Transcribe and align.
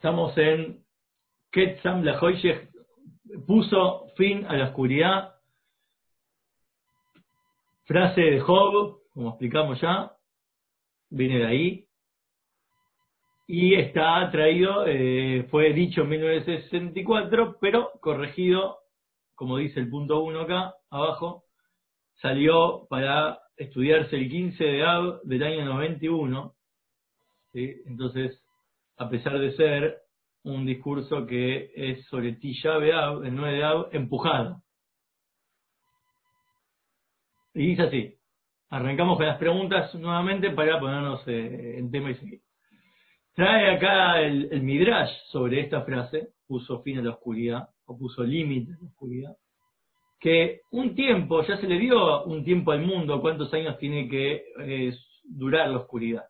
Estamos 0.00 0.32
en 0.38 0.82
Ketzam 1.52 2.02
Lahoyshech 2.02 2.70
puso 3.46 4.06
fin 4.16 4.46
a 4.46 4.56
la 4.56 4.68
oscuridad. 4.68 5.34
Frase 7.84 8.22
de 8.22 8.40
Job, 8.40 9.00
como 9.12 9.28
explicamos 9.28 9.78
ya, 9.78 10.16
viene 11.10 11.40
de 11.40 11.46
ahí. 11.46 11.86
Y 13.46 13.74
está 13.74 14.26
traído, 14.30 14.86
eh, 14.86 15.46
fue 15.50 15.74
dicho 15.74 16.00
en 16.00 16.08
1964, 16.08 17.58
pero 17.60 17.90
corregido, 18.00 18.78
como 19.34 19.58
dice 19.58 19.80
el 19.80 19.90
punto 19.90 20.22
1 20.22 20.40
acá 20.40 20.76
abajo, 20.88 21.44
salió 22.22 22.86
para 22.88 23.38
estudiarse 23.54 24.16
el 24.16 24.30
15 24.30 24.64
de 24.64 24.82
Av 24.82 25.20
del 25.24 25.42
año 25.42 25.66
91. 25.66 26.54
Entonces, 27.52 28.42
a 29.00 29.08
pesar 29.08 29.38
de 29.38 29.52
ser 29.52 29.96
un 30.44 30.66
discurso 30.66 31.24
que 31.24 31.72
es 31.74 32.04
sobre 32.08 32.34
Tisha 32.34 32.76
B'Av, 32.76 33.24
el 33.24 33.34
9 33.34 33.56
de 33.56 33.64
Av, 33.64 33.88
empujado. 33.92 34.62
Y 37.54 37.68
dice 37.68 37.82
así, 37.82 38.14
arrancamos 38.68 39.16
con 39.16 39.26
las 39.26 39.38
preguntas 39.38 39.94
nuevamente 39.94 40.50
para 40.50 40.78
ponernos 40.78 41.26
eh, 41.28 41.78
en 41.78 41.90
tema 41.90 42.10
y 42.10 42.14
seguir. 42.16 42.40
Trae 43.34 43.74
acá 43.74 44.20
el, 44.20 44.62
Midrash 44.62 45.10
sobre 45.30 45.62
esta 45.62 45.80
frase, 45.80 46.34
puso 46.46 46.82
fin 46.82 46.98
a 46.98 47.02
la 47.02 47.12
oscuridad, 47.12 47.70
o 47.86 47.96
puso 47.96 48.22
límite 48.22 48.72
a 48.74 48.82
la 48.82 48.88
oscuridad, 48.90 49.36
que 50.20 50.60
un 50.72 50.94
tiempo, 50.94 51.42
ya 51.42 51.56
se 51.56 51.66
le 51.66 51.78
dio 51.78 52.24
un 52.24 52.44
tiempo 52.44 52.72
al 52.72 52.82
mundo, 52.82 53.22
cuántos 53.22 53.52
años 53.54 53.78
tiene 53.78 54.10
que 54.10 54.44
eh, 54.60 54.94
durar 55.24 55.70
la 55.70 55.78
oscuridad. 55.78 56.24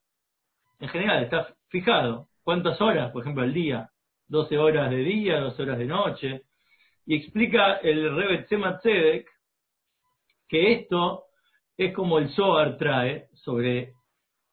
En 0.79 0.89
general, 0.89 1.25
está 1.25 1.53
fijado, 1.69 2.30
cuántas 2.43 2.81
horas, 2.81 3.11
por 3.13 3.23
ejemplo, 3.23 3.43
al 3.43 3.53
día, 3.53 3.91
12 4.29 4.59
horas 4.59 4.91
de 4.91 4.99
día, 4.99 5.41
12 5.41 5.63
horas 5.63 5.79
de 5.79 5.87
noche, 5.87 6.43
y 7.07 7.17
explica 7.17 7.77
el 7.79 8.45
Tzemach 8.47 8.81
Tzedek 8.81 9.29
que 10.49 10.73
esto 10.73 11.27
es 11.77 11.95
como 11.95 12.19
el 12.19 12.29
Zohar 12.31 12.77
trae 12.77 13.29
sobre 13.35 13.95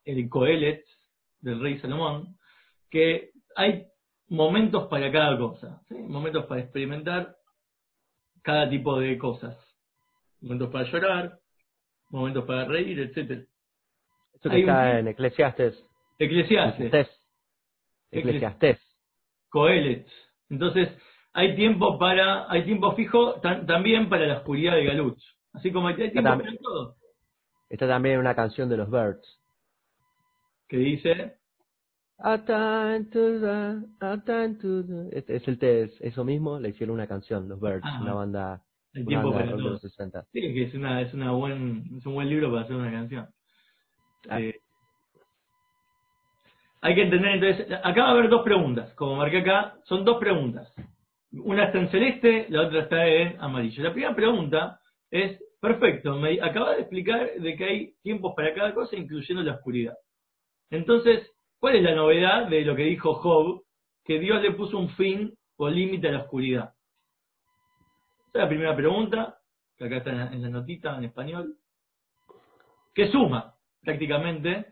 el 0.05 0.29
Coelet 0.29 0.85
del 1.41 1.59
rey 1.59 1.79
Salomón, 1.79 2.37
que 2.89 3.31
hay 3.55 3.85
momentos 4.29 4.87
para 4.87 5.11
cada 5.11 5.37
cosa, 5.37 5.81
momentos 5.89 6.45
para 6.45 6.61
experimentar 6.61 7.35
cada 8.43 8.69
tipo 8.69 8.97
de 8.99 9.17
cosas, 9.17 9.57
momentos 10.41 10.69
para 10.69 10.89
llorar, 10.89 11.39
momentos 12.09 12.45
para 12.45 12.65
reír, 12.65 12.99
etc. 12.99 13.45
Esto 14.33 14.49
que 14.49 14.59
está 14.59 14.99
en 14.99 15.07
Eclesiastes. 15.07 15.83
Eclesiastes. 16.19 17.16
Eclesiastes. 18.11 18.79
Coelet. 19.49 20.07
Entonces, 20.49 20.89
hay 21.33 21.55
tiempo 21.55 21.99
para, 21.99 22.51
hay 22.51 22.63
tiempo 22.65 22.95
fijo 22.95 23.39
también 23.41 24.09
para 24.09 24.25
la 24.25 24.37
oscuridad 24.37 24.73
de 24.73 24.85
Galut. 24.85 25.17
Así 25.53 25.71
como 25.71 25.87
hay 25.87 25.95
tiempo 25.95 26.23
para 26.23 26.41
todo. 26.61 26.95
Está 27.69 27.87
también 27.87 28.19
una 28.19 28.35
canción 28.35 28.69
de 28.69 28.77
los 28.77 28.89
Birds. 28.89 29.39
Que 30.67 30.77
dice. 30.77 31.37
Es 35.11 35.47
el 35.47 35.59
test, 35.59 36.01
eso 36.01 36.23
mismo, 36.23 36.59
le 36.59 36.69
hicieron 36.69 36.95
una 36.95 37.07
canción, 37.07 37.47
los 37.47 37.59
Birds, 37.59 37.85
una 38.01 38.13
banda, 38.13 38.63
el 38.93 39.05
tiempo 39.05 39.27
una 39.27 39.37
para 39.37 39.51
de 39.51 39.61
los 39.61 39.81
60. 39.81 40.25
Sí, 40.31 40.41
que 40.41 40.63
es 40.63 40.73
una, 40.73 41.01
es 41.01 41.13
una 41.13 41.31
buen, 41.31 41.97
es 41.97 42.05
un 42.05 42.15
buen 42.15 42.29
libro 42.29 42.49
para 42.49 42.63
hacer 42.63 42.75
una 42.75 42.91
canción. 42.91 43.27
Ah. 44.27 44.41
Eh, 44.41 44.59
hay 46.87 46.95
que 46.95 47.01
entender 47.01 47.31
entonces, 47.31 47.67
acá 47.83 48.03
va 48.03 48.07
a 48.07 48.11
haber 48.11 48.29
dos 48.29 48.43
preguntas, 48.43 48.93
como 48.93 49.17
marqué 49.17 49.39
acá, 49.39 49.75
son 49.83 50.05
dos 50.05 50.17
preguntas. 50.19 50.73
Una 51.33 51.65
está 51.65 51.79
en 51.79 51.89
celeste, 51.89 52.45
la 52.47 52.65
otra 52.65 52.83
está 52.83 53.05
en 53.05 53.35
amarillo. 53.41 53.83
La 53.83 53.91
primera 53.91 54.15
pregunta 54.15 54.79
es, 55.11 55.37
perfecto, 55.59 56.15
me 56.15 56.39
acaba 56.41 56.75
de 56.75 56.83
explicar 56.83 57.29
de 57.39 57.57
que 57.57 57.65
hay 57.65 57.93
tiempos 58.01 58.31
para 58.37 58.53
cada 58.53 58.73
cosa, 58.73 58.95
incluyendo 58.95 59.43
la 59.43 59.55
oscuridad. 59.55 59.95
Entonces, 60.69 61.29
¿cuál 61.59 61.75
es 61.75 61.83
la 61.83 61.93
novedad 61.93 62.47
de 62.47 62.61
lo 62.61 62.73
que 62.73 62.83
dijo 62.83 63.15
Job? 63.15 63.63
Que 64.05 64.17
Dios 64.19 64.41
le 64.41 64.53
puso 64.53 64.77
un 64.77 64.87
fin 64.91 65.33
o 65.57 65.67
límite 65.67 66.07
a 66.07 66.11
la 66.13 66.21
oscuridad. 66.21 66.73
Esa 68.29 68.31
es 68.33 68.41
la 68.43 68.47
primera 68.47 68.75
pregunta, 68.77 69.39
que 69.77 69.87
acá 69.87 69.97
está 69.97 70.11
en 70.11 70.17
la, 70.19 70.27
en 70.27 70.41
la 70.41 70.49
notita 70.49 70.97
en 70.97 71.03
español, 71.03 71.57
que 72.95 73.09
suma 73.09 73.55
prácticamente 73.83 74.67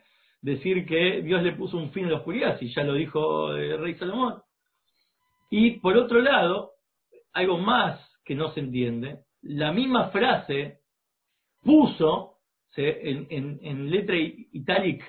decir 0.45 0.85
que 0.85 1.23
Dios 1.23 1.41
le 1.41 1.53
puso 1.53 1.75
un 1.75 1.91
fin 1.91 2.05
a 2.05 2.09
la 2.09 2.17
oscuridad, 2.17 2.59
si 2.59 2.71
ya 2.71 2.83
lo 2.83 2.93
dijo 2.93 3.51
el 3.55 3.79
rey 3.79 3.95
Salomón. 3.95 4.43
Y 5.49 5.79
por 5.79 5.97
otro 5.97 6.21
lado, 6.21 6.73
algo 7.33 7.57
más 7.57 7.99
que 8.23 8.35
no 8.35 8.51
se 8.53 8.59
entiende, 8.59 9.21
la 9.41 9.71
misma 9.71 10.09
frase 10.09 10.81
puso, 11.63 12.37
en, 12.75 13.89
letra 13.89 14.15
itálic, 14.17 15.03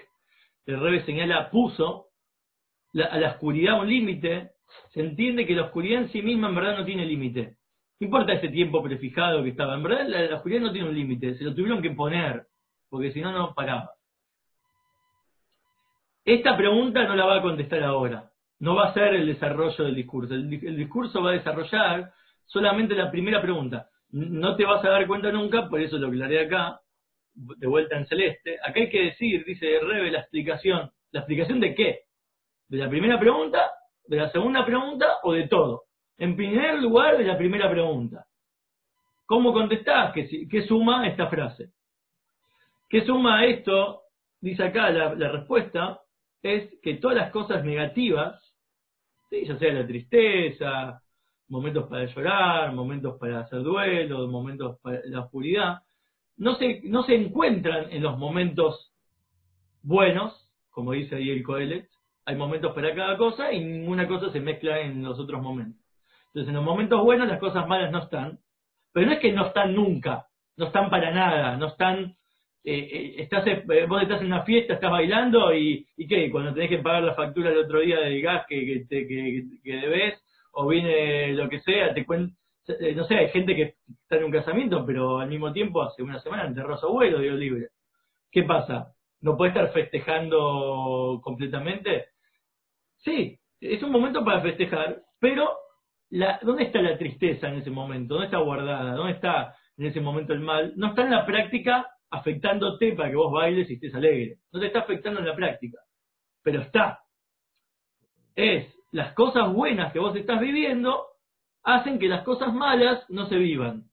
el 0.64 0.80
rey 0.80 1.00
señala 1.02 1.50
puso, 1.50 2.06
la, 2.94 3.06
a 3.06 3.18
la 3.18 3.32
oscuridad 3.32 3.78
un 3.78 3.88
límite, 3.88 4.52
se 4.94 5.00
entiende 5.00 5.46
que 5.46 5.54
la 5.54 5.64
oscuridad 5.64 6.02
en 6.02 6.12
sí 6.12 6.22
misma 6.22 6.48
en 6.48 6.54
verdad 6.54 6.78
no 6.78 6.84
tiene 6.86 7.04
límite. 7.04 7.58
No 8.00 8.06
importa 8.06 8.32
ese 8.32 8.48
tiempo 8.48 8.82
prefijado 8.82 9.42
que 9.42 9.50
estaba, 9.50 9.74
en 9.74 9.82
verdad 9.82 10.08
la 10.08 10.36
oscuridad 10.36 10.62
no 10.62 10.72
tiene 10.72 10.88
un 10.88 10.94
límite, 10.94 11.36
se 11.36 11.44
lo 11.44 11.54
tuvieron 11.54 11.82
que 11.82 11.90
poner, 11.90 12.46
porque 12.88 13.12
si 13.12 13.20
no, 13.20 13.32
no 13.32 13.54
paraba. 13.54 13.95
Esta 16.26 16.56
pregunta 16.56 17.04
no 17.04 17.14
la 17.14 17.24
va 17.24 17.36
a 17.36 17.42
contestar 17.42 17.84
ahora. 17.84 18.28
No 18.58 18.74
va 18.74 18.88
a 18.88 18.94
ser 18.94 19.14
el 19.14 19.28
desarrollo 19.28 19.84
del 19.84 19.94
discurso. 19.94 20.34
El, 20.34 20.50
discurso 20.76 21.22
va 21.22 21.30
a 21.30 21.34
desarrollar 21.34 22.12
solamente 22.46 22.96
la 22.96 23.12
primera 23.12 23.40
pregunta. 23.40 23.88
No 24.10 24.56
te 24.56 24.64
vas 24.64 24.84
a 24.84 24.90
dar 24.90 25.06
cuenta 25.06 25.30
nunca, 25.30 25.68
por 25.68 25.80
eso 25.80 25.98
lo 25.98 26.08
aclaré 26.08 26.44
acá, 26.44 26.80
de 27.32 27.66
vuelta 27.68 27.96
en 27.96 28.06
celeste. 28.06 28.58
Acá 28.60 28.80
hay 28.80 28.90
que 28.90 29.04
decir, 29.04 29.44
dice 29.44 29.78
Rebe, 29.80 30.10
la 30.10 30.18
explicación. 30.18 30.90
¿La 31.12 31.20
explicación 31.20 31.60
de 31.60 31.74
qué? 31.76 32.00
¿De 32.68 32.78
la 32.78 32.88
primera 32.88 33.20
pregunta? 33.20 33.70
¿De 34.04 34.16
la 34.16 34.28
segunda 34.32 34.66
pregunta? 34.66 35.18
¿O 35.22 35.32
de 35.32 35.46
todo? 35.46 35.84
En 36.18 36.34
primer 36.34 36.80
lugar, 36.82 37.18
de 37.18 37.24
la 37.24 37.38
primera 37.38 37.70
pregunta. 37.70 38.26
¿Cómo 39.26 39.52
contestás? 39.52 40.12
¿Qué, 40.12 40.48
qué 40.50 40.66
suma 40.66 41.06
esta 41.06 41.28
frase? 41.28 41.70
¿Qué 42.88 43.04
suma 43.06 43.44
esto? 43.44 44.02
Dice 44.40 44.64
acá 44.64 44.90
la 44.90 45.28
respuesta 45.28 46.00
es 46.54 46.80
que 46.82 46.94
todas 46.94 47.16
las 47.16 47.30
cosas 47.30 47.64
negativas, 47.64 48.40
¿sí? 49.30 49.44
ya 49.46 49.58
sea 49.58 49.72
la 49.72 49.86
tristeza, 49.86 51.02
momentos 51.48 51.88
para 51.88 52.06
llorar, 52.06 52.72
momentos 52.72 53.18
para 53.18 53.40
hacer 53.40 53.62
duelo, 53.62 54.28
momentos 54.28 54.78
para 54.80 55.00
la 55.04 55.20
oscuridad, 55.20 55.82
no 56.36 56.56
se, 56.56 56.82
no 56.84 57.02
se 57.04 57.14
encuentran 57.14 57.90
en 57.90 58.02
los 58.02 58.18
momentos 58.18 58.92
buenos, 59.82 60.50
como 60.70 60.92
dice 60.92 61.16
ahí 61.16 61.30
el 61.30 61.42
Coelet, 61.42 61.88
hay 62.24 62.36
momentos 62.36 62.74
para 62.74 62.94
cada 62.94 63.16
cosa 63.16 63.52
y 63.52 63.64
ninguna 63.64 64.08
cosa 64.08 64.30
se 64.32 64.40
mezcla 64.40 64.80
en 64.80 65.02
los 65.02 65.18
otros 65.18 65.40
momentos. 65.40 65.80
Entonces, 66.28 66.48
en 66.48 66.56
los 66.56 66.64
momentos 66.64 67.02
buenos 67.02 67.28
las 67.28 67.38
cosas 67.38 67.66
malas 67.68 67.90
no 67.92 68.00
están, 68.00 68.40
pero 68.92 69.06
no 69.06 69.12
es 69.12 69.20
que 69.20 69.32
no 69.32 69.46
están 69.46 69.74
nunca, 69.74 70.26
no 70.56 70.66
están 70.66 70.90
para 70.90 71.12
nada, 71.12 71.56
no 71.56 71.68
están 71.68 72.16
eh, 72.68 73.14
estás, 73.18 73.46
eh, 73.46 73.86
vos 73.88 74.02
estás 74.02 74.20
en 74.20 74.26
una 74.26 74.42
fiesta, 74.42 74.74
estás 74.74 74.90
bailando 74.90 75.54
y, 75.54 75.86
y 75.96 76.08
qué, 76.08 76.28
cuando 76.32 76.52
tenés 76.52 76.68
que 76.68 76.78
pagar 76.78 77.04
la 77.04 77.14
factura 77.14 77.50
el 77.50 77.58
otro 77.58 77.78
día 77.78 78.00
del 78.00 78.20
gas 78.20 78.44
que, 78.48 78.66
que, 78.66 78.84
te, 78.88 79.06
que, 79.06 79.44
que 79.62 79.72
debes, 79.72 80.20
o 80.50 80.66
viene 80.66 81.32
lo 81.34 81.48
que 81.48 81.60
sea, 81.60 81.94
te 81.94 82.04
cuen, 82.04 82.36
eh, 82.66 82.92
no 82.96 83.04
sé, 83.04 83.18
hay 83.18 83.28
gente 83.28 83.54
que 83.54 83.74
está 84.02 84.16
en 84.16 84.24
un 84.24 84.32
casamiento, 84.32 84.84
pero 84.84 85.20
al 85.20 85.28
mismo 85.28 85.52
tiempo 85.52 85.80
hace 85.80 86.02
una 86.02 86.18
semana 86.18 86.44
enterró 86.44 86.76
su 86.76 86.86
abuelo, 86.86 87.20
Dios 87.20 87.38
libre. 87.38 87.68
¿Qué 88.32 88.42
pasa? 88.42 88.92
¿No 89.20 89.36
puede 89.36 89.50
estar 89.50 89.72
festejando 89.72 91.20
completamente? 91.22 92.06
Sí, 92.96 93.38
es 93.60 93.80
un 93.84 93.92
momento 93.92 94.24
para 94.24 94.40
festejar, 94.40 95.02
pero 95.20 95.56
la, 96.10 96.40
¿dónde 96.42 96.64
está 96.64 96.82
la 96.82 96.98
tristeza 96.98 97.48
en 97.48 97.58
ese 97.58 97.70
momento? 97.70 98.14
¿Dónde 98.14 98.26
está 98.26 98.38
guardada? 98.38 98.96
¿Dónde 98.96 99.12
está 99.12 99.54
en 99.78 99.86
ese 99.86 100.00
momento 100.00 100.32
el 100.32 100.40
mal? 100.40 100.72
No 100.74 100.88
está 100.88 101.02
en 101.02 101.12
la 101.12 101.24
práctica 101.24 101.86
afectándote 102.10 102.92
para 102.92 103.10
que 103.10 103.16
vos 103.16 103.32
bailes 103.32 103.68
y 103.70 103.74
estés 103.74 103.94
alegre. 103.94 104.38
No 104.52 104.60
te 104.60 104.66
está 104.66 104.80
afectando 104.80 105.20
en 105.20 105.26
la 105.26 105.34
práctica, 105.34 105.78
pero 106.42 106.62
está. 106.62 107.00
Es 108.34 108.72
las 108.92 109.12
cosas 109.14 109.52
buenas 109.52 109.92
que 109.92 109.98
vos 109.98 110.14
estás 110.16 110.40
viviendo 110.40 111.06
hacen 111.64 111.98
que 111.98 112.08
las 112.08 112.22
cosas 112.22 112.54
malas 112.54 113.04
no 113.10 113.26
se 113.28 113.36
vivan. 113.36 113.84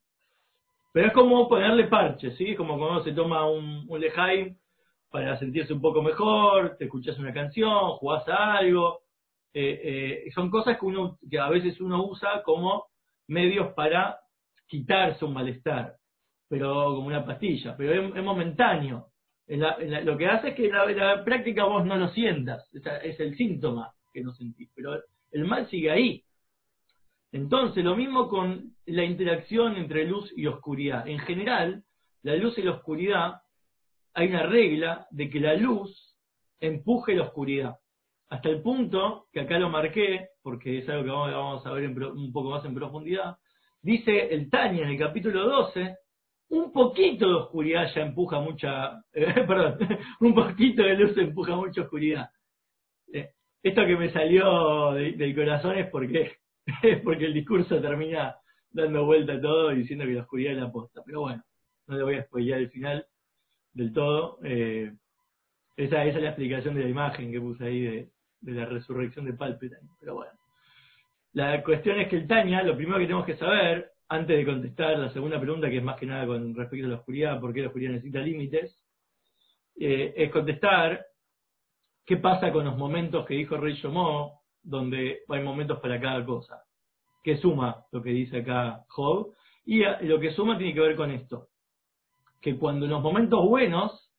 Pero 0.91 1.07
es 1.07 1.13
como 1.13 1.49
ponerle 1.49 1.87
parches, 1.87 2.37
¿sí? 2.37 2.55
Como 2.55 2.77
cuando 2.77 3.03
se 3.03 3.13
toma 3.13 3.49
un, 3.49 3.85
un 3.89 4.57
para 5.09 5.37
sentirse 5.37 5.73
un 5.73 5.81
poco 5.81 6.01
mejor, 6.01 6.75
te 6.77 6.85
escuchas 6.85 7.17
una 7.17 7.33
canción, 7.33 7.91
jugás 7.97 8.27
a 8.27 8.57
algo. 8.57 9.01
Eh, 9.53 10.23
eh, 10.25 10.31
son 10.33 10.49
cosas 10.49 10.79
que, 10.79 10.85
uno, 10.85 11.17
que 11.29 11.39
a 11.39 11.49
veces 11.49 11.79
uno 11.81 12.03
usa 12.05 12.43
como 12.43 12.87
medios 13.27 13.73
para 13.73 14.19
quitarse 14.67 15.25
un 15.25 15.33
malestar 15.33 15.95
pero 16.53 16.93
como 16.93 17.07
una 17.07 17.25
pastilla, 17.25 17.75
pero 17.75 18.15
es, 18.15 18.23
momentáneo. 18.23 19.07
En 19.47 19.63
en 19.63 20.05
lo 20.05 20.15
que 20.15 20.27
hace 20.27 20.49
es 20.49 20.55
que 20.55 20.67
en 20.67 20.97
la, 20.97 21.23
práctica 21.25 21.63
vos 21.63 21.83
no 21.83 21.97
lo 21.97 22.09
sientas, 22.09 22.69
es, 22.71 22.83
es, 23.01 23.19
el 23.19 23.35
síntoma 23.35 23.91
que 24.13 24.21
no 24.21 24.33
sentís, 24.33 24.69
pero 24.75 25.01
el 25.31 25.45
mal 25.45 25.67
sigue 25.67 25.89
ahí. 25.89 26.23
Entonces, 27.31 27.83
lo 27.83 27.95
mismo 27.95 28.29
con 28.29 28.75
la 28.85 29.03
interacción 29.03 29.77
entre 29.77 30.05
luz 30.05 30.31
y 30.37 30.45
oscuridad. 30.45 31.07
En 31.07 31.17
general, 31.21 31.83
la 32.21 32.35
luz 32.35 32.55
y 32.59 32.61
la 32.61 32.73
oscuridad, 32.73 33.41
hay 34.13 34.27
una 34.27 34.43
regla 34.43 35.07
de 35.09 35.31
que 35.31 35.39
la 35.39 35.55
luz 35.55 36.15
empuje 36.59 37.15
la 37.15 37.23
oscuridad. 37.23 37.77
Hasta 38.29 38.49
el 38.49 38.61
punto, 38.61 39.25
que 39.33 39.39
acá 39.39 39.57
lo 39.57 39.71
marqué, 39.71 40.27
porque 40.43 40.77
es 40.77 40.89
algo 40.89 41.25
que 41.25 41.31
vamos, 41.31 41.65
a 41.65 41.71
ver 41.71 41.89
un 41.89 42.31
poco 42.31 42.51
más 42.51 42.63
en 42.63 42.75
profundidad, 42.75 43.37
dice 43.81 44.27
el 44.31 44.51
Tania 44.51 44.83
en 44.83 44.89
el 44.89 44.99
capítulo 44.99 45.49
12, 45.49 45.97
un 46.49 46.71
poquito 46.71 47.27
de 47.27 47.33
oscuridad 47.35 47.87
ya 47.93 48.01
empuja 48.01 48.39
mucha, 48.39 49.01
perdón, 49.11 49.77
un 50.19 50.33
poquito 50.33 50.83
de 50.83 50.95
luz 50.95 51.17
empuja 51.17 51.55
mucha 51.55 51.81
oscuridad. 51.81 52.29
Eh, 53.11 53.31
esto 53.61 53.85
que 53.85 53.95
me 53.95 54.11
salió 54.11 54.91
del 54.93 55.35
corazón 55.35 55.77
es 55.77 55.89
porque 55.89 56.43
es 56.83 57.01
porque 57.01 57.25
el 57.25 57.33
discurso 57.33 57.81
termina 57.81 58.35
dando 58.71 59.05
vuelta 59.05 59.33
a 59.33 59.41
todo 59.41 59.71
y 59.71 59.77
diciendo 59.77 60.05
que 60.05 60.13
la 60.13 60.21
oscuridad 60.21 60.53
es 60.53 60.59
la 60.59 60.65
aposta. 60.65 61.01
Pero 61.05 61.21
bueno, 61.21 61.43
no 61.87 61.97
le 61.97 62.03
voy 62.03 62.15
a 62.15 62.23
spoilear 62.23 62.59
el 62.59 62.69
final 62.69 63.05
del 63.73 63.93
todo. 63.93 64.39
Eh, 64.43 64.91
esa, 65.75 66.03
esa, 66.05 66.17
es 66.17 66.23
la 66.23 66.29
explicación 66.29 66.75
de 66.75 66.83
la 66.83 66.89
imagen 66.89 67.31
que 67.31 67.39
puse 67.39 67.65
ahí 67.65 67.81
de, 67.81 68.09
la 68.41 68.65
resurrección 68.65 69.25
de 69.25 69.33
Palpatine. 69.33 69.89
Pero 69.99 70.15
bueno. 70.15 70.31
La 71.33 71.63
cuestión 71.63 71.99
es 71.99 72.09
que 72.09 72.17
el 72.17 72.27
Tania, 72.27 72.61
lo 72.61 72.75
primero 72.75 72.99
que 72.99 73.05
tenemos 73.05 73.25
que 73.25 73.37
saber, 73.37 73.92
antes 74.13 74.37
de 74.37 74.45
contestar 74.45 74.99
la 74.99 75.09
segunda 75.09 75.39
pregunta, 75.39 75.69
que 75.69 75.77
es 75.77 75.83
más 75.83 75.97
que 75.99 76.05
nada 76.05 76.27
con 76.27 76.53
respecto 76.53 76.85
a 76.85 76.89
la 76.89 76.97
oscuridad, 76.97 77.39
por 77.39 77.51
qué 77.51 77.61
la 77.61 77.67
oscuridad 77.67 77.93
necesita 77.93 78.19
límites, 78.19 78.77
eh, 79.75 80.13
es 80.15 80.31
contestar 80.31 81.03
qué 82.05 82.17
pasa 82.17 82.51
con 82.51 82.65
los 82.65 82.77
momentos 82.77 83.25
que 83.25 83.33
dijo 83.33 83.57
Rey 83.57 83.73
Shomó, 83.73 84.41
donde 84.61 85.21
hay 85.27 85.41
momentos 85.41 85.79
para 85.79 85.99
cada 85.99 86.23
cosa. 86.23 86.63
Que 87.23 87.37
suma 87.37 87.85
lo 87.91 88.03
que 88.03 88.11
dice 88.11 88.39
acá 88.39 88.83
Job, 88.89 89.33
y 89.65 89.83
lo 90.01 90.19
que 90.19 90.31
suma 90.33 90.59
tiene 90.59 90.75
que 90.75 90.81
ver 90.81 90.95
con 90.95 91.09
esto. 91.09 91.47
Que 92.39 92.55
cuando 92.55 92.85
en 92.85 92.91
los 92.91 93.01
momentos 93.01 93.43
buenos, 93.43 94.11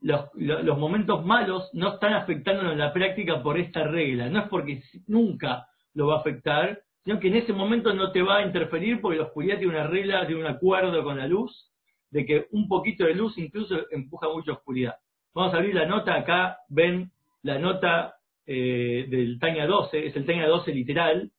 los, 0.00 0.30
los 0.34 0.78
momentos 0.78 1.22
malos 1.22 1.68
no 1.74 1.94
están 1.94 2.14
afectándonos 2.14 2.72
en 2.72 2.78
la 2.78 2.94
práctica 2.94 3.42
por 3.42 3.58
esta 3.58 3.84
regla. 3.84 4.30
No 4.30 4.40
es 4.40 4.48
porque 4.48 4.82
nunca 5.06 5.66
lo 5.92 6.06
va 6.06 6.16
a 6.16 6.20
afectar, 6.20 6.83
sino 7.04 7.20
que 7.20 7.28
en 7.28 7.36
ese 7.36 7.52
momento 7.52 7.92
no 7.92 8.12
te 8.12 8.22
va 8.22 8.38
a 8.38 8.46
interferir 8.46 9.00
porque 9.00 9.18
la 9.18 9.24
oscuridad 9.24 9.58
tiene 9.58 9.74
una 9.74 9.86
regla, 9.86 10.26
tiene 10.26 10.40
un 10.40 10.46
acuerdo 10.46 11.04
con 11.04 11.18
la 11.18 11.28
luz, 11.28 11.70
de 12.10 12.24
que 12.24 12.46
un 12.52 12.66
poquito 12.66 13.04
de 13.04 13.14
luz 13.14 13.36
incluso 13.36 13.76
empuja 13.90 14.28
mucha 14.28 14.52
oscuridad. 14.52 14.94
Vamos 15.34 15.52
a 15.52 15.58
abrir 15.58 15.74
la 15.74 15.86
nota 15.86 16.14
acá, 16.14 16.58
ven 16.68 17.10
la 17.42 17.58
nota 17.58 18.14
eh, 18.46 19.06
del 19.08 19.38
Taña 19.38 19.66
12, 19.66 20.06
es 20.06 20.16
el 20.16 20.24
Taña 20.24 20.46
12 20.46 20.72
literal, 20.72 21.30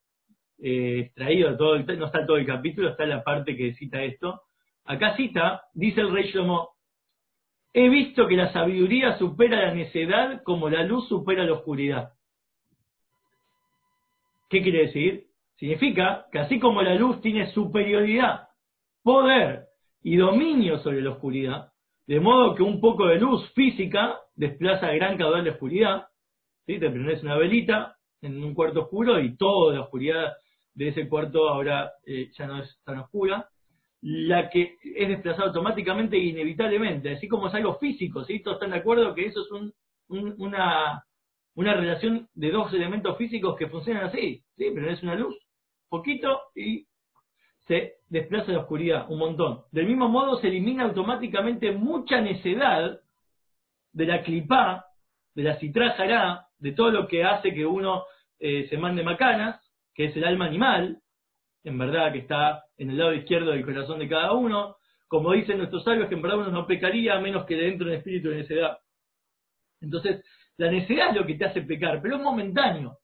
eh, 0.62 1.00
extraído 1.06 1.56
todo 1.56 1.74
el, 1.74 1.86
no 1.98 2.06
está 2.06 2.24
todo 2.24 2.36
el 2.36 2.46
capítulo, 2.46 2.90
está 2.90 3.04
la 3.06 3.24
parte 3.24 3.56
que 3.56 3.74
cita 3.74 4.02
esto. 4.02 4.42
Acá 4.84 5.16
cita, 5.16 5.62
dice 5.74 6.00
el 6.00 6.12
rey 6.12 6.30
Shlomo, 6.30 6.70
he 7.72 7.88
visto 7.88 8.28
que 8.28 8.36
la 8.36 8.52
sabiduría 8.52 9.18
supera 9.18 9.66
la 9.66 9.74
necedad 9.74 10.42
como 10.44 10.70
la 10.70 10.84
luz 10.84 11.08
supera 11.08 11.44
la 11.44 11.54
oscuridad. 11.54 12.12
¿Qué 14.48 14.62
quiere 14.62 14.86
decir? 14.86 15.25
Significa 15.56 16.26
que 16.30 16.38
así 16.38 16.60
como 16.60 16.82
la 16.82 16.94
luz 16.94 17.20
tiene 17.20 17.52
superioridad, 17.52 18.48
poder 19.02 19.66
y 20.02 20.16
dominio 20.16 20.78
sobre 20.78 21.00
la 21.00 21.10
oscuridad, 21.10 21.72
de 22.06 22.20
modo 22.20 22.54
que 22.54 22.62
un 22.62 22.80
poco 22.80 23.06
de 23.06 23.18
luz 23.18 23.50
física 23.54 24.18
desplaza 24.34 24.92
gran 24.92 25.16
caudal 25.16 25.44
de 25.44 25.50
oscuridad, 25.50 26.06
¿sí? 26.66 26.78
te 26.78 26.90
prendes 26.90 27.22
una 27.22 27.36
velita 27.36 27.96
en 28.20 28.42
un 28.42 28.54
cuarto 28.54 28.82
oscuro 28.82 29.20
y 29.20 29.36
toda 29.36 29.74
la 29.74 29.80
oscuridad 29.82 30.34
de 30.74 30.88
ese 30.88 31.08
cuarto 31.08 31.48
ahora 31.48 31.92
eh, 32.06 32.30
ya 32.36 32.46
no 32.46 32.62
es 32.62 32.78
tan 32.84 32.98
oscura, 32.98 33.48
la 34.02 34.50
que 34.50 34.76
es 34.82 35.08
desplazada 35.08 35.48
automáticamente 35.48 36.16
e 36.16 36.26
inevitablemente, 36.26 37.12
así 37.12 37.26
como 37.26 37.48
es 37.48 37.54
algo 37.54 37.78
físico, 37.78 38.24
¿sí? 38.24 38.40
todos 38.40 38.56
están 38.56 38.70
de 38.70 38.78
acuerdo 38.78 39.14
que 39.14 39.26
eso 39.26 39.40
es 39.40 39.72
una, 40.08 41.04
una 41.54 41.74
relación 41.74 42.28
de 42.34 42.50
dos 42.50 42.72
elementos 42.74 43.16
físicos 43.16 43.56
que 43.56 43.68
funcionan 43.68 44.04
así, 44.04 44.44
¿sí? 44.56 44.70
pero 44.74 44.90
es 44.90 45.02
una 45.02 45.14
luz, 45.14 45.34
poquito 45.88 46.40
y 46.54 46.86
se 47.66 47.96
desplaza 48.08 48.52
la 48.52 48.60
oscuridad 48.60 49.10
un 49.10 49.18
montón. 49.18 49.62
Del 49.72 49.86
mismo 49.86 50.08
modo 50.08 50.38
se 50.40 50.48
elimina 50.48 50.84
automáticamente 50.84 51.72
mucha 51.72 52.20
necedad 52.20 53.00
de 53.92 54.06
la 54.06 54.22
clipá, 54.22 54.84
de 55.34 55.42
la 55.42 55.58
citrajará, 55.58 56.46
de 56.58 56.72
todo 56.72 56.90
lo 56.90 57.08
que 57.08 57.24
hace 57.24 57.52
que 57.52 57.66
uno 57.66 58.04
eh, 58.38 58.66
se 58.68 58.78
mande 58.78 59.02
macanas, 59.02 59.60
que 59.94 60.06
es 60.06 60.16
el 60.16 60.24
alma 60.24 60.46
animal, 60.46 61.00
en 61.64 61.78
verdad 61.78 62.12
que 62.12 62.18
está 62.18 62.64
en 62.78 62.90
el 62.90 62.98
lado 62.98 63.14
izquierdo 63.14 63.50
del 63.50 63.64
corazón 63.64 63.98
de 63.98 64.08
cada 64.08 64.32
uno, 64.32 64.76
como 65.08 65.32
dicen 65.32 65.58
nuestros 65.58 65.84
sabios, 65.84 66.08
que 66.08 66.14
en 66.14 66.22
verdad 66.22 66.38
uno 66.38 66.50
no 66.50 66.66
pecaría 66.66 67.14
a 67.14 67.20
menos 67.20 67.44
que 67.46 67.56
dentro 67.56 67.86
del 67.86 67.98
espíritu 67.98 68.28
de 68.28 68.36
necedad. 68.36 68.78
Entonces, 69.80 70.24
la 70.56 70.70
necedad 70.70 71.10
es 71.10 71.16
lo 71.16 71.26
que 71.26 71.34
te 71.34 71.44
hace 71.44 71.62
pecar, 71.62 72.00
pero 72.00 72.16
es 72.16 72.22
momentáneo. 72.22 72.98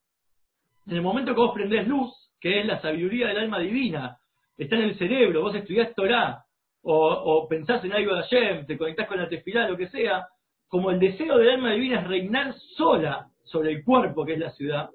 En 0.87 0.97
el 0.97 1.03
momento 1.03 1.35
que 1.35 1.41
vos 1.41 1.55
prendés 1.55 1.87
luz, 1.87 2.13
que 2.43 2.59
es 2.59 2.67
la 2.67 2.83
sabiduría 2.83 3.29
del 3.29 3.39
alma 3.39 3.61
divina, 3.61 4.19
está 4.59 4.75
en 4.75 4.83
el 4.83 4.99
cerebro, 4.99 5.43
vos 5.43 5.55
estudiás 5.55 5.95
Torah, 5.95 6.45
o, 6.83 7.47
pensás 7.49 7.85
en 7.85 7.93
algo 7.93 8.17
de 8.17 8.23
Hashem, 8.23 8.67
te 8.67 8.77
conectás 8.77 9.07
con 9.07 9.19
la 9.19 9.29
tefilá, 9.29 9.69
lo 9.69 9.77
que 9.77 9.87
sea, 9.87 10.27
como 10.67 10.91
el 10.91 10.99
deseo 10.99 11.39
del 11.39 11.51
alma 11.51 11.73
divina 11.73 12.01
es 12.01 12.09
reinar 12.09 12.53
sola 12.77 13.29
sobre 13.45 13.71
el 13.71 13.85
cuerpo, 13.85 14.27
que 14.27 14.33
es 14.33 14.41
la 14.41 14.51
ciudad, 14.51 14.91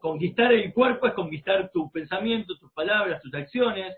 conquistar 0.00 0.52
el 0.52 0.72
cuerpo 0.72 1.06
es 1.06 1.14
conquistar 1.14 1.70
tu 1.72 1.92
pensamiento, 1.92 2.58
tus 2.58 2.72
palabras, 2.72 3.22
tus 3.22 3.32
acciones, 3.34 3.96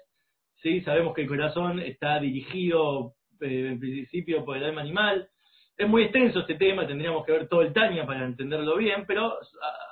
¿sí? 0.57 0.83
sabemos 0.83 1.15
que 1.15 1.23
el 1.23 1.29
corazón 1.29 1.81
está 1.81 2.21
dirigido 2.21 3.15
eh, 3.41 3.69
en 3.71 3.81
principio 3.81 4.45
por 4.45 4.59
el 4.59 4.65
alma 4.65 4.83
animal, 4.83 5.31
es 5.79 5.89
muy 5.89 6.03
extenso 6.03 6.41
este 6.41 6.57
tema, 6.57 6.87
tendríamos 6.87 7.25
que 7.25 7.33
ver 7.33 7.49
todo 7.49 7.63
el 7.63 7.73
Tania 7.73 8.05
para 8.05 8.27
entenderlo 8.27 8.77
bien, 8.77 9.05
pero 9.07 9.39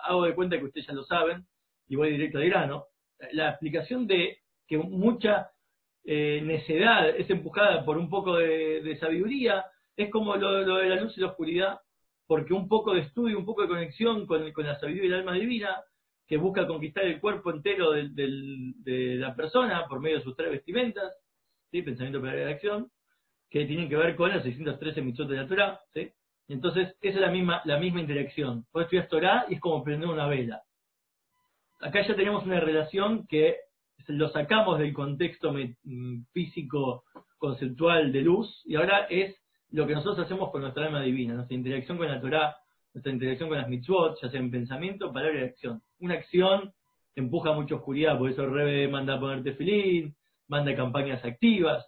hago 0.05 0.25
de 0.25 0.35
cuenta 0.35 0.59
que 0.59 0.67
ustedes 0.67 0.87
ya 0.87 0.93
lo 0.93 1.05
saben, 1.05 1.47
y 1.89 1.97
voy 1.97 2.11
directo 2.11 2.39
al 2.39 2.47
grano, 2.47 2.87
la 3.33 3.51
explicación 3.51 4.07
de 4.07 4.39
que 4.67 4.79
mucha 4.79 5.51
eh, 6.05 6.41
necedad 6.43 7.09
es 7.11 7.29
empujada 7.31 7.85
por 7.85 7.99
un 7.99 8.09
poco 8.09 8.37
de, 8.37 8.97
sabiduría, 8.99 9.65
es 9.97 10.11
como 10.11 10.37
lo, 10.37 10.77
de 10.79 10.89
la 10.89 10.97
luz 10.97 11.17
y 11.17 11.21
la 11.21 11.29
oscuridad, 11.29 11.81
porque 12.27 12.55
un 12.55 12.69
poco 12.69 12.95
de 12.95 13.01
estudio, 13.01 13.39
un 13.39 13.45
poco 13.45 13.63
de 13.63 13.69
conexión 13.69 14.27
con, 14.27 14.53
la 14.57 14.81
sabiduría 14.81 15.05
y 15.05 15.13
el 15.13 15.19
alma 15.21 15.35
divina, 15.35 15.83
que 16.27 16.37
busca 16.39 16.67
conquistar 16.67 17.05
el 17.05 17.21
cuerpo 17.21 17.51
entero 17.51 17.93
de 17.93 19.17
la 19.19 19.35
persona 19.35 19.87
por 19.89 20.01
medio 20.01 20.19
de 20.19 20.25
sus 20.25 20.35
tres 20.35 20.51
vestimentas, 20.51 21.15
¿sí? 21.71 21.83
pensamiento, 21.83 22.21
palabra 22.21 22.51
y 22.51 22.53
acción, 22.55 22.91
que 23.51 23.67
tienen 23.67 23.89
que 23.89 23.97
ver 23.97 24.17
con 24.17 24.31
las 24.31 24.43
613 24.43 25.03
mitzvot 25.03 25.29
de 25.29 25.37
la 25.37 25.47
Torah, 25.47 25.81
¿sí? 25.93 26.11
Entonces, 26.49 26.97
esa 27.03 27.17
es 27.17 27.21
la 27.21 27.31
misma, 27.31 27.61
la 27.67 27.79
misma 27.79 28.01
interacción. 28.01 28.65
Vos 28.73 28.85
estudias 28.85 29.09
Torah 29.09 29.45
y 29.49 29.55
es 29.55 29.61
como 29.61 29.85
prender 29.85 30.09
una 30.09 30.27
vela 30.27 30.63
acá 31.83 32.07
ya 32.07 32.15
tenemos 32.15 32.45
una 32.45 32.61
relación 32.61 33.27
que 33.27 33.57
lo 34.09 34.29
sacamos 34.31 34.79
del 34.79 34.93
contexto 34.93 35.53
mm, 35.53 36.25
físico 36.33 37.05
conceptual 37.39 38.13
de 38.13 38.23
luz 38.23 38.63
y 38.65 38.77
ahora 38.77 39.07
es 39.11 39.37
lo 39.71 39.87
que 39.87 39.95
nosotros 39.95 40.25
hacemos 40.25 40.51
con 40.51 40.63
nuestra 40.63 40.87
alma 40.87 41.03
divina, 41.03 41.35
nuestra 41.35 41.57
interacción 41.57 41.99
con 41.99 42.09
la 42.09 42.21
Torah, 42.21 42.57
nuestra 42.95 43.13
interacción 43.13 43.49
con 43.49 43.59
las 43.59 43.69
mitzvot, 43.69 44.19
ya 44.21 44.29
sea 44.29 44.39
en 44.39 44.51
pensamiento, 44.51 45.13
palabra 45.13 45.41
y 45.41 45.45
acción. 45.45 45.83
Una 45.99 46.15
acción 46.15 46.73
empuja 47.17 47.53
mucha 47.53 47.77
oscuridad, 47.77 48.19
por 48.19 48.31
eso 48.31 48.47
Rebe 48.47 48.89
manda 48.89 49.15
a 49.15 49.21
ponerte 49.21 49.55
feliz, 49.55 50.15
manda 50.49 50.77
campañas 50.77 51.25
activas, 51.25 51.87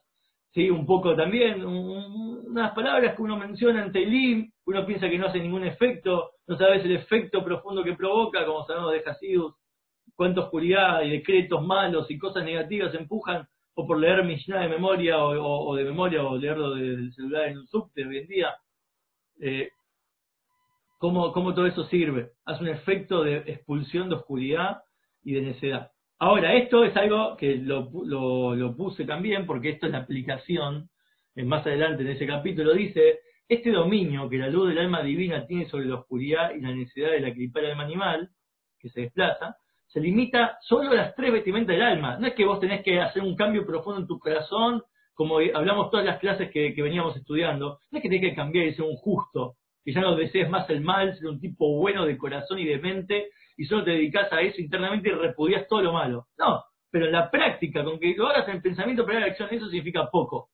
¿sí? 0.55 0.71
un 0.71 0.87
poco 0.87 1.15
también, 1.15 1.65
unas 1.65 2.73
palabras 2.73 3.15
que 3.15 3.23
uno 3.23 3.37
menciona 3.37 3.85
en 3.85 3.93
Teilim, 3.93 4.51
uno 4.65 4.87
piensa 4.87 5.09
que 5.11 5.19
no 5.19 5.27
hace 5.27 5.41
ningún 5.41 5.65
efecto, 5.65 6.31
no 6.47 6.57
sabes 6.57 6.85
el 6.85 6.93
efecto 6.97 7.45
profundo 7.45 7.85
que 7.85 7.95
provoca, 7.95 8.47
como 8.47 8.65
sabemos 8.65 8.93
de 8.93 9.03
Hasidus, 9.05 9.55
cuánta 10.14 10.42
oscuridad 10.42 11.02
y 11.02 11.11
decretos 11.11 11.64
malos 11.64 12.11
y 12.11 12.18
cosas 12.18 12.44
negativas 12.44 12.94
empujan, 12.94 13.47
o 13.75 13.87
por 13.87 13.99
leer 13.99 14.25
Mishnah 14.25 14.61
de 14.61 14.68
memoria, 14.68 15.25
o, 15.25 15.75
de 15.75 15.85
memoria, 15.85 16.23
o 16.23 16.37
leerlo 16.37 16.75
del 16.75 17.12
celular 17.12 17.49
en 17.49 17.59
un 17.59 17.66
subte 17.66 18.06
hoy 18.06 18.18
en 18.18 18.26
día, 18.28 18.54
eh, 19.40 19.71
cómo, 20.99 21.54
todo 21.54 21.66
eso 21.66 21.85
sirve. 21.85 22.30
Hace 22.44 22.62
un 22.62 22.68
efecto 22.68 23.25
de 23.25 23.38
expulsión 23.38 24.09
de 24.09 24.14
oscuridad 24.14 24.83
y 25.23 25.35
de 25.35 25.42
necedad. 25.42 25.90
Ahora, 26.18 26.54
esto 26.54 26.85
es 26.85 26.97
algo 26.97 27.37
que 27.37 27.56
lo, 27.56 27.90
lo, 28.04 28.76
puse 28.76 29.04
también, 29.04 29.44
porque 29.47 29.71
esto 29.71 29.87
es 29.87 29.92
la 29.92 29.99
aplicación, 29.99 30.88
más 31.35 31.66
adelante 31.66 32.02
en 32.02 32.11
ese 32.11 32.26
capítulo 32.26 32.73
dice, 32.73 33.18
este 33.49 33.73
dominio 33.73 34.28
que 34.28 34.38
la 34.38 34.49
luz 34.49 34.68
del 34.68 34.78
alma 34.78 35.02
divina 35.02 35.47
tiene 35.47 35.68
sobre 35.68 35.87
la 35.87 35.97
oscuridad 35.97 36.54
y 36.54 36.61
la 36.61 36.71
necesidad 36.71 37.11
de 37.11 37.21
la 37.21 37.33
clipa 37.33 37.61
del 37.61 37.73
alma 37.73 37.83
animal, 37.83 38.30
que 38.78 38.88
se 38.90 39.02
desplaza, 39.02 39.56
se 39.95 40.01
limita 40.01 40.59
solo 40.63 40.91
a 40.91 40.95
las 40.95 41.15
tres 41.15 41.33
vestimentas 41.33 41.77
del 41.77 41.83
alma. 41.83 42.19
No 42.19 42.27
es 42.27 42.35
que 42.35 42.45
vos 42.45 42.59
tenés 42.59 42.83
que 42.83 43.01
hacer 43.01 43.23
un 43.23 43.37
cambio 43.37 43.65
profundo 43.65 44.01
en 44.01 44.09
tu 44.09 44.19
corazón, 44.19 44.83
como 45.15 45.39
hablamos 45.39 45.89
todas 45.93 46.05
las 46.05 46.19
clases 46.19 46.51
que, 46.51 46.75
veníamos 46.83 47.17
estudiando. 47.17 47.79
No 47.93 47.99
es 47.99 48.03
que 48.03 48.09
tenés 48.09 48.31
que 48.31 48.35
cambiar 48.35 48.67
y 48.67 48.75
ser 48.75 48.85
un 48.85 48.97
justo, 48.97 49.55
que 49.85 49.93
ya 49.93 50.01
no 50.01 50.17
desees 50.17 50.51
más 50.51 50.69
el 50.69 50.81
mal, 50.81 51.17
ser 51.17 51.29
un 51.29 51.39
tipo 51.39 51.79
bueno 51.79 52.07
de 52.07 52.19
corazón 52.19 52.59
y 52.59 52.65
de 52.65 52.81
mente, 52.81 53.29
y 53.57 53.67
solo 53.67 53.85
te 53.85 53.93
dedicas 53.93 54.33
a 54.33 54.41
eso 54.41 54.61
internamente 54.61 55.11
y 55.11 55.13
repudias 55.13 55.69
todo 55.69 55.81
lo 55.81 55.93
malo. 55.93 56.27
No, 56.37 56.65
pero 56.91 57.07
en 57.07 57.13
la 57.13 57.31
práctica, 57.31 57.85
con 57.85 58.01
que 58.01 58.17
lo 58.17 58.27
hagas 58.27 58.49
en 58.49 58.61
pensamiento 58.61 59.07
para 59.07 59.21
la 59.21 59.27
acción, 59.27 59.49
eso 59.53 59.67
significa 59.67 60.11
poco. 60.11 60.49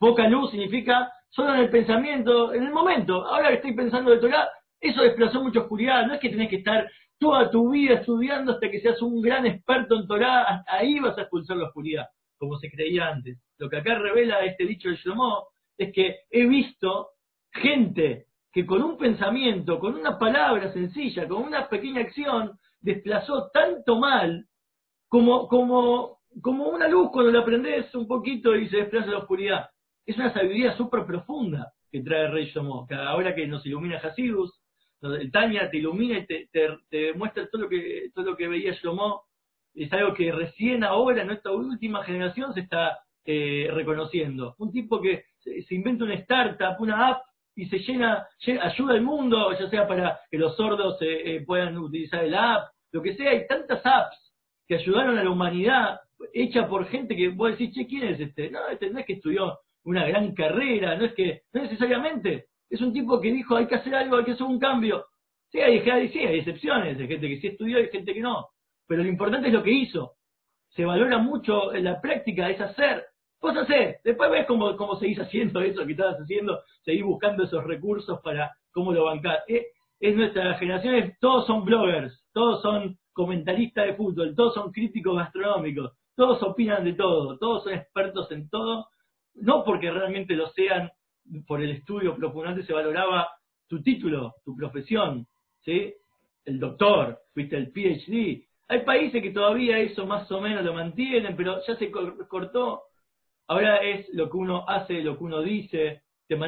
Poca 0.00 0.26
luz 0.26 0.50
significa 0.50 1.12
solo 1.30 1.54
en 1.54 1.60
el 1.60 1.70
pensamiento, 1.70 2.52
en 2.52 2.64
el 2.64 2.72
momento. 2.72 3.24
Ahora 3.24 3.50
que 3.50 3.54
estoy 3.54 3.76
pensando 3.76 4.10
de 4.10 4.18
Torah, 4.18 4.48
eso 4.80 5.00
desplazó 5.00 5.40
mucha 5.40 5.60
oscuridad. 5.60 6.08
No 6.08 6.14
es 6.14 6.20
que 6.20 6.30
tenés 6.30 6.50
que 6.50 6.56
estar 6.56 6.90
toda 7.18 7.50
tu 7.50 7.70
vida 7.70 7.94
estudiando 7.94 8.52
hasta 8.52 8.70
que 8.70 8.80
seas 8.80 9.00
un 9.02 9.20
gran 9.20 9.46
experto 9.46 9.96
en 9.96 10.06
Torah, 10.06 10.64
ahí 10.66 10.98
vas 11.00 11.16
a 11.18 11.22
expulsar 11.22 11.56
la 11.56 11.66
oscuridad, 11.66 12.06
como 12.38 12.56
se 12.58 12.70
creía 12.70 13.08
antes. 13.08 13.38
Lo 13.58 13.68
que 13.68 13.78
acá 13.78 13.96
revela 13.96 14.44
este 14.44 14.66
dicho 14.66 14.88
de 14.88 14.96
Shlomo 14.96 15.48
es 15.78 15.92
que 15.92 16.16
he 16.30 16.46
visto 16.46 17.10
gente 17.52 18.26
que 18.52 18.66
con 18.66 18.82
un 18.82 18.96
pensamiento, 18.96 19.78
con 19.78 19.94
una 19.94 20.18
palabra 20.18 20.72
sencilla, 20.72 21.26
con 21.26 21.42
una 21.42 21.68
pequeña 21.68 22.02
acción, 22.02 22.58
desplazó 22.80 23.50
tanto 23.52 23.98
mal 23.98 24.46
como, 25.08 25.48
como, 25.48 26.18
como 26.40 26.68
una 26.68 26.86
luz 26.86 27.10
cuando 27.12 27.32
la 27.32 27.44
prendes 27.44 27.92
un 27.94 28.06
poquito 28.06 28.54
y 28.54 28.68
se 28.68 28.78
desplaza 28.78 29.10
la 29.10 29.18
oscuridad. 29.18 29.70
Es 30.06 30.16
una 30.16 30.32
sabiduría 30.32 30.76
súper 30.76 31.04
profunda 31.06 31.72
que 31.90 32.02
trae 32.02 32.26
el 32.26 32.32
Rey 32.32 32.46
Shlomo, 32.46 32.86
que 32.86 32.94
ahora 32.94 33.34
que 33.34 33.46
nos 33.46 33.64
ilumina 33.64 33.98
Hasidus, 33.98 34.52
el 35.04 35.30
Tania 35.30 35.70
te 35.70 35.78
ilumina 35.78 36.18
y 36.18 36.26
te, 36.26 36.48
te, 36.88 37.12
muestra 37.14 37.48
todo 37.48 37.62
lo 37.62 37.68
que 37.68 38.10
todo 38.14 38.24
lo 38.24 38.36
que 38.36 38.48
veía 38.48 38.72
Shlomo, 38.72 39.24
es 39.74 39.92
algo 39.92 40.14
que 40.14 40.30
recién 40.32 40.84
ahora 40.84 41.22
en 41.22 41.30
esta 41.30 41.50
última 41.50 42.04
generación 42.04 42.54
se 42.54 42.60
está 42.60 42.98
eh, 43.24 43.68
reconociendo. 43.72 44.54
Un 44.58 44.72
tipo 44.72 45.00
que 45.00 45.24
se, 45.40 45.74
inventa 45.74 46.04
una 46.04 46.14
startup, 46.14 46.80
una 46.80 47.08
app 47.08 47.22
y 47.56 47.66
se 47.66 47.78
llena, 47.78 48.26
ayuda 48.62 48.94
al 48.94 49.02
mundo, 49.02 49.52
ya 49.58 49.68
sea 49.68 49.86
para 49.86 50.20
que 50.30 50.38
los 50.38 50.56
sordos 50.56 51.00
eh, 51.02 51.36
eh, 51.36 51.44
puedan 51.44 51.76
utilizar 51.78 52.24
el 52.24 52.34
app, 52.34 52.68
lo 52.92 53.02
que 53.02 53.14
sea, 53.14 53.30
hay 53.30 53.46
tantas 53.46 53.84
apps 53.84 54.32
que 54.66 54.76
ayudaron 54.76 55.18
a 55.18 55.24
la 55.24 55.30
humanidad, 55.30 56.00
hecha 56.32 56.68
por 56.68 56.86
gente 56.86 57.16
que 57.16 57.28
vos 57.28 57.50
decís, 57.50 57.74
che, 57.74 57.86
¿quién 57.86 58.04
es 58.04 58.20
este? 58.20 58.50
No, 58.50 58.68
este 58.68 58.90
no 58.90 59.00
es 59.00 59.06
que 59.06 59.14
estudió 59.14 59.58
una 59.84 60.06
gran 60.06 60.34
carrera, 60.34 60.96
no 60.96 61.04
es 61.04 61.14
que, 61.14 61.42
no 61.52 61.62
necesariamente, 61.62 62.46
es 62.74 62.80
un 62.80 62.92
tipo 62.92 63.20
que 63.20 63.32
dijo, 63.32 63.56
hay 63.56 63.66
que 63.66 63.76
hacer 63.76 63.94
algo, 63.94 64.16
hay 64.16 64.24
que 64.24 64.32
hacer 64.32 64.46
un 64.46 64.58
cambio. 64.58 65.04
Sí, 65.50 65.60
hay, 65.60 65.78
hay 65.78 66.38
excepciones, 66.38 66.98
hay 66.98 67.06
gente 67.06 67.28
que 67.28 67.40
sí 67.40 67.46
estudió 67.46 67.78
y 67.78 67.88
gente 67.88 68.12
que 68.12 68.20
no, 68.20 68.48
pero 68.88 69.02
lo 69.02 69.08
importante 69.08 69.48
es 69.48 69.54
lo 69.54 69.62
que 69.62 69.70
hizo. 69.70 70.14
Se 70.70 70.84
valora 70.84 71.18
mucho 71.18 71.72
en 71.72 71.84
la 71.84 72.00
práctica, 72.00 72.50
es 72.50 72.60
hacer. 72.60 73.04
Vos 73.40 73.56
hacés, 73.56 74.00
después 74.02 74.30
ves 74.30 74.46
cómo, 74.46 74.76
cómo 74.76 74.96
seguís 74.96 75.20
haciendo 75.20 75.60
eso 75.60 75.86
que 75.86 75.92
estabas 75.92 76.16
haciendo, 76.16 76.60
seguís 76.82 77.04
buscando 77.04 77.44
esos 77.44 77.62
recursos 77.62 78.20
para 78.22 78.50
cómo 78.72 78.92
lo 78.92 79.04
bancar. 79.04 79.44
Es, 79.46 79.66
es 80.00 80.16
nuestra 80.16 80.54
generación, 80.54 81.14
todos 81.20 81.46
son 81.46 81.64
bloggers, 81.64 82.24
todos 82.32 82.60
son 82.62 82.98
comentaristas 83.12 83.86
de 83.86 83.94
fútbol, 83.94 84.34
todos 84.34 84.54
son 84.54 84.72
críticos 84.72 85.16
gastronómicos, 85.16 85.92
todos 86.16 86.42
opinan 86.42 86.84
de 86.84 86.94
todo, 86.94 87.38
todos 87.38 87.62
son 87.62 87.74
expertos 87.74 88.30
en 88.32 88.48
todo, 88.48 88.88
no 89.34 89.62
porque 89.62 89.92
realmente 89.92 90.34
lo 90.34 90.48
sean 90.48 90.90
por 91.46 91.62
el 91.62 91.70
estudio 91.70 92.16
profundo, 92.16 92.62
se 92.62 92.72
valoraba 92.72 93.28
tu 93.68 93.82
título, 93.82 94.34
tu 94.44 94.54
profesión, 94.56 95.26
¿sí? 95.64 95.94
El 96.44 96.58
doctor, 96.58 97.18
fuiste 97.32 97.56
el 97.56 97.72
PhD. 97.72 98.46
Hay 98.68 98.84
países 98.84 99.22
que 99.22 99.30
todavía 99.30 99.78
eso 99.78 100.06
más 100.06 100.30
o 100.30 100.40
menos 100.40 100.64
lo 100.64 100.74
mantienen, 100.74 101.36
pero 101.36 101.60
ya 101.66 101.76
se 101.76 101.90
cortó 101.90 102.82
Ahora 103.46 103.76
es 103.78 104.08
lo 104.14 104.30
que 104.30 104.36
uno 104.38 104.64
hace, 104.68 105.02
lo 105.02 105.18
que 105.18 105.24
uno 105.24 105.42
dice. 105.42 106.02
Te 106.26 106.38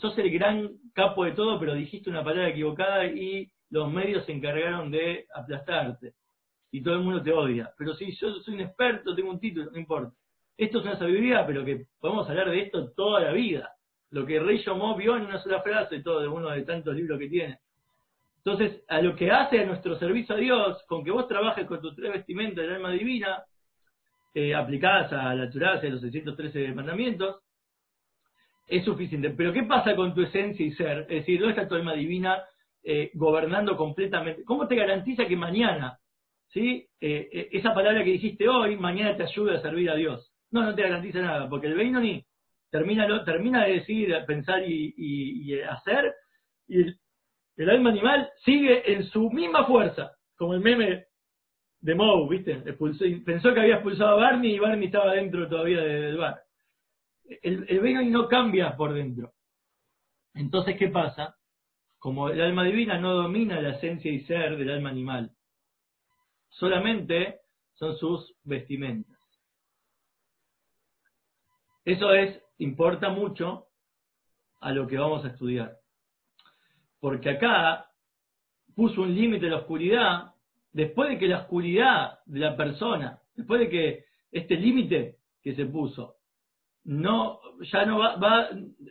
sos 0.00 0.16
el 0.18 0.30
gran 0.30 0.70
capo 0.94 1.24
de 1.24 1.32
todo, 1.32 1.60
pero 1.60 1.74
dijiste 1.74 2.08
una 2.08 2.24
palabra 2.24 2.48
equivocada 2.48 3.04
y 3.04 3.50
los 3.68 3.92
medios 3.92 4.24
se 4.24 4.32
encargaron 4.32 4.90
de 4.90 5.26
aplastarte. 5.34 6.14
Y 6.70 6.82
todo 6.82 6.94
el 6.94 7.00
mundo 7.00 7.22
te 7.22 7.32
odia. 7.32 7.70
Pero 7.76 7.94
si 7.94 8.14
yo 8.16 8.32
soy 8.40 8.54
un 8.54 8.60
experto, 8.60 9.14
tengo 9.14 9.30
un 9.30 9.40
título, 9.40 9.70
no 9.70 9.78
importa. 9.78 10.16
Esto 10.56 10.78
es 10.78 10.84
una 10.86 10.98
sabiduría, 10.98 11.46
pero 11.46 11.64
que 11.64 11.86
podemos 12.00 12.28
hablar 12.30 12.50
de 12.50 12.60
esto 12.60 12.90
toda 12.92 13.20
la 13.20 13.32
vida. 13.32 13.75
Lo 14.10 14.24
que 14.24 14.38
Rey 14.38 14.62
Yomó 14.64 14.96
vio 14.96 15.16
en 15.16 15.26
una 15.26 15.38
sola 15.38 15.62
frase, 15.62 16.02
todo 16.02 16.20
de 16.20 16.28
uno 16.28 16.50
de 16.50 16.62
tantos 16.62 16.94
libros 16.94 17.18
que 17.18 17.28
tiene. 17.28 17.58
Entonces, 18.38 18.84
a 18.88 19.00
lo 19.00 19.16
que 19.16 19.30
hace 19.30 19.60
a 19.60 19.66
nuestro 19.66 19.98
servicio 19.98 20.36
a 20.36 20.38
Dios, 20.38 20.84
con 20.86 21.04
que 21.04 21.10
vos 21.10 21.26
trabajes 21.26 21.66
con 21.66 21.80
tus 21.80 21.96
tres 21.96 22.12
vestimentas 22.12 22.64
del 22.64 22.74
alma 22.74 22.92
divina, 22.92 23.42
eh, 24.32 24.54
aplicadas 24.54 25.12
a 25.12 25.34
la 25.34 25.50
Torah, 25.50 25.80
a 25.80 25.84
los 25.84 26.00
613 26.00 26.72
mandamientos, 26.72 27.42
es 28.68 28.84
suficiente. 28.84 29.30
Pero 29.30 29.52
¿qué 29.52 29.64
pasa 29.64 29.96
con 29.96 30.14
tu 30.14 30.22
esencia 30.22 30.64
y 30.64 30.70
ser? 30.72 31.00
Es 31.00 31.08
decir, 31.08 31.40
¿dónde 31.40 31.54
está 31.54 31.68
tu 31.68 31.74
alma 31.74 31.94
divina 31.94 32.44
eh, 32.84 33.10
gobernando 33.14 33.76
completamente? 33.76 34.44
¿Cómo 34.44 34.68
te 34.68 34.76
garantiza 34.76 35.26
que 35.26 35.36
mañana, 35.36 35.98
¿sí? 36.48 36.86
Eh, 37.00 37.48
esa 37.50 37.74
palabra 37.74 38.04
que 38.04 38.10
dijiste 38.10 38.48
hoy, 38.48 38.76
mañana 38.76 39.16
te 39.16 39.24
ayude 39.24 39.56
a 39.56 39.60
servir 39.60 39.90
a 39.90 39.96
Dios? 39.96 40.32
No, 40.52 40.62
no 40.62 40.74
te 40.74 40.82
garantiza 40.82 41.20
nada, 41.20 41.48
porque 41.48 41.66
el 41.66 41.92
ni 41.92 42.24
termina, 42.70 43.06
de 43.64 43.72
decir, 43.72 44.14
pensar 44.26 44.62
y, 44.66 45.58
hacer, 45.62 46.14
y 46.68 46.82
el, 47.56 47.70
alma 47.70 47.90
animal 47.90 48.30
sigue 48.44 48.92
en 48.92 49.04
su 49.04 49.30
misma 49.30 49.66
fuerza, 49.66 50.12
como 50.36 50.54
el 50.54 50.60
meme 50.60 51.06
de 51.80 51.94
Moe, 51.94 52.28
¿viste? 52.28 52.56
pensó 53.24 53.54
que 53.54 53.60
había 53.60 53.76
expulsado 53.76 54.10
a 54.10 54.20
Barney 54.20 54.54
y 54.54 54.58
Barney 54.58 54.86
estaba 54.86 55.14
dentro 55.14 55.48
todavía 55.48 55.80
del 55.80 56.16
bar. 56.16 56.42
El, 57.42 57.66
el 57.68 58.12
no 58.12 58.28
cambia 58.28 58.76
por 58.76 58.92
dentro. 58.92 59.32
Entonces, 60.34 60.76
¿qué 60.78 60.88
pasa? 60.88 61.36
Como 61.98 62.28
el 62.28 62.40
alma 62.40 62.64
divina 62.64 62.98
no 62.98 63.14
domina 63.14 63.60
la 63.60 63.76
esencia 63.76 64.12
y 64.12 64.20
ser 64.26 64.56
del 64.56 64.70
alma 64.70 64.90
animal, 64.90 65.30
solamente 66.48 67.40
son 67.74 67.96
sus 67.96 68.34
vestimentas. 68.44 69.16
Eso 71.84 72.12
es, 72.12 72.42
importa 72.58 73.10
mucho 73.10 73.66
a 74.60 74.72
lo 74.72 74.86
que 74.86 74.98
vamos 74.98 75.24
a 75.24 75.28
estudiar. 75.28 75.76
Porque 77.00 77.30
acá 77.30 77.86
puso 78.74 79.02
un 79.02 79.14
límite 79.14 79.46
a 79.46 79.50
la 79.50 79.58
oscuridad 79.58 80.34
después 80.72 81.08
de 81.08 81.18
que 81.18 81.28
la 81.28 81.40
oscuridad 81.40 82.18
de 82.26 82.40
la 82.40 82.56
persona, 82.56 83.18
después 83.34 83.60
de 83.60 83.68
que 83.68 84.04
este 84.30 84.56
límite 84.56 85.16
que 85.42 85.54
se 85.54 85.66
puso, 85.66 86.16
no, 86.84 87.40
ya 87.60 87.84
no 87.84 87.98
va, 87.98 88.16
va 88.16 88.48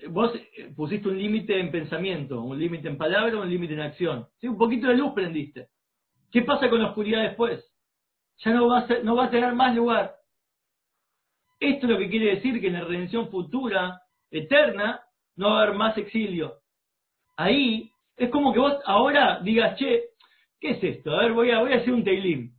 vos 0.10 0.32
pusiste 0.76 1.08
un 1.08 1.18
límite 1.18 1.60
en 1.60 1.72
pensamiento, 1.72 2.42
un 2.42 2.60
límite 2.60 2.88
en 2.90 2.98
palabra, 2.98 3.38
un 3.40 3.50
límite 3.50 3.74
en 3.74 3.82
acción. 3.82 4.28
¿Sí? 4.40 4.48
Un 4.48 4.58
poquito 4.58 4.88
de 4.88 4.96
luz 4.96 5.14
prendiste. 5.14 5.70
¿Qué 6.32 6.42
pasa 6.42 6.70
con 6.70 6.80
la 6.80 6.90
oscuridad 6.90 7.22
después? 7.22 7.64
Ya 8.40 8.52
no 8.52 8.68
va, 8.68 8.80
a 8.80 8.88
no 9.04 9.16
va 9.16 9.26
a 9.26 9.30
tener 9.30 9.54
más 9.54 9.74
lugar. 9.76 10.16
Esto 11.60 11.86
es 11.86 11.92
lo 11.92 11.98
que 11.98 12.10
quiere 12.10 12.36
decir 12.36 12.60
que 12.60 12.68
en 12.68 12.74
la 12.74 12.84
redención 12.84 13.30
futura, 13.30 14.02
eterna, 14.30 15.02
no 15.36 15.50
va 15.50 15.60
a 15.60 15.64
haber 15.64 15.76
más 15.76 15.98
exilio. 15.98 16.56
Ahí 17.38 17.92
es 18.18 18.30
como 18.30 18.54
que 18.54 18.60
vos 18.60 18.78
ahora 18.86 19.40
digas, 19.42 19.78
che, 19.78 20.16
¿Qué 20.60 20.72
es 20.72 20.84
esto? 20.84 21.12
A 21.16 21.22
ver, 21.22 21.34
voy 21.34 21.52
a, 21.52 21.60
voy 21.60 21.74
a 21.74 21.78
hacer 21.78 21.94
un 21.94 22.04
tailim. 22.04 22.52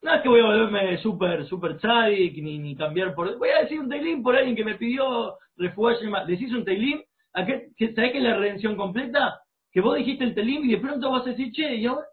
No 0.00 0.14
es 0.14 0.22
que 0.22 0.28
voy 0.28 0.40
a 0.40 0.46
volverme 0.46 0.96
súper 0.98 1.44
super 1.46 1.76
tzadik 1.76 2.42
ni, 2.42 2.58
ni 2.58 2.76
cambiar 2.76 3.14
por... 3.14 3.36
Voy 3.36 3.50
a 3.50 3.62
decir 3.62 3.80
un 3.80 3.88
tailim 3.88 4.22
por 4.22 4.36
alguien 4.36 4.56
que 4.56 4.64
me 4.64 4.76
pidió 4.76 5.36
refugiarse 5.56 6.06
más. 6.06 6.26
¿Decís 6.26 6.52
un 6.52 6.64
tailim? 6.64 7.02
¿Sabés 7.34 7.72
que 7.76 7.84
es 7.86 8.22
la 8.22 8.36
redención 8.36 8.76
completa? 8.76 9.40
Que 9.72 9.80
vos 9.80 9.96
dijiste 9.96 10.24
el 10.24 10.34
tailim 10.34 10.64
y 10.64 10.70
de 10.70 10.78
pronto 10.78 11.10
vas 11.10 11.26
a 11.26 11.30
decir, 11.30 11.52
che, 11.52 11.74
y 11.74 11.86
ahora... 11.86 12.06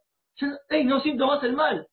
no 0.83 0.99
siento 0.99 1.27
más 1.27 1.43
el 1.43 1.53
mal. 1.53 1.87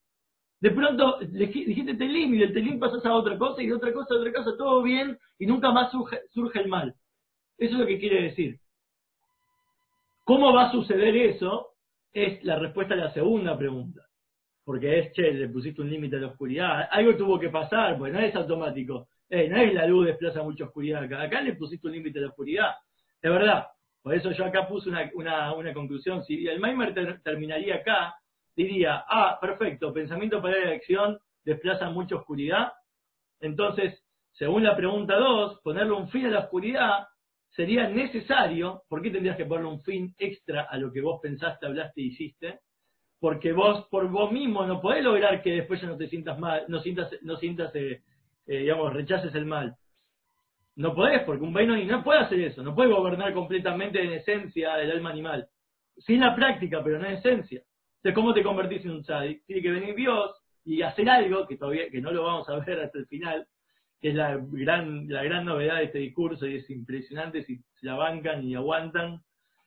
De 0.62 0.70
pronto 0.70 1.18
dijiste 1.20 1.94
tailim 1.94 2.34
y 2.34 2.38
del 2.38 2.54
tailim 2.54 2.78
pasas 2.78 3.04
a 3.04 3.14
otra 3.14 3.36
cosa 3.36 3.60
y 3.62 3.66
de 3.66 3.74
otra 3.74 3.92
cosa 3.92 4.14
a 4.14 4.18
otra 4.18 4.32
cosa, 4.32 4.56
todo 4.56 4.82
bien 4.82 5.18
y 5.38 5.44
nunca 5.44 5.72
más 5.72 5.90
surge, 5.90 6.60
el 6.60 6.68
mal. 6.68 6.94
Eso 7.58 7.74
es 7.74 7.80
lo 7.80 7.86
que 7.86 7.98
quiere 7.98 8.22
decir. 8.22 8.58
¿Cómo 10.24 10.54
va 10.54 10.68
a 10.68 10.72
suceder 10.72 11.16
eso? 11.16 11.72
es 12.12 12.44
la 12.44 12.58
respuesta 12.58 12.94
a 12.94 12.98
la 12.98 13.12
segunda 13.12 13.56
pregunta. 13.56 14.06
Porque 14.64 14.98
es, 14.98 15.12
che, 15.12 15.32
le 15.32 15.48
pusiste 15.48 15.80
un 15.82 15.90
límite 15.90 16.16
a 16.16 16.20
la 16.20 16.26
oscuridad. 16.28 16.88
Algo 16.90 17.16
tuvo 17.16 17.38
que 17.38 17.48
pasar, 17.48 17.96
porque 17.98 18.12
no 18.12 18.20
es 18.20 18.34
automático. 18.36 19.08
Eh, 19.28 19.48
no 19.48 19.56
es 19.56 19.72
la 19.72 19.86
luz 19.86 20.06
desplaza 20.06 20.42
mucha 20.42 20.64
oscuridad 20.64 21.02
acá. 21.02 21.40
Le 21.40 21.54
pusiste 21.54 21.86
un 21.86 21.94
límite 21.94 22.18
a 22.18 22.22
la 22.22 22.28
oscuridad. 22.28 22.74
Es 23.20 23.30
verdad. 23.30 23.66
Por 24.02 24.14
eso 24.14 24.30
yo 24.32 24.44
acá 24.44 24.68
puse 24.68 24.90
una, 24.90 25.10
una, 25.54 25.72
conclusión. 25.72 26.22
Si 26.24 26.46
el 26.46 26.60
Maimer 26.60 26.94
terminaría 27.22 27.76
acá, 27.76 28.14
diría, 28.56 29.04
ah, 29.08 29.38
perfecto, 29.40 29.92
pensamiento 29.92 30.40
para 30.42 30.58
la 30.64 30.72
acción 30.72 31.18
desplaza 31.44 31.90
mucha 31.90 32.16
oscuridad. 32.16 32.72
Entonces, 33.40 34.02
según 34.32 34.64
la 34.64 34.76
pregunta 34.76 35.16
2, 35.16 35.60
ponerle 35.62 35.92
un 35.92 36.08
fin 36.08 36.26
a 36.26 36.30
la 36.30 36.40
oscuridad 36.40 37.06
sería 37.50 37.88
necesario, 37.88 38.82
¿por 38.88 39.02
qué 39.02 39.10
tendrías 39.10 39.36
que 39.36 39.44
ponerle 39.44 39.70
un 39.70 39.82
fin 39.82 40.14
extra 40.18 40.62
a 40.62 40.76
lo 40.78 40.92
que 40.92 41.00
vos 41.00 41.20
pensaste, 41.20 41.66
hablaste 41.66 42.00
y 42.00 42.06
hiciste? 42.06 42.60
Porque 43.20 43.52
vos 43.52 43.86
por 43.90 44.08
vos 44.08 44.32
mismo 44.32 44.64
no 44.66 44.80
podés 44.80 45.04
lograr 45.04 45.42
que 45.42 45.52
después 45.52 45.80
ya 45.80 45.88
no 45.88 45.96
te 45.96 46.08
sientas 46.08 46.38
mal, 46.38 46.64
no 46.68 46.80
sientas, 46.80 47.10
no 47.22 47.36
sientas 47.36 47.74
eh, 47.74 48.02
eh, 48.46 48.58
digamos, 48.58 48.92
rechaces 48.92 49.34
el 49.34 49.46
mal. 49.46 49.76
No 50.74 50.94
podés, 50.94 51.22
porque 51.24 51.44
un 51.44 51.52
Benoni 51.52 51.84
no 51.84 52.02
puede 52.02 52.20
hacer 52.20 52.40
eso, 52.40 52.62
no 52.62 52.74
puede 52.74 52.92
gobernar 52.92 53.34
completamente 53.34 54.02
en 54.02 54.12
esencia 54.12 54.80
el 54.80 54.90
alma 54.90 55.10
animal. 55.10 55.48
Sí 55.98 56.14
en 56.14 56.20
la 56.20 56.34
práctica, 56.34 56.82
pero 56.82 56.98
no 56.98 57.06
en 57.06 57.14
esencia. 57.14 57.62
Entonces, 58.02 58.16
¿cómo 58.16 58.34
te 58.34 58.42
convertís 58.42 58.84
en 58.84 58.90
un 58.90 59.02
tzadik? 59.04 59.44
Tiene 59.46 59.62
que 59.62 59.70
venir 59.70 59.94
Dios 59.94 60.36
y 60.64 60.82
hacer 60.82 61.08
algo 61.08 61.46
que 61.46 61.56
todavía 61.56 61.88
que 61.88 62.00
no 62.00 62.10
lo 62.10 62.24
vamos 62.24 62.48
a 62.48 62.58
ver 62.58 62.80
hasta 62.80 62.98
el 62.98 63.06
final, 63.06 63.46
que 64.00 64.08
es 64.08 64.16
la 64.16 64.40
gran, 64.44 65.08
la 65.08 65.22
gran 65.22 65.44
novedad 65.44 65.76
de 65.76 65.84
este 65.84 65.98
discurso 66.00 66.48
y 66.48 66.56
es 66.56 66.68
impresionante 66.68 67.44
si 67.44 67.58
se 67.58 67.86
la 67.86 67.94
bancan 67.94 68.42
y 68.42 68.56
aguantan. 68.56 69.20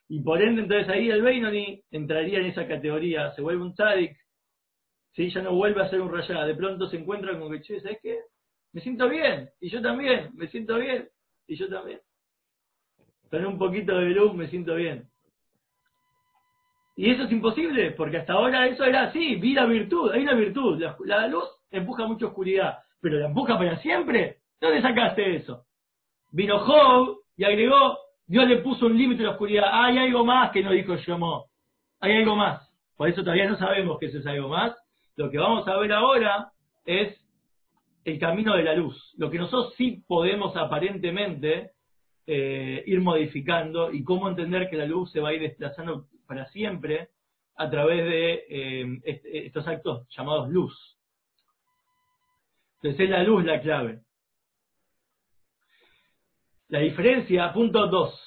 Y 0.10 0.20
por 0.22 0.42
ende, 0.42 0.64
entonces 0.64 0.90
ahí 0.90 1.10
el 1.10 1.22
Beinoni 1.22 1.82
entraría 1.92 2.40
en 2.40 2.48
esa 2.48 2.68
categoría, 2.68 3.32
se 3.36 3.42
vuelve 3.42 3.64
un 3.64 3.74
tzadik, 3.74 4.18
¿sí? 5.14 5.30
ya 5.30 5.42
no 5.42 5.56
vuelve 5.56 5.82
a 5.82 5.90
ser 5.90 6.02
un 6.02 6.12
rayada, 6.12 6.46
de 6.46 6.56
pronto 6.56 6.90
se 6.90 6.98
encuentra 6.98 7.40
con 7.40 7.50
que, 7.54 7.62
che, 7.62 7.80
¿sabes 7.80 8.00
qué? 8.04 8.20
Me 8.74 8.82
siento 8.82 9.08
bien, 9.08 9.50
y 9.62 9.70
yo 9.70 9.82
también, 9.82 10.32
me 10.34 10.50
siento 10.50 10.76
bien, 10.76 11.08
y 11.48 11.56
yo 11.56 11.70
también. 11.70 12.02
Con 13.32 13.46
un 13.46 13.58
poquito 13.58 13.98
de 13.98 14.10
luz 14.10 14.34
me 14.36 14.50
siento 14.50 14.76
bien. 14.76 15.10
Y 16.96 17.12
eso 17.12 17.24
es 17.24 17.32
imposible, 17.32 17.92
porque 17.92 18.18
hasta 18.18 18.34
ahora 18.34 18.68
eso 18.68 18.86
era 18.86 19.04
así, 19.04 19.36
vida, 19.36 19.66
virtud, 19.66 20.12
hay 20.12 20.22
una 20.22 20.34
virtud. 20.34 20.82
La, 21.06 21.28
luz 21.28 21.44
empuja 21.70 22.08
mucha 22.08 22.28
oscuridad, 22.28 22.80
pero 23.02 23.20
la 23.20 23.28
empuja 23.28 23.58
para 23.58 23.78
siempre. 23.78 24.38
¿Dónde 24.62 24.82
sacaste 24.82 25.36
eso? 25.36 25.66
Vino 26.32 26.60
Job 26.60 27.18
y 27.36 27.44
agregó, 27.44 27.98
Dios 28.26 28.48
le 28.48 28.58
puso 28.58 28.86
un 28.86 28.98
límite 28.98 29.24
a 29.24 29.26
la 29.26 29.32
oscuridad. 29.32 29.66
Hay 29.72 29.98
algo 29.98 30.24
más 30.24 30.52
que 30.52 30.64
no 30.64 30.72
dijo 30.72 30.96
Shlomo. 30.96 31.48
Hay 32.00 32.16
algo 32.16 32.38
más. 32.38 32.66
Por 32.96 33.10
eso 33.10 33.22
todavía 33.22 33.50
no 33.50 33.58
sabemos 33.58 34.00
que 34.00 34.06
eso 34.06 34.20
es 34.20 34.28
algo 34.28 34.48
más. 34.48 34.74
Lo 35.18 35.30
que 35.30 35.38
vamos 35.38 35.68
a 35.68 35.78
ver 35.78 35.92
ahora 35.92 36.52
es 36.86 37.14
el 38.06 38.20
camino 38.20 38.56
de 38.56 38.64
la 38.64 38.74
luz. 38.74 39.14
Lo 39.18 39.30
que 39.30 39.38
nosotros 39.38 39.74
sí 39.76 40.04
podemos 40.08 40.56
aparentemente 40.56 41.72
eh, 42.26 42.84
ir 42.86 43.02
modificando 43.02 43.92
y 43.92 44.04
cómo 44.04 44.30
entender 44.30 44.70
que 44.70 44.78
la 44.78 44.86
luz 44.86 45.12
se 45.12 45.20
va 45.20 45.30
a 45.30 45.34
ir 45.34 45.42
desplazando 45.42 46.08
para 46.26 46.46
siempre 46.48 47.10
a 47.58 47.70
través 47.70 48.06
de 48.06 48.34
eh, 48.50 49.02
estos 49.46 49.68
actos 49.68 50.08
llamados 50.16 50.50
luz. 50.50 50.98
Entonces 52.78 53.06
es 53.06 53.10
la 53.10 53.24
luz 53.24 53.44
la 53.46 53.62
clave. 53.62 54.02
La 56.68 56.80
diferencia, 56.80 57.54
punto 57.54 57.88
2. 57.88 58.22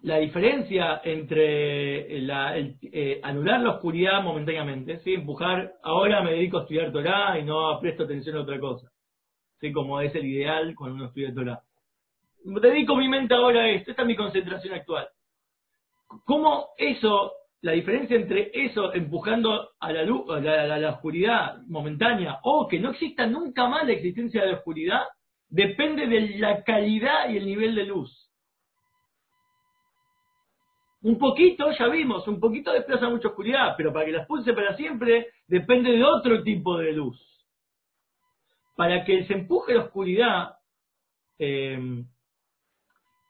La 0.00 0.18
diferencia 0.18 1.00
entre 1.04 2.20
la, 2.20 2.56
eh, 2.58 3.20
anular 3.22 3.60
la 3.60 3.70
oscuridad 3.70 4.22
momentáneamente, 4.22 5.00
¿sí? 5.00 5.14
empujar, 5.14 5.74
ahora 5.82 6.22
me 6.22 6.32
dedico 6.32 6.58
a 6.58 6.62
estudiar 6.62 6.92
Torah 6.92 7.38
y 7.38 7.44
no 7.44 7.78
presto 7.80 8.04
atención 8.04 8.36
a 8.36 8.42
otra 8.42 8.60
cosa, 8.60 8.90
¿sí? 9.60 9.72
como 9.72 10.00
es 10.00 10.14
el 10.14 10.26
ideal 10.26 10.74
cuando 10.74 10.96
uno 10.96 11.06
estudia 11.06 11.34
Torah. 11.34 11.60
Dedico 12.44 12.94
mi 12.94 13.08
mente 13.08 13.34
ahora 13.34 13.62
a 13.62 13.68
esto, 13.70 13.90
esta 13.90 14.02
es 14.02 14.08
mi 14.08 14.14
concentración 14.14 14.74
actual. 14.74 15.08
¿Cómo 16.24 16.68
eso, 16.76 17.32
la 17.62 17.72
diferencia 17.72 18.16
entre 18.16 18.50
eso 18.52 18.92
empujando 18.94 19.70
a 19.80 19.92
la 19.92 20.02
luz, 20.04 20.30
a 20.30 20.40
la, 20.40 20.90
oscuridad 20.90 21.62
momentánea, 21.66 22.38
o 22.42 22.68
que 22.68 22.78
no 22.78 22.90
exista 22.90 23.26
nunca 23.26 23.68
más 23.68 23.86
la 23.86 23.92
existencia 23.92 24.42
de 24.42 24.52
la 24.52 24.58
oscuridad, 24.58 25.02
depende 25.48 26.06
de 26.06 26.38
la 26.38 26.62
calidad 26.62 27.28
y 27.30 27.36
el 27.36 27.46
nivel 27.46 27.74
de 27.74 27.84
luz. 27.84 28.30
Un 31.02 31.18
poquito, 31.18 31.70
ya 31.70 31.88
vimos, 31.88 32.26
un 32.26 32.40
poquito 32.40 32.72
desplaza 32.72 33.08
mucha 33.08 33.28
oscuridad, 33.28 33.74
pero 33.76 33.92
para 33.92 34.06
que 34.06 34.12
la 34.12 34.18
expulse 34.18 34.52
para 34.52 34.76
siempre 34.76 35.28
depende 35.46 35.92
de 35.92 36.04
otro 36.04 36.42
tipo 36.42 36.76
de 36.78 36.92
luz. 36.92 37.20
Para 38.76 39.04
que 39.04 39.24
se 39.24 39.34
empuje 39.34 39.74
la 39.74 39.84
oscuridad, 39.84 40.56
eh, 41.38 42.04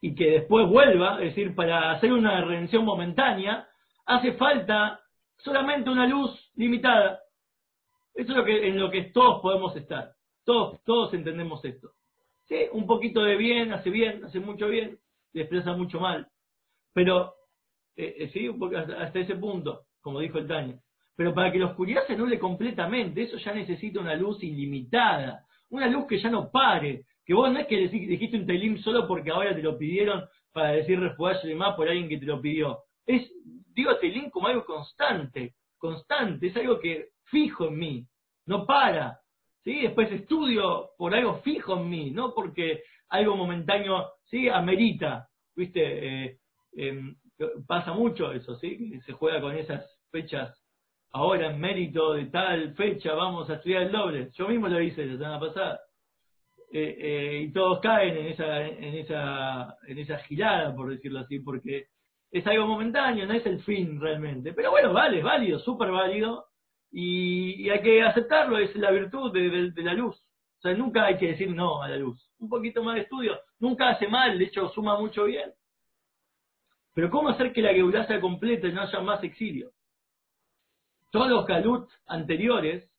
y 0.07 0.15
que 0.15 0.31
después 0.31 0.69
vuelva, 0.69 1.21
es 1.21 1.35
decir, 1.35 1.53
para 1.57 1.91
hacer 1.91 2.13
una 2.13 2.41
redención 2.45 2.85
momentánea, 2.85 3.67
hace 4.05 4.35
falta 4.35 5.01
solamente 5.39 5.91
una 5.91 6.07
luz 6.07 6.31
limitada. 6.55 7.19
Eso 8.15 8.31
es 8.31 8.39
lo 8.39 8.45
que, 8.45 8.69
en 8.69 8.79
lo 8.79 8.89
que 8.89 9.11
todos 9.13 9.43
podemos 9.43 9.75
estar. 9.75 10.13
Todos, 10.45 10.81
todos 10.85 11.13
entendemos 11.13 11.65
esto. 11.65 11.91
Sí, 12.45 12.55
un 12.71 12.87
poquito 12.87 13.25
de 13.25 13.35
bien 13.35 13.73
hace 13.73 13.91
bien, 13.91 14.25
hace 14.25 14.39
mucho 14.39 14.69
bien, 14.69 14.97
desplaza 15.33 15.73
mucho 15.73 15.99
mal. 15.99 16.29
Pero, 16.95 17.35
eh, 17.97 18.15
eh, 18.21 18.29
sí, 18.29 18.49
hasta, 18.77 19.19
ese 19.19 19.35
punto, 19.35 19.87
como 20.01 20.21
dijo 20.21 20.39
el 20.39 20.47
Taño. 20.47 20.79
Pero 21.17 21.35
para 21.35 21.51
que 21.51 21.59
la 21.59 21.67
oscuridad 21.67 22.07
se 22.07 22.13
anule 22.13 22.39
completamente, 22.39 23.23
eso 23.23 23.39
ya 23.39 23.53
necesita 23.53 23.99
una 23.99 24.15
luz 24.15 24.41
ilimitada, 24.45 25.45
una 25.71 25.89
luz 25.89 26.07
que 26.07 26.21
ya 26.21 26.31
no 26.31 26.49
pare, 26.49 27.07
que 27.27 27.35
vos 27.35 27.53
no 27.53 27.59
es 27.59 27.67
que 27.67 27.89
dijiste 27.89 28.37
un 28.37 28.47
telim 28.47 28.79
solo 28.79 29.07
porque 29.09 29.33
ahora 29.33 29.55
te 29.55 29.63
lo 29.63 29.77
pidieron 29.77 30.25
para 30.53 30.71
decir 30.71 30.99
y 30.99 31.55
más 31.55 31.75
por 31.75 31.89
alguien 31.89 32.09
que 32.09 32.19
te 32.19 32.25
lo 32.25 32.41
pidió. 32.41 32.85
Es, 33.05 33.31
digo 33.75 33.97
telim 33.99 34.31
como 34.31 34.47
algo 34.47 34.65
constante, 34.65 35.55
constante, 35.77 36.47
es 36.47 36.57
algo 36.57 36.79
que 36.79 37.09
fijo 37.25 37.67
en 37.67 37.79
mí, 37.79 38.07
no 38.47 38.65
para. 38.65 39.19
¿sí? 39.65 39.83
Después 39.83 40.11
estudio 40.13 40.91
por 40.97 41.15
algo 41.15 41.41
fijo 41.41 41.77
en 41.77 41.91
mí, 41.91 42.11
no 42.13 42.33
porque 42.33 42.85
algo 43.09 43.37
momentáneo 43.37 44.07
¿sí? 44.27 44.49
amerita. 44.49 45.29
¿Viste? 45.57 45.81
Eh, 46.27 46.39
em, 46.77 47.17
pasa 47.67 47.93
mucho 47.93 48.33
eso, 48.33 48.55
¿sí? 48.57 49.01
Se 49.05 49.13
juega 49.13 49.41
con 49.41 49.57
esas 49.57 49.85
fechas. 50.13 50.57
Ahora 51.13 51.51
en 51.51 51.61
mérito 51.61 52.13
de 52.13 52.27
tal 52.27 52.75
fecha 52.75 53.15
vamos 53.15 53.51
a 53.51 53.55
estudiar 53.55 53.83
el 53.83 53.93
doble. 53.93 54.31
Yo 54.35 54.49
mismo 54.49 54.69
lo 54.69 54.81
hice 54.81 55.07
la 55.07 55.17
semana 55.17 55.41
pasada. 55.41 55.81
Eh, 56.73 56.97
eh, 56.99 57.43
y 57.43 57.53
todos 57.53 57.81
caen 57.81 58.17
en 58.17 58.27
esa, 58.27 58.67
en 58.67 58.95
esa, 58.95 59.77
en 59.87 59.99
esa 59.99 60.19
girada, 60.19 60.75
por 60.75 60.91
decirlo 60.91 61.21
así, 61.21 61.39
porque 61.39 61.87
es 62.31 62.47
algo 62.47 62.67
momentáneo, 62.67 63.27
no 63.27 63.35
es 63.35 63.47
el 63.47 63.63
fin 63.63 64.01
realmente. 64.01 64.53
Pero 64.53 64.71
bueno, 64.71 64.93
vale, 64.93 65.19
es 65.19 65.25
válido, 65.25 65.59
súper 65.61 65.91
válido, 65.91 66.47
y, 66.91 67.69
hay 67.69 67.83
que 67.83 68.03
aceptarlo, 68.03 68.59
es 68.59 68.75
la 68.77 68.91
virtud 68.91 69.33
de, 69.33 69.83
la 69.83 69.95
luz. 69.95 70.17
O 70.17 70.61
sea, 70.61 70.75
nunca 70.75 71.05
hay 71.05 71.19
que 71.19 71.29
decir 71.29 71.51
no 71.51 71.83
a 71.83 71.89
la 71.89 71.97
luz. 71.97 72.31
Un 72.39 72.49
poquito 72.49 72.83
más 72.83 72.97
de 72.97 73.03
estudio, 73.03 73.39
nunca 73.59 73.91
hace 73.91 74.09
mal, 74.09 74.39
de 74.39 74.45
hecho 74.47 74.69
suma 74.71 74.99
mucho 74.99 75.25
bien. 75.25 75.53
Pero 76.95 77.11
¿cómo 77.11 77.29
hacer 77.29 77.53
que 77.53 77.63
la 77.63 77.75
Geulah 77.75 78.07
sea 78.07 78.21
completa 78.21 78.67
y 78.67 78.73
no 78.73 78.83
haya 78.83 79.01
más 79.01 79.23
exilio? 79.23 79.71
Todos 81.11 81.29
los 81.29 81.45
Kalut 81.45 81.89
anteriores, 82.07 82.91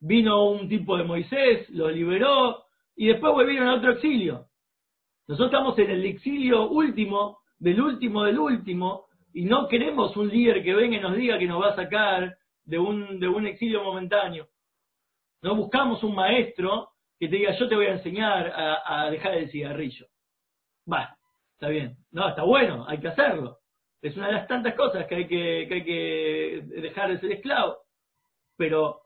vino 0.00 0.48
un 0.50 0.68
tipo 0.68 0.96
de 0.96 1.04
Moisés, 1.04 1.68
los 1.70 1.92
liberó, 1.92 2.63
y 2.96 3.08
después 3.08 3.32
volvieron 3.32 3.68
a 3.68 3.74
otro 3.74 3.92
exilio. 3.92 4.46
Nosotros 5.26 5.52
estamos 5.52 5.78
en 5.78 5.90
el 5.90 6.04
exilio 6.04 6.68
último, 6.68 7.38
del 7.58 7.80
último 7.80 8.24
del 8.24 8.38
último, 8.38 9.06
y 9.32 9.44
no 9.46 9.68
queremos 9.68 10.16
un 10.16 10.28
líder 10.28 10.62
que 10.62 10.74
venga 10.74 10.96
y 10.96 11.00
nos 11.00 11.16
diga 11.16 11.38
que 11.38 11.46
nos 11.46 11.60
va 11.60 11.70
a 11.70 11.76
sacar 11.76 12.36
de 12.64 12.78
un, 12.78 13.18
de 13.18 13.28
un 13.28 13.46
exilio 13.46 13.82
momentáneo. 13.82 14.46
No 15.42 15.56
buscamos 15.56 16.02
un 16.04 16.14
maestro 16.14 16.90
que 17.18 17.28
te 17.28 17.36
diga 17.36 17.56
yo 17.58 17.68
te 17.68 17.74
voy 17.74 17.86
a 17.86 17.94
enseñar 17.94 18.52
a, 18.54 19.10
dejar 19.10 19.34
el 19.34 19.50
cigarrillo. 19.50 20.06
Bueno, 20.86 21.08
está 21.54 21.68
bien. 21.68 21.96
No, 22.12 22.28
está 22.28 22.44
bueno, 22.44 22.86
hay 22.86 22.98
que 22.98 23.08
hacerlo. 23.08 23.58
Es 24.02 24.16
una 24.16 24.26
de 24.26 24.34
las 24.34 24.46
tantas 24.46 24.74
cosas 24.74 25.06
que 25.06 25.14
hay 25.14 25.26
que, 25.26 25.66
que, 25.68 25.74
hay 25.74 25.84
que 25.84 26.80
dejar 26.80 27.10
de 27.10 27.18
ser 27.18 27.32
esclavo. 27.32 27.78
Pero 28.56 29.00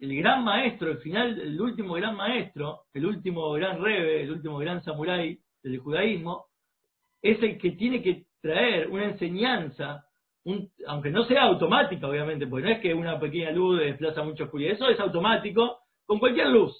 el 0.00 0.16
gran 0.16 0.44
maestro, 0.44 0.90
el 0.90 0.98
final, 0.98 1.38
el 1.40 1.60
último 1.60 1.94
gran 1.94 2.16
maestro, 2.16 2.80
el 2.94 3.04
último 3.04 3.52
gran 3.52 3.82
rebe, 3.82 4.22
el 4.22 4.32
último 4.32 4.58
gran 4.58 4.82
samurái 4.82 5.38
del 5.62 5.78
judaísmo, 5.78 6.46
es 7.20 7.42
el 7.42 7.58
que 7.58 7.72
tiene 7.72 8.02
que 8.02 8.24
traer 8.40 8.88
una 8.88 9.04
enseñanza, 9.04 10.06
un, 10.44 10.70
aunque 10.86 11.10
no 11.10 11.24
sea 11.24 11.42
automática, 11.42 12.08
obviamente, 12.08 12.46
porque 12.46 12.66
no 12.66 12.74
es 12.74 12.80
que 12.80 12.94
una 12.94 13.20
pequeña 13.20 13.50
luz 13.50 13.78
desplaza 13.78 14.22
mucha 14.22 14.44
oscuridad, 14.44 14.72
eso 14.72 14.88
es 14.88 14.98
automático 14.98 15.80
con 16.06 16.18
cualquier 16.18 16.48
luz. 16.48 16.74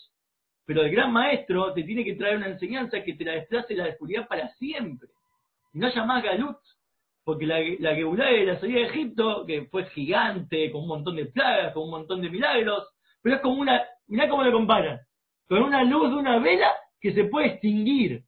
Pero 0.64 0.83
el 0.83 0.90
gran 0.90 1.12
maestro 1.12 1.74
te 1.74 1.83
tiene 1.83 2.04
que 2.04 2.14
traer 2.14 2.38
una 2.38 2.48
enseñanza 2.48 3.02
que 3.02 3.14
te 3.14 3.24
la 3.24 3.33
desplace 3.33 3.74
la 3.74 3.88
oscuridad 3.88 4.26
para 4.28 4.48
siempre. 4.54 5.09
Y 5.74 5.78
no 5.78 5.88
haya 5.88 6.04
más 6.04 6.22
galut, 6.22 6.56
porque 7.22 7.44
la, 7.44 7.59
la 7.80 7.92
de 7.92 8.44
la 8.46 8.59
salida 8.59 8.80
de 8.80 8.87
Egipto, 8.87 9.44
que 9.46 9.66
fue 9.66 9.85
gigante, 9.90 10.70
con 10.70 10.83
un 10.83 10.88
montón 10.88 11.16
de 11.16 11.26
plagas, 11.26 11.74
con 11.74 11.83
un 11.83 11.90
montón 11.90 12.22
de 12.22 12.30
milagros, 12.30 12.88
pero 13.22 13.37
es 13.37 13.42
como 13.42 13.61
una, 13.61 13.83
mirá 14.09 14.28
cómo 14.28 14.42
lo 14.42 14.52
comparan, 14.52 15.00
con 15.48 15.62
una 15.62 15.83
luz 15.85 16.11
de 16.11 16.16
una 16.16 16.38
vela 16.38 16.72
que 17.00 17.12
se 17.12 17.24
puede 17.24 17.48
extinguir. 17.48 18.22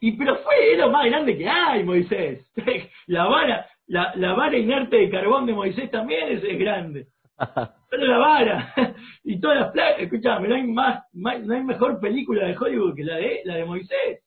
Y 0.00 0.12
pero 0.12 0.36
fue 0.36 0.76
lo 0.76 0.90
más 0.90 1.06
grande 1.06 1.36
que 1.36 1.48
hay, 1.48 1.82
Moisés. 1.82 2.46
La 3.06 3.24
vara, 3.24 3.66
la, 3.86 4.12
la 4.16 4.34
vara 4.34 4.56
inerte 4.56 4.96
de 4.96 5.10
carbón 5.10 5.46
de 5.46 5.54
Moisés 5.54 5.90
también 5.90 6.28
es, 6.30 6.58
grande. 6.58 7.06
Solo 7.90 8.06
la 8.06 8.18
vara. 8.18 8.74
Y 9.24 9.40
todas 9.40 9.58
las 9.58 9.72
plagas, 9.72 10.00
escuchame, 10.00 10.48
no 10.48 10.54
hay 10.54 10.62
más, 10.64 11.02
no 11.12 11.30
hay 11.30 11.64
mejor 11.64 11.98
película 12.00 12.46
de 12.46 12.56
Hollywood 12.56 12.94
que 12.94 13.04
la 13.04 13.16
de, 13.16 13.42
la 13.44 13.56
de 13.56 13.64
Moisés. 13.64 14.22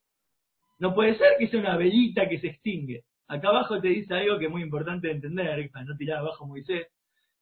No 0.80 0.94
puede 0.94 1.18
ser 1.18 1.34
que 1.38 1.48
sea 1.48 1.60
una 1.60 1.78
velita 1.78 2.28
que 2.28 2.40
se 2.40 2.48
extingue. 2.48 3.04
Acá 3.28 3.50
abajo 3.50 3.80
te 3.80 3.90
dice 3.90 4.14
algo 4.14 4.40
que 4.40 4.46
es 4.46 4.52
muy 4.52 4.64
importante 4.64 5.08
de 5.08 5.14
entender, 5.14 5.70
para 5.72 5.86
no 5.86 5.96
tirar 5.96 6.20
abajo 6.20 6.48
Moisés, 6.48 6.88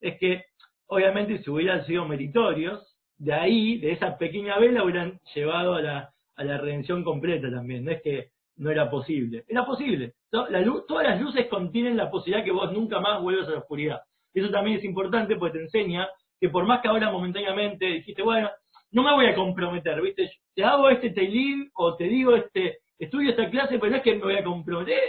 es 0.02 0.20
que 0.20 0.44
obviamente 0.88 1.44
si 1.44 1.50
hubieran 1.50 1.86
sido 1.86 2.06
meritorios, 2.08 2.96
de 3.18 3.34
ahí, 3.34 3.80
de 3.80 3.92
esa 3.94 4.18
pequeña 4.18 4.60
vela, 4.60 4.84
hubieran 4.84 5.20
llevado 5.34 5.74
a 5.74 5.82
la, 5.82 6.14
a 6.36 6.44
la 6.44 6.58
redención 6.58 7.04
completa 7.04 7.50
también. 7.50 7.86
No 7.86 7.92
es 7.92 8.02
que 8.02 8.30
no 8.58 8.72
era 8.72 8.90
posible. 8.90 9.44
Era 9.48 9.66
posible, 9.66 10.14
todas 10.30 10.52
las 10.52 11.22
luces 11.22 11.48
contienen 11.48 11.98
la 11.98 12.10
posibilidad 12.10 12.44
que 12.44 12.52
vos 12.52 12.72
nunca 12.72 13.00
más 13.00 13.22
vuelvas 13.22 13.48
a 13.48 13.52
la 13.52 13.60
oscuridad. 13.60 14.02
Eso 14.34 14.50
también 14.50 14.78
es 14.78 14.84
importante 14.84 15.36
porque 15.36 15.58
te 15.58 15.64
enseña 15.64 16.08
que 16.40 16.50
por 16.50 16.66
más 16.66 16.82
que 16.82 16.88
ahora 16.88 17.12
momentáneamente 17.12 17.86
dijiste, 17.86 18.22
bueno, 18.22 18.50
no 18.92 19.04
me 19.04 19.14
voy 19.14 19.26
a 19.26 19.36
comprometer, 19.36 20.02
¿viste? 20.02 20.32
Te 20.54 20.64
hago 20.64 20.90
este 20.90 21.10
tailín 21.12 21.70
o 21.76 21.96
te 21.96 22.06
digo 22.06 22.36
este, 22.36 22.80
estudio 23.00 23.32
esta 23.32 23.50
clase, 23.50 23.80
pero 23.80 23.92
no 23.92 23.98
es 23.98 24.04
que 24.04 24.16
me 24.16 24.22
voy 24.22 24.36
a 24.36 24.44
comprometer, 24.44 25.00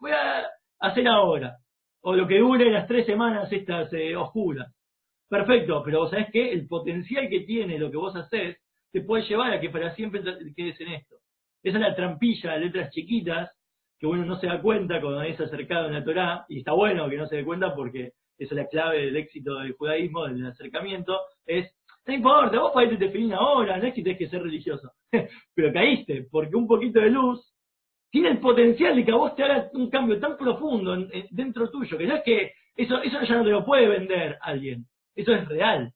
voy 0.00 0.12
a 0.12 0.46
hacer 0.80 1.08
ahora. 1.08 1.56
O 2.02 2.14
lo 2.14 2.26
que 2.26 2.38
dure 2.38 2.70
las 2.70 2.86
tres 2.86 3.06
semanas 3.06 3.50
estas 3.52 3.92
eh, 3.92 4.14
oscuras. 4.14 4.72
Perfecto, 5.28 5.82
pero 5.84 6.00
vos 6.00 6.10
sabés 6.10 6.30
que 6.30 6.52
el 6.52 6.66
potencial 6.68 7.28
que 7.28 7.40
tiene 7.40 7.78
lo 7.78 7.90
que 7.90 7.96
vos 7.96 8.14
haces 8.14 8.58
te 8.92 9.00
puede 9.00 9.24
llevar 9.24 9.52
a 9.52 9.60
que 9.60 9.70
para 9.70 9.94
siempre 9.94 10.22
quedes 10.54 10.80
en 10.80 10.92
esto. 10.92 11.16
Esa 11.62 11.78
es 11.78 11.82
la 11.82 11.96
trampilla 11.96 12.52
de 12.52 12.60
letras 12.60 12.90
chiquitas 12.92 13.50
que 13.98 14.06
uno 14.06 14.24
no 14.24 14.38
se 14.38 14.46
da 14.46 14.60
cuenta 14.60 15.00
cuando 15.00 15.22
es 15.22 15.40
acercado 15.40 15.88
en 15.88 15.94
la 15.94 16.04
Torá, 16.04 16.44
y 16.48 16.58
está 16.58 16.72
bueno 16.72 17.08
que 17.08 17.16
no 17.16 17.26
se 17.26 17.36
dé 17.36 17.44
cuenta 17.44 17.74
porque 17.74 18.12
esa 18.38 18.54
es 18.54 18.56
la 18.60 18.68
clave 18.68 19.06
del 19.06 19.16
éxito 19.16 19.58
del 19.58 19.72
judaísmo, 19.72 20.26
del 20.26 20.46
acercamiento, 20.46 21.18
es, 21.46 21.74
no 22.06 22.14
importa, 22.14 22.58
vos 22.58 22.72
podés 22.72 22.98
definir 22.98 23.34
ahora, 23.34 23.78
no 23.78 23.86
es 23.86 23.94
que 23.94 24.02
tenés 24.02 24.18
que 24.18 24.28
ser 24.28 24.42
religioso, 24.42 24.92
pero 25.54 25.72
caíste, 25.72 26.26
porque 26.30 26.54
un 26.54 26.66
poquito 26.66 27.00
de 27.00 27.10
luz 27.10 27.52
tiene 28.10 28.28
el 28.28 28.38
potencial 28.38 28.94
de 28.94 29.04
que 29.04 29.12
a 29.12 29.16
vos 29.16 29.34
te 29.34 29.42
haga 29.42 29.70
un 29.72 29.90
cambio 29.90 30.20
tan 30.20 30.36
profundo 30.36 30.96
dentro 31.30 31.70
tuyo, 31.70 31.98
que 31.98 32.06
no 32.06 32.16
es 32.16 32.22
que 32.22 32.52
eso, 32.76 33.02
eso 33.02 33.22
ya 33.22 33.36
no 33.36 33.44
te 33.44 33.50
lo 33.50 33.64
puede 33.64 33.88
vender 33.88 34.38
alguien, 34.42 34.86
eso 35.16 35.32
es 35.32 35.48
real. 35.48 35.92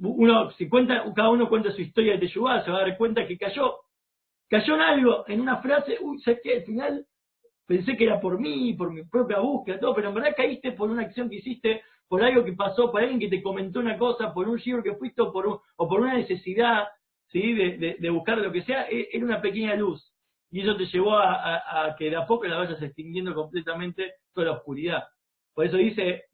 Uno, 0.00 0.50
si 0.52 0.68
cuenta, 0.68 1.04
cada 1.14 1.30
uno 1.30 1.48
cuenta 1.48 1.72
su 1.72 1.82
historia 1.82 2.12
de 2.12 2.20
Teyubá, 2.20 2.64
se 2.64 2.70
va 2.70 2.78
a 2.78 2.82
dar 2.82 2.96
cuenta 2.96 3.26
que 3.26 3.36
cayó, 3.36 3.80
cayó 4.48 4.76
en 4.76 4.80
algo, 4.80 5.24
en 5.26 5.40
una 5.40 5.60
frase, 5.60 5.98
uy, 6.00 6.20
¿sabes 6.20 6.40
qué? 6.42 6.56
Al 6.58 6.62
final 6.62 7.06
pensé 7.66 7.96
que 7.96 8.04
era 8.04 8.20
por 8.20 8.40
mí, 8.40 8.74
por 8.74 8.92
mi 8.92 9.04
propia 9.04 9.40
búsqueda, 9.40 9.80
todo, 9.80 9.94
pero 9.94 10.08
en 10.08 10.14
verdad 10.14 10.34
caíste 10.36 10.72
por 10.72 10.88
una 10.88 11.02
acción 11.02 11.28
que 11.28 11.36
hiciste, 11.36 11.82
por 12.08 12.22
algo 12.22 12.44
que 12.44 12.54
pasó, 12.54 12.90
por 12.90 13.02
alguien 13.02 13.20
que 13.20 13.28
te 13.28 13.42
comentó 13.42 13.80
una 13.80 13.98
cosa, 13.98 14.32
por 14.32 14.48
un 14.48 14.58
giro 14.58 14.82
que 14.82 14.94
fuiste 14.94 15.20
o 15.20 15.32
por, 15.32 15.60
o 15.76 15.88
por 15.88 16.00
una 16.00 16.14
necesidad, 16.14 16.88
¿sí? 17.28 17.52
De, 17.52 18.10
buscar 18.10 18.38
lo 18.38 18.50
que 18.50 18.62
sea, 18.62 18.88
e, 18.88 19.08
era 19.12 19.24
una 19.24 19.42
pequeña 19.42 19.74
luz. 19.74 20.12
Y 20.50 20.62
eso 20.62 20.76
te 20.76 20.86
llevó 20.86 21.18
a, 21.18 21.94
que 21.98 22.08
de 22.08 22.16
a 22.16 22.26
poco 22.26 22.46
la 22.46 22.56
vayas 22.56 22.80
extinguiendo 22.80 23.34
completamente 23.34 24.14
toda 24.32 24.46
la 24.46 24.52
oscuridad. 24.54 25.04
Por 25.52 25.66
eso 25.66 25.76
dice, 25.76 26.24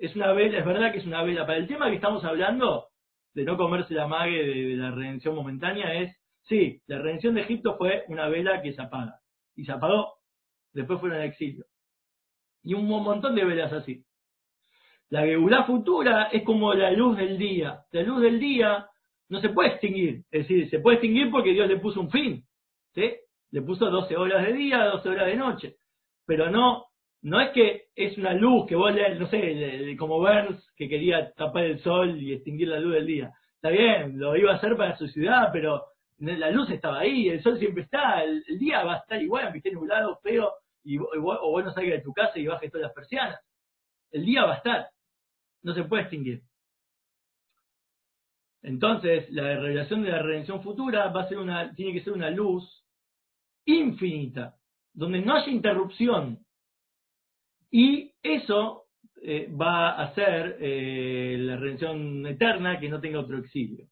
es 0.00 0.16
una 0.16 0.32
vela, 0.32 0.58
es 0.58 0.64
verdad 0.64 0.92
que 0.92 0.98
es 0.98 1.06
una 1.06 1.22
vela. 1.22 1.46
Para 1.46 1.58
el 1.58 1.68
tema 1.68 1.90
que 1.90 1.96
estamos 1.96 2.24
hablando, 2.24 2.88
de 3.34 3.44
no 3.44 3.56
comerse 3.56 3.94
la 3.94 4.06
mague 4.06 4.42
de, 4.42 4.76
la 4.76 4.90
redención 4.90 5.34
momentánea, 5.34 5.94
es, 5.94 6.16
sí, 6.42 6.80
la 6.86 6.98
redención 6.98 7.34
de 7.34 7.42
Egipto 7.42 7.76
fue 7.76 8.04
una 8.08 8.28
vela 8.28 8.62
que 8.62 8.72
se 8.72 8.80
apaga. 8.80 9.20
Y 9.54 9.64
se 9.64 9.72
apagó. 9.72 10.14
Después 10.72 11.00
fueron 11.00 11.18
al 11.18 11.26
exilio. 11.26 11.66
Y 12.62 12.74
un 12.74 12.86
montón 12.86 13.34
de 13.34 13.44
velas 13.44 13.72
así. 13.72 14.02
La 15.10 15.22
Geulá 15.22 15.64
futura 15.64 16.28
es 16.32 16.44
como 16.44 16.72
la 16.72 16.90
luz 16.92 17.16
del 17.18 17.36
día. 17.36 17.80
La 17.90 18.02
luz 18.02 18.22
del 18.22 18.40
día 18.40 18.86
no 19.28 19.40
se 19.40 19.50
puede 19.50 19.70
extinguir. 19.70 20.24
Es 20.30 20.48
decir, 20.48 20.70
se 20.70 20.78
puede 20.78 20.96
extinguir 20.96 21.30
porque 21.30 21.52
Dios 21.52 21.68
le 21.68 21.78
puso 21.78 22.00
un 22.00 22.10
fin. 22.10 22.44
¿sí? 22.94 23.12
Le 23.50 23.62
puso 23.62 23.90
12 23.90 24.16
horas 24.16 24.46
de 24.46 24.52
día, 24.52 24.84
12 24.84 25.08
horas 25.08 25.26
de 25.26 25.36
noche. 25.36 25.76
Pero 26.24 26.50
no 26.50 26.86
no 27.22 27.40
es 27.40 27.50
que 27.50 27.88
es 27.94 28.16
una 28.16 28.32
luz 28.32 28.66
que 28.66 28.76
vos, 28.76 28.92
no 29.18 29.26
sé, 29.28 29.96
como 29.98 30.18
Burns 30.18 30.72
que 30.76 30.88
quería 30.88 31.32
tapar 31.32 31.64
el 31.64 31.80
sol 31.80 32.20
y 32.20 32.32
extinguir 32.32 32.68
la 32.68 32.80
luz 32.80 32.94
del 32.94 33.06
día. 33.06 33.32
Está 33.56 33.68
bien, 33.68 34.18
lo 34.18 34.36
iba 34.36 34.52
a 34.52 34.56
hacer 34.56 34.76
para 34.76 34.96
su 34.96 35.06
ciudad, 35.08 35.50
pero 35.52 35.84
la 36.18 36.50
luz 36.50 36.70
estaba 36.70 37.00
ahí, 37.00 37.28
el 37.28 37.42
sol 37.42 37.58
siempre 37.58 37.84
está, 37.84 38.22
el, 38.22 38.42
día 38.58 38.84
va 38.84 38.94
a 38.94 38.98
estar 38.98 39.20
igual, 39.22 39.44
aunque 39.44 39.58
esté 39.58 39.70
nublado, 39.72 40.18
feo, 40.22 40.52
y, 40.82 40.98
o 40.98 41.50
vos 41.50 41.64
no 41.64 41.72
de 41.74 42.00
tu 42.00 42.12
casa 42.12 42.38
y 42.38 42.46
bajes 42.46 42.70
todas 42.70 42.86
las 42.86 42.94
persianas. 42.94 43.40
El 44.10 44.24
día 44.24 44.44
va 44.44 44.54
a 44.54 44.56
estar, 44.56 44.88
no 45.62 45.74
se 45.74 45.84
puede 45.84 46.02
extinguir. 46.02 46.42
Entonces, 48.62 49.30
la 49.30 49.42
revelación 49.42 50.02
de 50.02 50.10
la 50.10 50.22
redención 50.22 50.62
futura 50.62 51.08
va 51.08 51.22
a 51.22 51.28
ser 51.28 51.38
una, 51.38 51.74
tiene 51.74 51.92
que 51.92 52.04
ser 52.04 52.12
una 52.12 52.30
luz 52.30 52.84
infinita, 53.64 54.56
donde 54.92 55.20
no 55.20 55.34
haya 55.34 55.50
interrupción, 55.50 56.44
y 57.70 58.12
eso 58.22 58.86
eh, 59.22 59.48
va 59.54 59.90
a 59.90 60.04
hacer 60.04 60.56
eh, 60.60 61.36
la 61.38 61.56
redención 61.56 62.26
eterna 62.26 62.80
que 62.80 62.88
no 62.88 63.00
tenga 63.00 63.20
otro 63.20 63.38
exilio. 63.38 63.86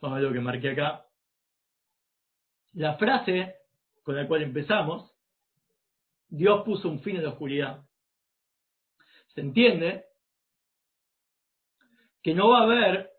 Vamos 0.00 0.20
lo 0.20 0.32
que 0.32 0.40
marqué 0.40 0.70
acá. 0.70 1.06
La 2.74 2.96
frase 2.96 3.54
con 4.02 4.14
la 4.14 4.28
cual 4.28 4.42
empezamos, 4.42 5.10
Dios 6.28 6.64
puso 6.64 6.88
un 6.88 7.00
fin 7.00 7.16
a 7.16 7.22
la 7.22 7.30
oscuridad. 7.30 7.84
Se 9.34 9.40
entiende 9.40 10.04
que 12.22 12.34
no 12.34 12.50
va 12.50 12.60
a 12.60 12.62
haber, 12.64 13.10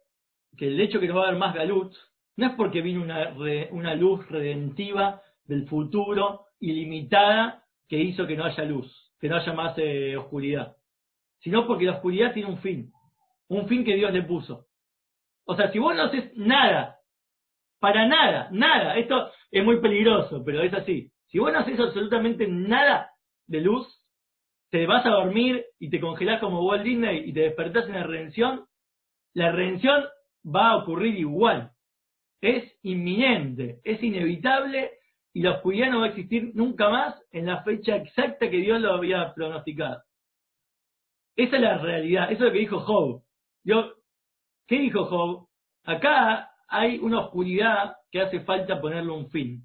que 0.56 0.68
el 0.68 0.80
hecho 0.80 1.00
que 1.00 1.08
no 1.08 1.16
va 1.16 1.26
a 1.26 1.28
haber 1.28 1.40
más 1.40 1.56
galut, 1.56 1.94
no 2.36 2.48
es 2.48 2.54
porque 2.56 2.82
vino 2.82 3.02
una, 3.02 3.36
una 3.72 3.96
luz 3.96 4.28
redentiva 4.30 5.22
del 5.46 5.68
futuro 5.68 6.46
ilimitada 6.60 7.67
que 7.88 7.98
hizo 7.98 8.28
que 8.28 8.36
no 8.36 8.46
haya 8.46 8.64
luz, 8.64 9.14
que 9.20 9.30
no 9.30 9.38
haya 9.38 9.54
más 9.54 9.78
eh, 9.78 10.16
oscuridad, 10.18 10.76
sino 11.40 11.66
porque 11.66 11.86
la 11.86 11.94
oscuridad 11.94 12.34
tiene 12.34 12.50
un 12.50 12.60
fin, 12.60 12.92
un 13.48 13.68
fin 13.68 13.84
que 13.84 13.96
Dios 13.96 14.12
le 14.12 14.24
puso. 14.24 14.66
O 15.46 15.56
sea, 15.56 15.72
si 15.72 15.80
vos 15.80 15.96
no 15.96 16.04
haces 16.04 16.36
nada, 16.36 16.98
para 17.80 18.08
nada, 18.08 18.50
nada, 18.52 18.98
esto 18.98 19.32
es 19.52 19.64
muy 19.64 19.80
peligroso, 19.80 20.44
pero 20.44 20.62
es 20.62 20.74
así. 20.74 21.12
Si 21.28 21.40
vos 21.40 21.52
no 21.52 21.60
haces 21.60 21.80
absolutamente 21.80 22.48
nada 22.48 23.12
de 23.48 23.62
luz, 23.62 23.88
te 24.70 24.86
vas 24.86 25.06
a 25.06 25.12
dormir 25.12 25.66
y 25.80 25.90
te 25.90 26.00
congelás 26.00 26.40
como 26.40 26.66
Walt 26.66 26.84
Disney 26.84 27.30
y 27.30 27.34
te 27.34 27.42
despertás 27.42 27.88
en 27.88 27.94
la 27.94 28.04
redención, 28.04 28.66
la 29.34 29.52
redención 29.52 30.04
va 30.44 30.72
a 30.72 30.78
ocurrir 30.78 31.18
igual. 31.18 31.72
Es 32.42 32.78
inminente, 32.84 33.80
es 33.84 34.02
inevitable 34.04 34.92
y 35.38 35.42
la 35.44 35.52
oscuridad 35.52 35.92
no 35.92 36.00
va 36.00 36.08
a 36.08 36.10
existir 36.10 36.50
nunca 36.56 36.90
más 36.90 37.16
en 37.30 37.46
la 37.46 37.62
fecha 37.62 37.96
exacta 37.96 38.50
que 38.50 38.58
Dios 38.58 38.82
lo 38.82 38.94
había 38.94 39.36
pronosticado. 39.36 40.02
Esa 41.36 41.58
es 41.58 41.62
la 41.62 41.78
realidad, 41.78 42.32
eso 42.32 42.44
es 42.44 42.48
lo 42.48 42.52
que 42.54 42.58
dijo 42.58 42.80
Job. 42.80 43.22
Yo, 43.64 43.94
¿Qué 44.66 44.80
dijo 44.80 45.06
Job? 45.06 45.48
Acá 45.84 46.50
hay 46.68 46.98
una 46.98 47.20
oscuridad 47.20 47.98
que 48.10 48.22
hace 48.22 48.40
falta 48.40 48.82
ponerle 48.82 49.12
un 49.12 49.30
fin. 49.30 49.62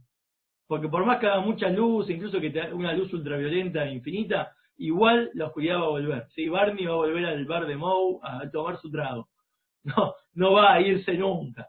Porque 0.67 0.89
por 0.89 1.07
más 1.07 1.19
que 1.19 1.29
haga 1.29 1.41
mucha 1.41 1.71
luz, 1.71 2.11
incluso 2.11 2.39
que 2.39 2.51
te 2.51 2.71
una 2.71 2.93
luz 2.93 3.11
ultraviolenta 3.15 3.87
e 3.87 3.95
infinita, 3.95 4.53
igual 4.77 5.31
la 5.33 5.47
oscuridad 5.47 5.77
va 5.77 5.87
a 5.87 5.97
volver. 5.97 6.27
¿sí? 6.35 6.51
Barney 6.51 6.85
va 6.85 6.93
a 6.93 6.97
volver 6.97 7.25
al 7.25 7.47
bar 7.47 7.67
de 7.67 7.77
Moe 7.77 8.19
a 8.23 8.47
tomar 8.51 8.79
su 8.79 8.91
trago. 8.91 9.27
No, 9.85 10.15
no 10.35 10.53
va 10.53 10.75
a 10.75 10.83
irse 10.83 11.15
nunca. 11.15 11.67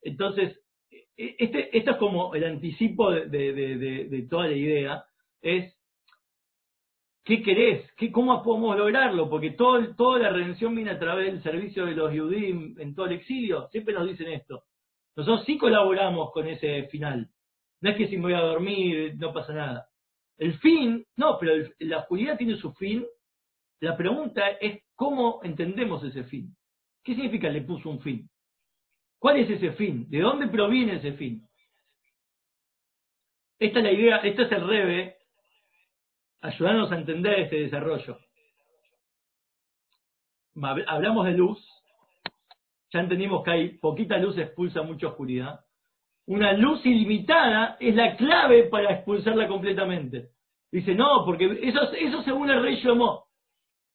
Entonces, 0.00 0.58
este, 1.16 1.76
esto 1.76 1.92
es 1.92 1.96
como 1.96 2.34
el 2.34 2.44
anticipo 2.44 3.10
de, 3.10 4.26
toda 4.28 4.48
la 4.48 4.56
idea, 4.56 5.04
es 5.40 5.74
¿qué 7.24 7.42
querés? 7.42 7.90
¿Qué, 7.96 8.12
¿Cómo 8.12 8.42
podemos 8.42 8.76
lograrlo? 8.76 9.28
Porque 9.28 9.50
todo, 9.52 9.94
toda 9.96 10.18
la 10.18 10.30
redención 10.30 10.74
viene 10.74 10.90
a 10.90 10.98
través 10.98 11.32
del 11.32 11.42
servicio 11.42 11.86
de 11.86 11.94
los 11.94 12.10
judíos 12.10 12.78
en 12.78 12.94
todo 12.94 13.06
el 13.06 13.12
exilio. 13.12 13.68
Siempre 13.68 13.94
nos 13.94 14.06
dicen 14.06 14.28
esto. 14.28 14.64
Nosotros 15.16 15.44
sí 15.46 15.56
colaboramos 15.56 16.30
con 16.32 16.46
ese 16.46 16.84
final. 16.88 17.30
No 17.80 17.90
es 17.90 17.96
que 17.96 18.08
si 18.08 18.16
me 18.16 18.24
voy 18.24 18.34
a 18.34 18.40
dormir 18.40 19.14
no 19.16 19.32
pasa 19.32 19.54
nada. 19.54 19.88
El 20.38 20.58
fin, 20.58 21.04
no, 21.16 21.38
pero 21.38 21.66
la 21.78 22.00
oscuridad 22.00 22.36
tiene 22.36 22.56
su 22.56 22.72
fin. 22.74 23.06
La 23.80 23.96
pregunta 23.96 24.48
es 24.60 24.82
cómo 24.94 25.40
entendemos 25.42 26.04
ese 26.04 26.24
fin. 26.24 26.54
¿Qué 27.02 27.14
significa 27.14 27.48
le 27.48 27.62
puso 27.62 27.88
un 27.88 28.00
fin? 28.00 28.28
¿Cuál 29.18 29.38
es 29.38 29.50
ese 29.50 29.72
fin? 29.72 30.08
¿De 30.10 30.20
dónde 30.20 30.48
proviene 30.48 30.96
ese 30.96 31.12
fin? 31.12 31.46
Esta 33.58 33.78
es 33.78 33.84
la 33.84 33.92
idea, 33.92 34.16
este 34.18 34.42
es 34.42 34.52
el 34.52 34.66
rebe, 34.66 35.16
ayudarnos 36.42 36.92
a 36.92 36.96
entender 36.96 37.40
este 37.40 37.60
desarrollo. 37.60 38.18
Hablamos 40.86 41.26
de 41.26 41.32
luz, 41.32 41.58
ya 42.92 43.00
entendimos 43.00 43.42
que 43.42 43.50
hay 43.50 43.68
poquita 43.78 44.18
luz 44.18 44.36
expulsa 44.38 44.82
mucha 44.82 45.08
oscuridad. 45.08 45.60
Una 46.26 46.52
luz 46.52 46.84
ilimitada 46.84 47.76
es 47.78 47.94
la 47.94 48.16
clave 48.16 48.64
para 48.64 48.92
expulsarla 48.94 49.48
completamente. 49.48 50.30
Dice, 50.70 50.94
no, 50.94 51.24
porque 51.24 51.60
eso, 51.62 51.92
eso 51.92 52.22
según 52.22 52.50
el 52.50 52.62
rey 52.62 52.82
Yomó. 52.82 53.26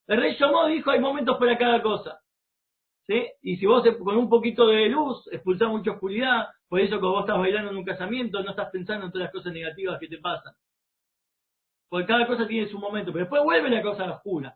El 0.08 0.22
rey 0.22 0.36
Yomó 0.38 0.68
dijo, 0.68 0.92
hay 0.92 1.00
momentos 1.00 1.38
para 1.38 1.58
cada 1.58 1.82
cosa. 1.82 2.21
Y 3.08 3.58
si 3.58 3.66
vos 3.66 3.84
con 3.98 4.18
un 4.18 4.30
poquito 4.30 4.68
de 4.68 4.88
luz 4.88 5.28
expulsás 5.32 5.70
mucha 5.70 5.92
oscuridad, 5.92 6.48
por 6.70 6.80
eso 6.80 7.00
cuando 7.00 7.12
vos 7.12 7.22
estás 7.22 7.40
bailando 7.40 7.72
en 7.72 7.78
un 7.78 7.84
casamiento 7.84 8.42
no 8.42 8.52
estás 8.52 8.70
pensando 8.70 9.06
en 9.06 9.12
todas 9.12 9.26
las 9.26 9.34
cosas 9.34 9.54
negativas 9.54 10.00
que 10.00 10.08
te 10.08 10.18
pasan. 10.18 10.54
Porque 11.90 12.08
cada 12.08 12.26
cosa 12.26 12.48
tiene 12.48 12.70
su 12.70 12.80
momento, 12.80 13.12
pero 13.12 13.26
después 13.26 13.44
vuelve 13.44 13.70
la 13.70 13.82
cosa 13.82 14.10
oscura. 14.10 14.56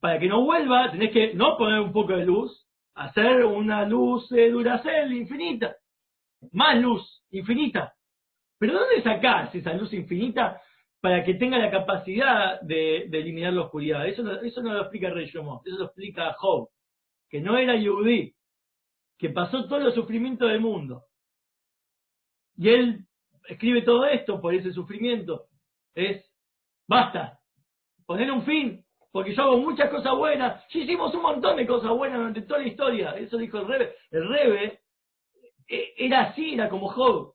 Para 0.00 0.18
que 0.18 0.28
no 0.28 0.44
vuelva, 0.44 0.90
tenés 0.90 1.12
que 1.12 1.32
no 1.34 1.56
poner 1.56 1.80
un 1.80 1.92
poco 1.92 2.12
de 2.12 2.26
luz, 2.26 2.66
hacer 2.94 3.44
una 3.44 3.86
luz 3.86 4.28
de 4.28 4.50
Duracell 4.50 5.12
infinita. 5.12 5.76
Más 6.52 6.78
luz, 6.78 7.24
infinita. 7.30 7.94
Pero 8.58 8.74
¿dónde 8.74 9.02
sacás 9.02 9.54
esa 9.54 9.72
luz 9.72 9.92
infinita 9.94 10.60
para 11.00 11.24
que 11.24 11.34
tenga 11.34 11.58
la 11.58 11.70
capacidad 11.70 12.60
de, 12.60 13.04
eliminar 13.04 13.54
la 13.54 13.62
oscuridad? 13.62 14.06
Eso 14.06 14.22
no, 14.22 14.38
eso 14.40 14.62
no 14.62 14.74
lo 14.74 14.82
explica 14.82 15.10
Rey 15.10 15.24
eso 15.24 15.40
lo 15.78 15.84
explica 15.84 16.34
Job, 16.34 16.68
que 17.28 17.40
no 17.40 17.56
era 17.56 17.76
Yudí, 17.76 18.34
que 19.18 19.30
pasó 19.30 19.66
todo 19.66 19.86
el 19.86 19.94
sufrimiento 19.94 20.46
del 20.46 20.60
mundo. 20.60 21.04
Y 22.56 22.68
él 22.68 23.06
escribe 23.48 23.82
todo 23.82 24.06
esto 24.06 24.40
por 24.40 24.54
ese 24.54 24.72
sufrimiento. 24.72 25.46
Es, 25.94 26.24
basta, 26.88 27.38
poner 28.06 28.30
un 28.30 28.44
fin, 28.44 28.84
porque 29.12 29.34
yo 29.34 29.42
hago 29.42 29.58
muchas 29.58 29.90
cosas 29.90 30.14
buenas. 30.16 30.62
Ya 30.68 30.80
hicimos 30.80 31.14
un 31.14 31.22
montón 31.22 31.56
de 31.56 31.66
cosas 31.66 31.90
buenas 31.90 32.18
durante 32.18 32.42
toda 32.42 32.60
la 32.60 32.68
historia. 32.68 33.10
Eso 33.16 33.38
dijo 33.38 33.58
el 33.58 33.68
Rebe. 33.68 33.94
El 34.10 34.28
Rebe 34.28 34.80
eh, 35.68 35.94
era 35.96 36.22
así, 36.22 36.54
era 36.54 36.68
como 36.68 36.88
Job. 36.88 37.34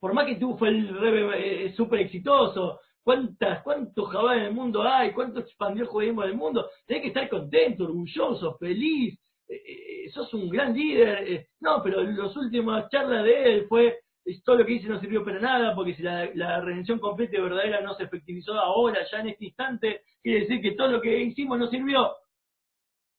Por 0.00 0.14
más 0.14 0.26
que 0.26 0.36
tú 0.36 0.56
fue 0.56 0.68
el 0.68 0.98
Rebe 0.98 1.66
eh, 1.66 1.72
súper 1.74 2.00
exitoso, 2.00 2.80
cuántas, 3.02 3.62
cuántos 3.62 4.10
jabal 4.10 4.38
en 4.38 4.44
el 4.46 4.54
mundo 4.54 4.82
hay, 4.82 5.12
cuánto 5.12 5.40
expandió 5.40 5.82
el 5.84 5.88
judaísmo 5.88 6.22
del 6.22 6.34
mundo, 6.34 6.68
tenés 6.86 7.02
que 7.02 7.08
estar 7.08 7.28
contento, 7.28 7.84
orgulloso, 7.84 8.56
feliz, 8.58 9.18
eh, 9.48 10.08
sos 10.10 10.32
un 10.34 10.48
gran 10.48 10.74
líder. 10.74 11.46
no, 11.60 11.82
pero 11.82 12.02
las 12.02 12.36
últimas 12.36 12.88
charlas 12.90 13.24
de 13.24 13.54
él 13.54 13.66
fue 13.68 13.98
todo 14.44 14.58
lo 14.58 14.66
que 14.66 14.74
hice 14.74 14.88
no 14.88 15.00
sirvió 15.00 15.24
para 15.24 15.40
nada, 15.40 15.74
porque 15.74 15.94
si 15.94 16.02
la, 16.02 16.30
la, 16.34 16.60
redención 16.60 16.98
completa 16.98 17.36
y 17.36 17.40
verdadera 17.40 17.80
no 17.80 17.94
se 17.94 18.04
efectivizó 18.04 18.54
ahora, 18.54 19.00
ya 19.10 19.20
en 19.20 19.30
este 19.30 19.46
instante, 19.46 20.02
quiere 20.22 20.40
decir 20.40 20.60
que 20.60 20.72
todo 20.72 20.88
lo 20.88 21.00
que 21.00 21.18
hicimos 21.18 21.58
no 21.58 21.66
sirvió. 21.68 22.12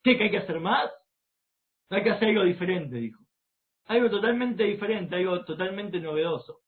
¿Qué? 0.04 0.17
¿Que 0.17 0.26
hay 0.26 0.32
que 0.32 0.38
hacer 0.38 0.60
más? 0.60 0.91
Hay 1.89 2.04
que 2.04 2.12
hacer 2.12 2.30
algo 2.30 2.43
diferente, 2.43 2.96
dijo. 2.96 3.22
Algo 3.86 4.10
totalmente 4.10 4.63
diferente, 4.63 5.15
algo 5.15 5.43
totalmente 5.43 6.00
novedoso. 6.00 6.62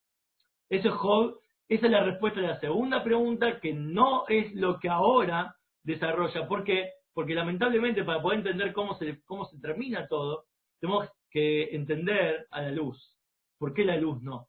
Eso 0.70 0.90
es 0.90 0.94
Job, 0.96 1.40
esa 1.68 1.86
es 1.88 1.92
la 1.92 2.04
respuesta 2.04 2.40
a 2.40 2.44
la 2.44 2.60
segunda 2.60 3.04
pregunta, 3.04 3.60
que 3.60 3.74
no 3.74 4.28
es 4.28 4.54
lo 4.54 4.80
que 4.80 4.90
ahora 4.90 5.56
desarrolla. 5.84 6.48
¿Por 6.48 6.64
qué? 6.64 6.90
Porque 7.14 7.34
lamentablemente 7.34 8.04
para 8.04 8.22
poder 8.22 8.40
entender 8.40 8.74
cómo 8.74 8.96
se, 8.96 9.24
cómo 9.24 9.46
se 9.46 9.60
termina 9.60 10.08
todo, 10.08 10.46
tenemos 10.80 11.10
que 11.30 11.76
entender 11.76 12.48
a 12.52 12.62
la 12.62 12.72
luz. 12.72 13.16
¿Por 13.58 13.74
qué 13.74 13.84
la 13.84 13.98
luz 13.98 14.22
no? 14.22 14.48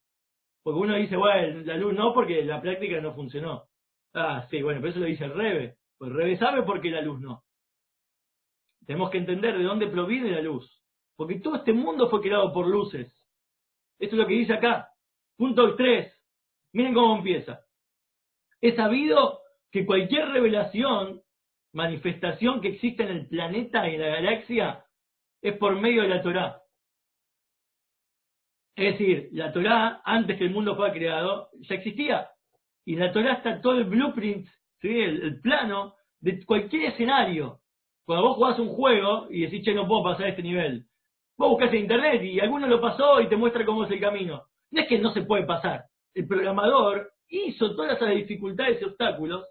Porque 0.63 0.81
uno 0.81 0.97
dice, 0.97 1.17
bueno, 1.17 1.63
la 1.65 1.77
luz 1.77 1.95
no 1.95 2.13
porque 2.13 2.45
la 2.45 2.61
práctica 2.61 3.01
no 3.01 3.15
funcionó. 3.15 3.65
Ah, 4.13 4.47
sí, 4.51 4.63
bueno, 4.63 4.81
pero 4.81 4.91
eso 4.91 5.01
lo 5.01 5.07
dice 5.07 5.25
el 5.25 5.35
Rebe. 5.35 5.77
Pues 5.97 6.13
Rebe 6.13 6.37
sabe 6.37 6.65
por 6.65 6.81
qué 6.81 6.91
la 6.91 7.01
luz 7.01 7.21
no. 7.21 7.45
Tenemos 8.85 9.11
que 9.11 9.19
entender 9.19 9.57
de 9.57 9.65
dónde 9.65 9.87
proviene 9.87 10.31
la 10.31 10.41
luz. 10.41 10.83
Porque 11.17 11.41
todo 11.41 11.57
este 11.57 11.73
mundo 11.73 12.09
fue 12.09 12.21
creado 12.21 12.53
por 12.53 12.67
luces. 12.67 13.09
Esto 13.99 14.17
es 14.17 14.21
lo 14.21 14.27
que 14.27 14.35
dice 14.35 14.55
acá. 14.55 14.91
Punto 15.37 15.75
3. 15.77 16.16
Miren 16.77 16.93
cómo 16.93 17.17
empieza. 17.17 17.63
Es 18.61 18.77
sabido 18.77 19.41
que 19.73 19.87
cualquier 19.87 20.29
revelación, 20.29 21.23
manifestación 21.73 22.61
que 22.61 22.69
existe 22.69 23.03
en 23.03 23.09
el 23.09 23.29
planeta 23.29 23.89
y 23.89 23.95
en 23.95 24.03
la 24.03 24.09
galaxia, 24.09 24.85
es 25.41 25.57
por 25.57 25.81
medio 25.81 26.03
de 26.03 26.09
la 26.09 26.23
Torah. 26.23 26.61
Es 28.75 28.93
decir, 28.93 29.31
la 29.33 29.55
Torah, 29.55 30.03
antes 30.05 30.37
que 30.37 30.45
el 30.45 30.51
mundo 30.51 30.77
fuera 30.77 30.93
creado, 30.93 31.49
ya 31.61 31.77
existía. 31.77 32.29
Y 32.85 32.97
la 32.97 33.11
Torah 33.11 33.33
está 33.33 33.59
todo 33.63 33.79
el 33.79 33.85
blueprint, 33.85 34.47
¿sí? 34.83 35.01
el, 35.01 35.41
plano 35.41 35.95
de 36.21 36.45
cualquier 36.45 36.91
escenario. 36.91 37.61
Cuando 38.05 38.29
vos 38.29 38.37
jugás 38.37 38.59
un 38.59 38.69
juego 38.69 39.29
y 39.31 39.47
decís, 39.47 39.65
che, 39.65 39.73
no 39.73 39.89
puedo 39.89 40.05
pasar 40.05 40.29
este 40.29 40.43
nivel, 40.43 40.85
vos 41.39 41.49
buscas 41.53 41.73
en 41.73 41.81
internet 41.81 42.23
y 42.23 42.39
alguno 42.39 42.67
lo 42.67 42.83
pasó 42.83 43.23
y 43.23 43.31
te 43.31 43.37
muestra 43.37 43.65
cómo 43.65 43.85
es 43.85 43.91
el 43.91 44.01
camino. 44.01 44.45
No 44.71 44.83
es 44.83 44.89
que 44.89 44.99
no 44.99 45.11
se 45.15 45.23
puede 45.23 45.47
pasar. 45.47 45.87
El 46.17 46.27
programador 46.27 47.13
hizo 47.29 47.77
todas 47.77 47.97
esas 47.97 48.15
dificultades 48.15 48.81
y 48.81 48.85
obstáculos 48.85 49.47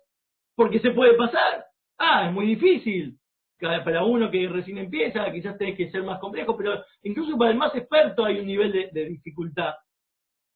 porque 0.56 0.80
se 0.80 0.91
puede 0.91 1.13
pasar. 1.13 1.65
Ah, 1.97 2.28
es 2.28 2.34
muy 2.34 2.47
difícil 2.47 3.17
para 3.60 4.04
uno 4.04 4.30
que 4.30 4.47
recién 4.47 4.78
empieza, 4.78 5.32
quizás 5.32 5.58
tenés 5.58 5.78
que 5.78 5.89
ser 5.89 6.04
más 6.04 6.19
complejo, 6.19 6.56
pero 6.58 6.84
incluso 7.04 7.38
para 7.38 7.51
el 7.51 7.58
más 7.58 7.73
experto 7.75 8.25
hay 8.25 8.39
un 8.39 8.47
nivel 8.47 8.89
de, 8.91 9.06
dificultad. 9.06 9.73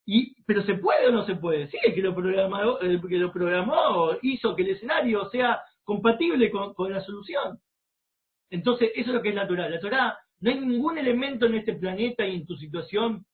Y, 0.05 0.41
pero 0.43 0.63
¿se 0.63 0.75
puede 0.75 1.07
o 1.07 1.11
no 1.11 1.25
se 1.25 1.35
puede? 1.35 1.69
Sí, 1.69 1.77
el 1.83 1.93
que 1.93 2.01
lo 2.01 2.15
programó, 2.15 2.79
que 2.79 3.17
lo 3.17 3.31
programó 3.31 4.11
hizo 4.21 4.55
que 4.55 4.63
el 4.63 4.69
escenario 4.69 5.29
sea 5.29 5.61
compatible 5.83 6.49
con, 6.51 6.73
la 6.91 7.01
solución. 7.01 7.59
Entonces, 8.49 8.91
eso 8.95 9.09
es 9.09 9.15
lo 9.15 9.21
que 9.21 9.29
es 9.29 9.35
natural. 9.35 9.71
La 9.71 9.79
Torah, 9.79 10.17
no 10.39 10.49
hay 10.49 10.59
ningún 10.59 10.97
elemento 10.97 11.45
en 11.45 11.55
este 11.55 11.73
planeta 11.73 12.25
y 12.25 12.35
en 12.35 12.45
tu 12.45 12.55
situación, 12.55 13.25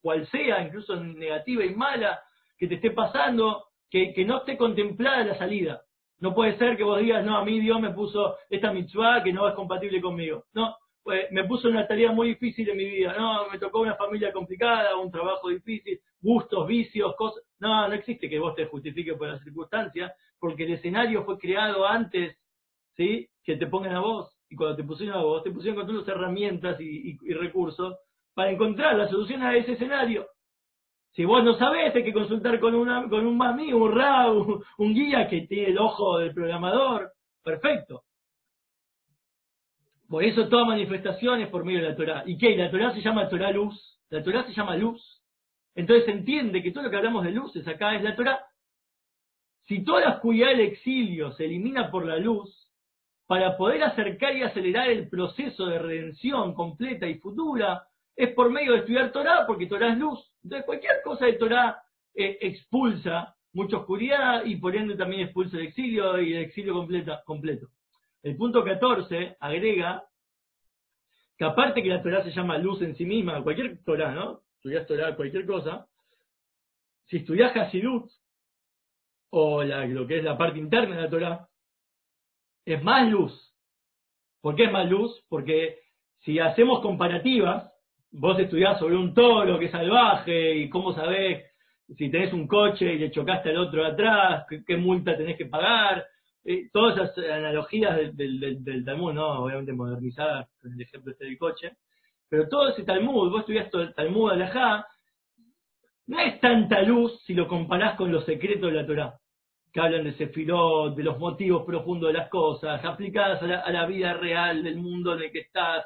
cual 0.00 0.26
sea, 0.28 0.62
incluso 0.62 0.96
negativa 0.96 1.64
y 1.64 1.74
mala, 1.74 2.22
que 2.58 2.66
te 2.66 2.76
esté 2.76 2.90
pasando, 2.90 3.64
que, 3.90 4.24
no 4.24 4.38
esté 4.38 4.56
contemplada 4.56 5.24
la 5.24 5.38
salida. 5.38 5.82
No 6.18 6.34
puede 6.34 6.56
ser 6.58 6.76
que 6.76 6.84
vos 6.84 7.00
digas, 7.00 7.24
no, 7.24 7.36
a 7.36 7.44
mí 7.44 7.60
Dios 7.60 7.80
me 7.80 7.90
puso 7.90 8.36
esta 8.48 8.72
mitzvah 8.72 9.22
que 9.22 9.32
no 9.32 9.48
es 9.48 9.54
compatible 9.54 10.00
conmigo. 10.00 10.44
No, 10.54 10.76
pues, 11.02 11.30
me 11.32 11.44
puso 11.44 11.68
una 11.68 11.86
tarea 11.86 12.12
muy 12.12 12.28
difícil 12.28 12.68
en 12.68 12.76
mi 12.76 12.84
vida. 12.84 13.14
No, 13.16 13.48
me 13.50 13.58
tocó 13.58 13.80
una 13.80 13.94
familia 13.96 14.32
complicada, 14.32 14.96
un 14.96 15.10
trabajo 15.10 15.48
difícil, 15.48 16.00
gustos, 16.20 16.66
vicios, 16.66 17.14
cosas. 17.16 17.42
No, 17.58 17.88
no 17.88 17.94
existe 17.94 18.28
que 18.28 18.38
vos 18.38 18.54
te 18.54 18.66
justifiques 18.66 19.16
por 19.16 19.28
las 19.28 19.42
circunstancias, 19.42 20.12
porque 20.38 20.64
el 20.64 20.74
escenario 20.74 21.24
fue 21.24 21.38
creado 21.38 21.86
antes, 21.86 22.36
¿sí? 22.96 23.28
Que 23.42 23.56
te 23.56 23.66
pongan 23.66 23.94
a 23.94 24.00
vos. 24.00 24.36
Y 24.48 24.56
cuando 24.56 24.76
te 24.76 24.84
pusieron 24.84 25.16
a 25.16 25.22
vos, 25.22 25.42
te 25.42 25.50
pusieron 25.50 25.76
con 25.76 25.86
todas 25.86 26.06
las 26.06 26.16
herramientas 26.16 26.80
y 26.80 27.16
recursos 27.34 27.96
para 28.34 28.50
encontrar 28.50 28.96
la 28.96 29.08
solución 29.08 29.42
a 29.42 29.56
ese 29.56 29.72
escenario. 29.72 30.26
Si 31.12 31.24
vos 31.24 31.44
no 31.44 31.54
sabés, 31.54 31.94
hay 31.94 32.02
que 32.02 32.12
consultar 32.12 32.58
con, 32.58 32.74
una, 32.74 33.08
con 33.08 33.24
un 33.24 33.36
mami, 33.36 33.72
un 33.72 33.92
ra, 33.96 34.30
un, 34.32 34.94
guía 34.94 35.28
que 35.28 35.42
tiene 35.42 35.68
el 35.68 35.78
ojo 35.78 36.18
del 36.18 36.34
programador. 36.34 37.12
Perfecto. 37.42 38.02
Por 40.08 40.24
eso 40.24 40.48
toda 40.48 40.64
manifestación 40.64 41.40
es 41.40 41.48
por 41.48 41.64
medio 41.64 41.82
de 41.82 41.90
la 41.90 41.96
Torah. 41.96 42.22
¿Y 42.26 42.36
qué? 42.36 42.56
La 42.56 42.70
Torah 42.70 42.92
se 42.92 43.00
llama 43.00 43.28
Torah 43.28 43.52
luz. 43.52 44.00
La 44.10 44.22
Torah 44.24 44.44
se 44.44 44.52
llama 44.52 44.76
luz. 44.76 45.22
Entonces 45.76 46.04
se 46.04 46.12
entiende 46.12 46.62
que 46.62 46.72
todo 46.72 46.84
lo 46.84 46.90
que 46.90 46.96
hablamos 46.96 47.24
de 47.24 47.30
luces 47.30 47.66
acá 47.68 47.94
es 47.94 48.02
la 48.02 48.16
Torah. 48.16 48.44
Si 49.66 49.84
toda 49.84 50.00
la 50.00 50.14
oscuridad 50.14 50.48
del 50.48 50.60
exilio 50.60 51.32
se 51.32 51.44
elimina 51.44 51.90
por 51.90 52.04
la 52.04 52.18
luz, 52.18 52.64
para 53.26 53.56
poder 53.56 53.82
acercar 53.82 54.36
y 54.36 54.42
acelerar 54.42 54.90
el 54.90 55.08
proceso 55.08 55.66
de 55.66 55.78
redención 55.78 56.54
completa 56.54 57.06
y 57.06 57.18
futura, 57.18 57.86
es 58.16 58.30
por 58.34 58.50
medio 58.50 58.72
de 58.72 58.78
estudiar 58.78 59.12
Torah, 59.12 59.44
porque 59.46 59.66
Torah 59.66 59.92
es 59.92 59.98
luz. 59.98 60.32
Entonces 60.42 60.66
cualquier 60.66 61.02
cosa 61.02 61.26
de 61.26 61.34
Torah 61.34 61.82
eh, 62.14 62.38
expulsa 62.40 63.34
mucha 63.52 63.78
oscuridad 63.78 64.44
y 64.44 64.56
por 64.56 64.76
ende 64.76 64.96
también 64.96 65.22
expulsa 65.22 65.56
el 65.56 65.66
exilio 65.66 66.20
y 66.20 66.34
el 66.34 66.42
exilio 66.44 66.74
completo. 67.24 67.68
El 68.22 68.36
punto 68.36 68.64
14 68.64 69.36
agrega 69.40 70.04
que 71.36 71.44
aparte 71.44 71.82
que 71.82 71.88
la 71.88 72.02
Torah 72.02 72.22
se 72.22 72.30
llama 72.30 72.58
luz 72.58 72.82
en 72.82 72.94
sí 72.96 73.04
misma, 73.04 73.42
cualquier 73.42 73.82
Torah, 73.84 74.12
¿no? 74.12 74.42
Estudias 74.56 74.86
Torah, 74.86 75.16
cualquier 75.16 75.46
cosa, 75.46 75.86
si 77.06 77.18
estudias 77.18 77.54
Hasidut, 77.54 78.10
o 79.30 79.62
lo 79.62 80.06
que 80.06 80.18
es 80.18 80.24
la 80.24 80.38
parte 80.38 80.58
interna 80.58 80.96
de 80.96 81.02
la 81.02 81.10
Torah, 81.10 81.48
es 82.64 82.82
más 82.82 83.10
luz. 83.10 83.52
¿Por 84.40 84.54
qué 84.54 84.64
es 84.64 84.72
más 84.72 84.88
luz? 84.88 85.24
Porque 85.28 85.80
si 86.20 86.38
hacemos 86.38 86.80
comparativas, 86.80 87.73
vos 88.16 88.38
estudiás 88.38 88.78
sobre 88.78 88.96
un 88.96 89.12
toro 89.12 89.58
que 89.58 89.66
es 89.66 89.72
salvaje 89.72 90.56
y 90.56 90.68
cómo 90.68 90.92
sabés 90.92 91.44
si 91.96 92.10
tenés 92.10 92.32
un 92.32 92.46
coche 92.46 92.94
y 92.94 92.98
le 92.98 93.10
chocaste 93.10 93.50
al 93.50 93.58
otro 93.58 93.82
de 93.82 93.90
atrás, 93.90 94.46
qué, 94.66 94.76
multa 94.76 95.16
tenés 95.16 95.36
que 95.36 95.46
pagar, 95.46 96.06
eh, 96.44 96.68
todas 96.72 96.96
esas 96.96 97.18
analogías 97.30 98.16
del, 98.16 98.64
del, 98.64 98.84
Talmud, 98.84 99.12
¿no? 99.12 99.44
obviamente 99.44 99.72
modernizadas 99.72 100.48
con 100.60 100.72
el 100.72 100.80
ejemplo 100.80 101.12
este 101.12 101.24
del 101.26 101.38
coche, 101.38 101.76
pero 102.28 102.48
todo 102.48 102.68
ese 102.68 102.84
Talmud, 102.84 103.30
vos 103.30 103.40
estudiás 103.40 103.70
todo 103.70 103.82
el 103.82 103.94
Talmud 103.94 104.30
de 104.30 104.36
Alajá, 104.36 104.86
no 106.06 106.20
es 106.20 106.40
tanta 106.40 106.82
luz 106.82 107.20
si 107.24 107.34
lo 107.34 107.48
comparás 107.48 107.96
con 107.96 108.12
los 108.12 108.24
secretos 108.24 108.70
de 108.70 108.76
la 108.76 108.86
Torah, 108.86 109.14
que 109.72 109.80
hablan 109.80 110.04
de 110.04 110.14
Sefirot, 110.14 110.94
de 110.94 111.02
los 111.02 111.18
motivos 111.18 111.64
profundos 111.66 112.12
de 112.12 112.18
las 112.18 112.28
cosas, 112.28 112.82
aplicadas 112.84 113.42
a 113.42 113.46
la, 113.46 113.60
a 113.60 113.70
la 113.72 113.86
vida 113.86 114.14
real 114.14 114.62
del 114.62 114.76
mundo 114.76 115.14
en 115.14 115.22
el 115.22 115.32
que 115.32 115.40
estás, 115.40 115.84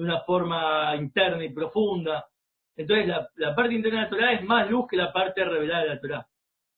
de 0.00 0.06
una 0.06 0.20
forma 0.20 0.96
interna 0.96 1.44
y 1.44 1.52
profunda. 1.52 2.24
Entonces 2.74 3.06
la, 3.06 3.54
parte 3.54 3.74
interna 3.74 3.98
de 3.98 4.04
la 4.04 4.10
Torah 4.10 4.32
es 4.32 4.42
más 4.44 4.70
luz 4.70 4.86
que 4.88 4.96
la 4.96 5.12
parte 5.12 5.44
revelada 5.44 5.82
de 5.82 5.88
la 5.90 6.00
Torah, 6.00 6.26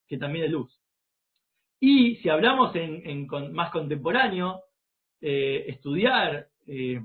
que 0.08 0.18
también 0.18 0.46
es 0.46 0.50
luz. 0.50 0.76
Y 1.78 2.16
si 2.16 2.28
hablamos 2.28 2.74
en, 2.74 3.28
más 3.52 3.70
contemporáneo, 3.70 4.62
eh, 5.20 5.66
estudiar 5.68 6.48
eh, 6.66 7.00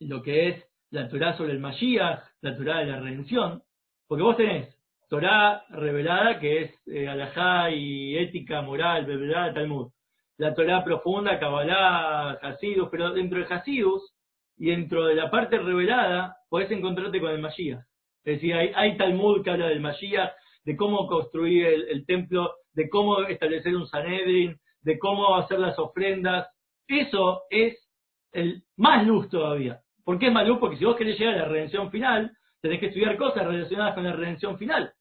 lo 0.00 0.22
que 0.22 0.48
es 0.50 0.64
la 0.90 1.08
Torah 1.08 1.36
sobre 1.36 1.52
el 1.52 1.58
Mashiach, 1.58 2.22
la 2.40 2.56
Torah 2.56 2.78
de 2.78 2.86
la 2.86 3.00
redención, 3.00 3.64
porque 4.06 4.22
vos 4.22 4.36
tenés 4.36 4.72
Torah 5.08 5.64
revelada, 5.70 6.38
que 6.38 6.62
es 6.62 6.86
eh, 6.86 7.08
alajá 7.08 7.70
y 7.72 8.16
ética, 8.16 8.62
moral, 8.62 9.04
tal 9.04 9.54
Talmud. 9.54 9.90
La 10.36 10.54
Torah 10.54 10.84
profunda, 10.84 11.40
Kabbalah, 11.40 12.38
Hasidus, 12.40 12.88
pero 12.88 13.12
dentro 13.12 13.40
de 13.40 13.52
Hasidus 13.52 14.14
y 14.58 14.70
dentro 14.70 15.06
de 15.06 15.14
la 15.14 15.30
parte 15.30 15.58
revelada 15.58 16.36
podés 16.48 16.70
encontrarte 16.70 17.20
con 17.20 17.30
el 17.30 17.40
Mashiach. 17.40 17.80
Es 18.24 18.34
decir, 18.34 18.54
hay, 18.54 18.72
hay 18.74 18.96
Talmud 18.96 19.42
que 19.42 19.50
habla 19.50 19.68
del 19.68 19.80
Mashiach, 19.80 20.32
de 20.64 20.76
cómo 20.76 21.06
construir 21.06 21.66
el, 21.66 22.04
templo, 22.04 22.52
de 22.72 22.88
cómo 22.88 23.22
establecer 23.22 23.74
un 23.74 23.86
Sanedrin, 23.86 24.58
de 24.82 24.98
cómo 24.98 25.36
hacer 25.36 25.58
las 25.58 25.78
ofrendas. 25.78 26.48
Eso 26.86 27.42
es 27.48 27.88
el 28.32 28.62
más 28.76 29.06
luz 29.06 29.28
todavía. 29.30 29.80
¿Por 30.04 30.18
qué 30.18 30.26
es 30.26 30.32
más 30.32 30.46
luz? 30.46 30.58
Porque 30.58 30.76
si 30.76 30.84
vos 30.84 30.96
querés 30.96 31.18
llegar 31.18 31.34
a 31.34 31.38
la 31.38 31.44
redención 31.46 31.90
final, 31.90 32.32
tenés 32.60 32.80
que 32.80 32.86
estudiar 32.86 33.16
cosas 33.16 33.46
relacionadas 33.46 33.94
con 33.94 34.04
la 34.04 34.12
redención 34.12 34.58
final. 34.58 34.92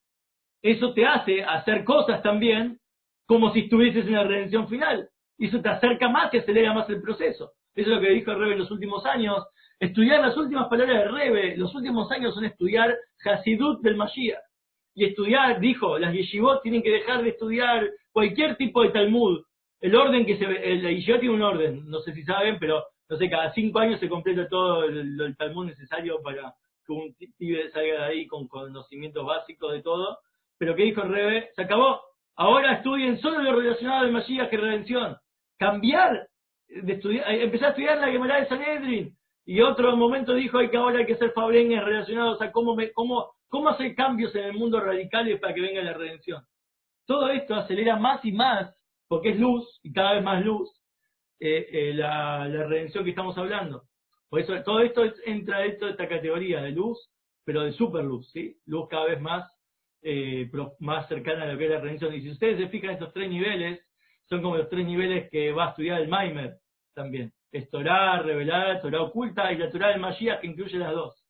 Eso 0.62 0.94
te 0.94 1.06
hace 1.06 1.44
hacer 1.44 1.84
cosas 1.84 2.22
también 2.22 2.80
como 3.26 3.52
si 3.52 3.62
estuvieses 3.62 4.06
en 4.06 4.14
la 4.14 4.24
redención 4.24 4.70
final. 4.70 5.10
Y 5.38 5.48
eso 5.48 5.62
te 5.62 5.70
acerca 5.70 6.10
más 6.10 6.34
y 6.34 6.38
acelera 6.38 6.74
más 6.74 6.90
el 6.90 7.02
proceso. 7.02 7.52
Eso 7.78 7.92
es 7.92 7.96
lo 7.96 8.02
que 8.02 8.10
dijo 8.10 8.32
el 8.32 8.40
Rebe 8.40 8.54
en 8.54 8.60
los 8.60 8.72
últimos 8.72 9.06
años. 9.06 9.46
Estudiar 9.80 10.20
las 10.20 10.36
últimas 10.36 10.68
palabras 10.68 10.98
de 10.98 11.12
Rebe, 11.12 11.58
los 11.58 11.74
últimos 11.76 12.12
años 12.12 12.34
son 12.34 12.44
estudiar 12.46 12.98
Hasidut 13.24 13.82
del 13.82 13.96
Mashiach. 13.96 14.40
Y 14.96 15.06
estudiar, 15.06 15.60
dijo, 15.60 16.00
las 16.00 16.12
yeshivot 16.12 16.64
tienen 16.64 16.82
que 16.82 16.90
dejar 16.90 17.22
de 17.22 17.30
estudiar 17.30 17.88
cualquier 18.12 18.56
tipo 18.56 18.82
de 18.82 18.90
Talmud. 18.90 19.44
El 19.80 19.96
orden 19.96 20.26
que 20.26 20.38
se 20.38 20.46
el, 20.46 20.82
la 20.82 20.90
yeshivot 20.90 21.20
tiene 21.20 21.36
un 21.36 21.44
orden, 21.44 21.88
no 21.88 22.00
sé 22.00 22.14
si 22.14 22.24
saben, 22.24 22.58
pero 22.58 22.84
no 23.08 23.16
sé, 23.16 23.30
cada 23.30 23.54
cinco 23.54 23.78
años 23.78 24.00
se 24.00 24.10
completa 24.10 24.50
todo 24.50 24.86
el, 24.86 25.36
Talmud 25.38 25.68
necesario 25.68 26.20
para 26.24 26.56
que 26.84 26.94
un 26.94 27.16
pibe 27.38 27.70
salga 27.70 27.94
de 27.94 28.06
ahí 28.06 28.26
con 28.26 28.48
conocimientos 28.48 29.24
básicos 29.24 29.72
de 29.72 29.84
todo. 29.84 30.18
Pero 30.58 30.76
¿qué 30.76 30.82
dijo 30.82 31.04
el 31.04 31.10
Rebe? 31.10 31.52
Se 31.56 31.62
acabó. 31.62 32.02
Ahora 32.36 32.74
estudien 32.74 33.20
solo 33.20 33.40
lo 33.40 33.56
relacionado 33.56 34.00
al 34.04 34.12
Mashiach 34.12 34.52
y 34.52 34.58
redención. 34.58 35.18
Cambiar 35.60 36.28
de 36.70 36.94
estudiar, 36.94 37.32
eh, 37.32 37.44
empezar 37.44 37.68
a 37.68 37.72
estudiar 37.72 37.98
la 37.98 38.12
Gemara 38.12 38.40
de 38.40 38.48
Sanedrin. 38.48 39.18
Y 39.46 39.62
otro 39.62 39.96
momento 39.96 40.34
dijo 40.34 40.58
hay 40.58 40.70
que 40.70 40.78
ahora 40.78 41.00
hay 41.00 41.06
que 41.06 41.14
hacer 41.14 41.32
fabreñas 41.32 41.84
relacionados 41.84 42.42
a 42.42 42.52
cómo, 42.52 42.76
me, 42.76 42.92
cómo, 42.92 43.32
cómo 43.48 43.70
hacer 43.70 43.96
cambios 43.96 44.36
en 44.36 44.44
el 44.44 44.54
mundo 44.54 44.80
radicales 44.80 45.40
para 45.40 45.54
que 45.54 45.62
venga 45.62 45.82
la 45.82 45.94
redención. 45.94 46.44
Todo 47.06 47.30
esto 47.30 47.56
acelera 47.56 47.96
más 47.96 48.24
y 48.26 48.34
más, 48.34 48.76
porque 49.08 49.30
es 49.30 49.40
luz, 49.40 49.80
y 49.84 49.94
cada 49.94 50.16
vez 50.16 50.24
más 50.24 50.44
luz, 50.44 50.70
eh, 51.40 51.68
eh, 51.72 51.94
la, 51.94 52.46
redención 52.48 53.06
que 53.06 53.12
estamos 53.12 53.38
hablando. 53.38 53.84
Por 54.30 54.42
eso 54.42 54.62
todo 54.64 54.82
esto 54.82 55.04
entra 55.26 55.60
dentro 55.60 55.88
de 55.88 55.94
esta 55.94 56.10
categoría 56.10 56.62
de 56.62 56.72
luz, 56.72 57.00
pero 57.46 57.62
de 57.62 57.72
superluz, 57.72 58.30
¿sí? 58.32 58.58
Luz 58.66 58.90
cada 58.90 59.06
vez 59.06 59.22
más, 59.22 59.50
más 60.80 61.08
cercana 61.08 61.44
a 61.44 61.54
lo 61.54 61.58
que 61.58 61.66
es 61.66 61.72
la 61.72 61.80
redención. 61.80 62.14
Y 62.14 62.22
si 62.22 62.32
ustedes 62.32 62.58
se 62.58 62.68
fijan 62.68 62.90
estos 62.90 63.14
tres 63.14 63.30
niveles, 63.30 63.87
son 64.30 64.42
como 64.42 64.58
los 64.58 64.70
tres 64.70 64.86
niveles 64.86 65.30
que 65.30 65.52
va 65.52 65.68
a 65.68 65.70
estudiar 65.70 66.02
el 66.02 66.08
Maimer 66.08 66.58
también. 66.94 67.32
Es 67.52 67.70
Torah 67.70 68.22
revelada, 68.22 68.82
Torah 68.82 69.02
oculta 69.02 69.52
y 69.52 69.58
la 69.58 69.70
Torah 69.70 69.90
del 69.90 70.02
Mashiach 70.02 70.42
que 70.42 70.48
incluye 70.48 70.78
las 70.78 70.94
dos. 70.94 71.24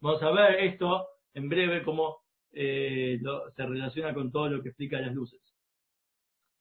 Vamos 0.00 0.22
a 0.22 0.30
ver 0.30 0.60
esto 0.60 1.08
en 1.34 1.48
breve 1.48 1.82
cómo 1.82 2.18
eh, 2.52 3.18
se 3.56 3.66
relaciona 3.66 4.14
con 4.14 4.30
todo 4.30 4.48
lo 4.48 4.62
que 4.62 4.68
explica 4.68 5.00
las 5.00 5.12
luces. 5.12 5.40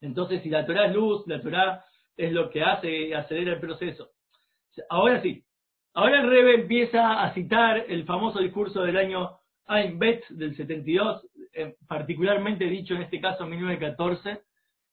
Entonces, 0.01 0.41
si 0.41 0.49
la 0.49 0.65
Torah 0.65 0.87
es 0.87 0.95
luz, 0.95 1.23
la 1.27 1.41
Torah 1.41 1.85
es 2.17 2.31
lo 2.31 2.49
que 2.49 2.63
hace 2.63 2.89
y 3.07 3.13
acelera 3.13 3.53
el 3.53 3.59
proceso. 3.59 4.09
Ahora 4.89 5.21
sí, 5.21 5.43
ahora 5.93 6.23
Rebe 6.23 6.55
empieza 6.55 7.23
a 7.23 7.33
citar 7.33 7.85
el 7.87 8.05
famoso 8.05 8.39
discurso 8.39 8.81
del 8.81 8.97
año 8.97 9.37
Ein 9.67 9.99
Bet 9.99 10.27
del 10.29 10.55
72, 10.55 11.27
eh, 11.53 11.75
particularmente 11.87 12.65
dicho 12.65 12.95
en 12.95 13.03
este 13.03 13.21
caso 13.21 13.43
en 13.43 13.51
1914, 13.51 14.41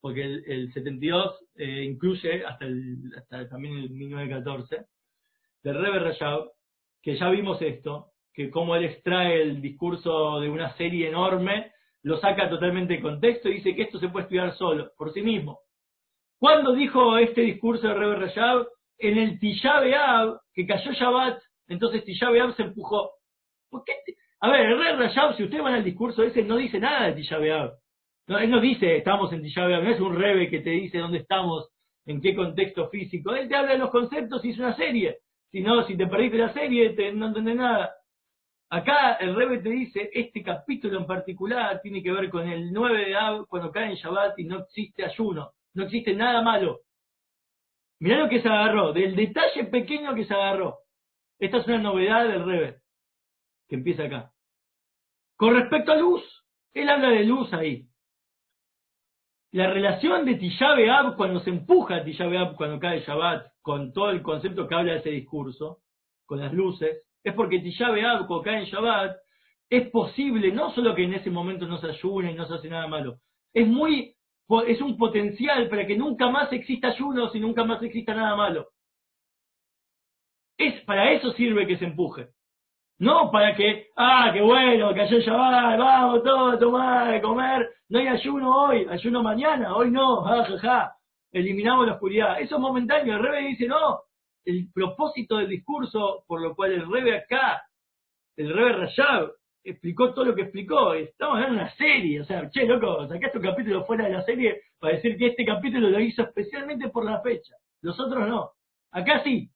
porque 0.00 0.22
el, 0.24 0.72
72 0.72 1.38
eh, 1.56 1.84
incluye 1.84 2.44
hasta, 2.44 2.64
el, 2.64 2.96
hasta 3.16 3.48
también 3.48 3.76
el 3.76 3.90
1914, 3.90 4.86
de 5.62 5.72
Rebe 5.72 5.98
Rajab, 5.98 6.50
que 7.02 7.16
ya 7.16 7.28
vimos 7.28 7.60
esto, 7.60 8.12
que 8.32 8.50
como 8.50 8.76
él 8.76 8.84
extrae 8.84 9.42
el 9.42 9.60
discurso 9.60 10.40
de 10.40 10.48
una 10.48 10.74
serie 10.76 11.08
enorme, 11.08 11.72
lo 12.02 12.18
saca 12.18 12.48
totalmente 12.48 12.94
de 12.94 13.02
contexto 13.02 13.48
y 13.48 13.54
dice 13.54 13.74
que 13.74 13.82
esto 13.82 13.98
se 13.98 14.08
puede 14.08 14.24
estudiar 14.24 14.56
solo, 14.56 14.90
por 14.96 15.12
sí 15.12 15.22
mismo. 15.22 15.60
¿Cuándo 16.38 16.72
dijo 16.72 17.18
este 17.18 17.42
discurso 17.42 17.86
de 17.88 17.94
Rebe 17.94 18.16
Rajab? 18.16 18.66
En 18.98 19.18
el 19.18 19.38
Tisha 19.38 19.80
B'Av, 19.80 20.40
que 20.54 20.66
cayó 20.66 20.92
Shabbat, 20.92 21.42
entonces 21.68 22.04
Tisha 22.04 22.30
B'Av 22.30 22.54
se 22.56 22.62
empujó. 22.62 23.10
¿Por 23.68 23.84
qué? 23.84 23.92
A 24.40 24.50
ver, 24.50 24.66
el 24.66 24.78
Rebe 24.78 24.96
Rajab, 24.96 25.36
si 25.36 25.44
ustedes 25.44 25.62
van 25.62 25.74
al 25.74 25.84
discurso 25.84 26.22
ese, 26.22 26.42
no 26.42 26.56
dice 26.56 26.78
nada 26.78 27.06
de 27.06 27.12
Tisha 27.14 27.38
B'Av. 27.38 27.72
Él 28.38 28.50
no 28.50 28.60
dice 28.60 28.96
estamos 28.96 29.32
en 29.32 29.42
Tisha 29.42 29.66
no 29.66 29.90
es 29.90 30.00
un 30.00 30.16
rebe 30.16 30.48
que 30.48 30.60
te 30.60 30.70
dice 30.70 30.98
dónde 30.98 31.18
estamos, 31.18 31.70
en 32.06 32.20
qué 32.20 32.34
contexto 32.34 32.88
físico. 32.88 33.34
Él 33.34 33.48
te 33.48 33.56
habla 33.56 33.72
de 33.72 33.78
los 33.78 33.90
conceptos 33.90 34.44
y 34.44 34.50
es 34.50 34.58
una 34.58 34.76
serie. 34.76 35.18
Si 35.50 35.60
no, 35.60 35.84
si 35.84 35.96
te 35.96 36.06
perdiste 36.06 36.38
la 36.38 36.52
serie, 36.52 36.94
no 37.12 37.26
entendés 37.26 37.56
nada. 37.56 37.92
Acá 38.70 39.14
el 39.14 39.34
rebe 39.34 39.58
te 39.58 39.68
dice, 39.68 40.10
este 40.12 40.44
capítulo 40.44 40.98
en 40.98 41.06
particular 41.06 41.80
tiene 41.82 42.02
que 42.02 42.12
ver 42.12 42.30
con 42.30 42.48
el 42.48 42.72
9 42.72 43.06
de 43.06 43.16
Ab, 43.16 43.46
cuando 43.48 43.72
cae 43.72 43.90
en 43.90 43.96
Shabbat 43.96 44.38
y 44.38 44.44
no 44.44 44.60
existe 44.60 45.04
ayuno, 45.04 45.50
no 45.74 45.84
existe 45.84 46.14
nada 46.14 46.40
malo. 46.40 46.82
Mirá 47.98 48.20
lo 48.20 48.28
que 48.28 48.40
se 48.40 48.48
agarró, 48.48 48.92
del 48.92 49.16
detalle 49.16 49.64
pequeño 49.64 50.14
que 50.14 50.24
se 50.24 50.34
agarró. 50.34 50.78
Esta 51.40 51.58
es 51.58 51.66
una 51.66 51.78
novedad 51.78 52.28
del 52.28 52.44
rebe, 52.44 52.76
que 53.68 53.74
empieza 53.74 54.04
acá. 54.04 54.30
Con 55.36 55.54
respecto 55.54 55.90
a 55.90 55.96
luz, 55.96 56.22
él 56.72 56.88
habla 56.88 57.10
de 57.10 57.24
luz 57.24 57.52
ahí 57.52 57.89
la 59.52 59.68
relación 59.68 60.24
de 60.24 60.36
Tisha 60.36 60.74
B'Av 60.74 61.16
cuando 61.16 61.40
se 61.40 61.50
empuja 61.50 61.96
a 61.96 62.04
Tisha 62.04 62.26
B'Av 62.26 62.54
cuando 62.56 62.78
cae 62.78 63.00
Shabbat, 63.00 63.52
con 63.60 63.92
todo 63.92 64.10
el 64.10 64.22
concepto 64.22 64.68
que 64.68 64.74
habla 64.74 64.92
de 64.92 64.98
ese 65.00 65.10
discurso, 65.10 65.80
con 66.24 66.38
las 66.38 66.52
luces, 66.52 67.02
es 67.24 67.34
porque 67.34 67.58
Tisha 67.58 67.90
B'Av 67.90 68.26
cuando 68.26 68.42
cae 68.42 68.60
en 68.60 68.64
Shabbat, 68.66 69.16
es 69.68 69.88
posible, 69.90 70.52
no 70.52 70.70
solo 70.72 70.94
que 70.94 71.04
en 71.04 71.14
ese 71.14 71.30
momento 71.30 71.66
no 71.66 71.78
se 71.78 71.88
ayune 71.88 72.32
y 72.32 72.34
no 72.34 72.46
se 72.46 72.54
hace 72.54 72.68
nada 72.68 72.86
malo, 72.86 73.18
es 73.52 73.66
muy, 73.66 74.14
es 74.66 74.80
un 74.80 74.96
potencial 74.96 75.68
para 75.68 75.86
que 75.86 75.96
nunca 75.96 76.28
más 76.28 76.52
exista 76.52 76.88
ayuno 76.88 77.30
y 77.32 77.40
nunca 77.40 77.64
más 77.64 77.82
exista 77.82 78.14
nada 78.14 78.36
malo. 78.36 78.68
Es, 80.56 80.84
para 80.84 81.12
eso 81.12 81.32
sirve 81.32 81.66
que 81.66 81.78
se 81.78 81.86
empuje. 81.86 82.28
No 83.00 83.30
para 83.30 83.56
que, 83.56 83.86
ah, 83.96 84.28
qué 84.30 84.42
bueno, 84.42 84.94
cayó 84.94 85.16
el 85.16 85.22
Shabbat, 85.22 85.78
vamos 85.78 86.22
todos 86.22 86.54
a 86.54 86.58
tomar, 86.58 87.22
comer, 87.22 87.70
no 87.88 87.98
hay 87.98 88.08
ayuno 88.08 88.64
hoy, 88.64 88.86
ayuno 88.90 89.22
mañana, 89.22 89.74
hoy 89.74 89.90
no, 89.90 90.22
ja, 90.22 90.92
eliminamos 91.32 91.86
la 91.86 91.94
oscuridad. 91.94 92.38
Eso 92.42 92.56
es 92.56 92.60
momentáneo, 92.60 93.16
el 93.16 93.22
Rebe 93.22 93.48
dice, 93.48 93.66
no, 93.66 94.02
el 94.44 94.68
propósito 94.74 95.38
del 95.38 95.48
discurso 95.48 96.24
por 96.26 96.42
lo 96.42 96.54
cual 96.54 96.72
el 96.72 96.92
Rebe 96.92 97.16
acá, 97.16 97.62
el 98.36 98.52
Rebe 98.52 98.72
Rayab, 98.74 99.32
explicó 99.64 100.12
todo 100.12 100.26
lo 100.26 100.34
que 100.34 100.42
explicó, 100.42 100.92
estamos 100.92 101.42
en 101.42 101.52
una 101.52 101.74
serie, 101.76 102.20
o 102.20 102.24
sea, 102.24 102.50
che, 102.50 102.66
loco, 102.66 103.08
sacaste 103.08 103.38
un 103.38 103.44
capítulo 103.44 103.84
fuera 103.86 104.04
de 104.04 104.10
la 104.10 104.22
serie 104.24 104.60
para 104.78 104.96
decir 104.96 105.16
que 105.16 105.28
este 105.28 105.46
capítulo 105.46 105.88
lo 105.88 106.00
hizo 106.00 106.20
especialmente 106.20 106.90
por 106.90 107.06
la 107.06 107.22
fecha, 107.22 107.54
los 107.80 107.98
otros 107.98 108.28
no. 108.28 108.50
Acá 108.92 109.22
sí, 109.24 109.48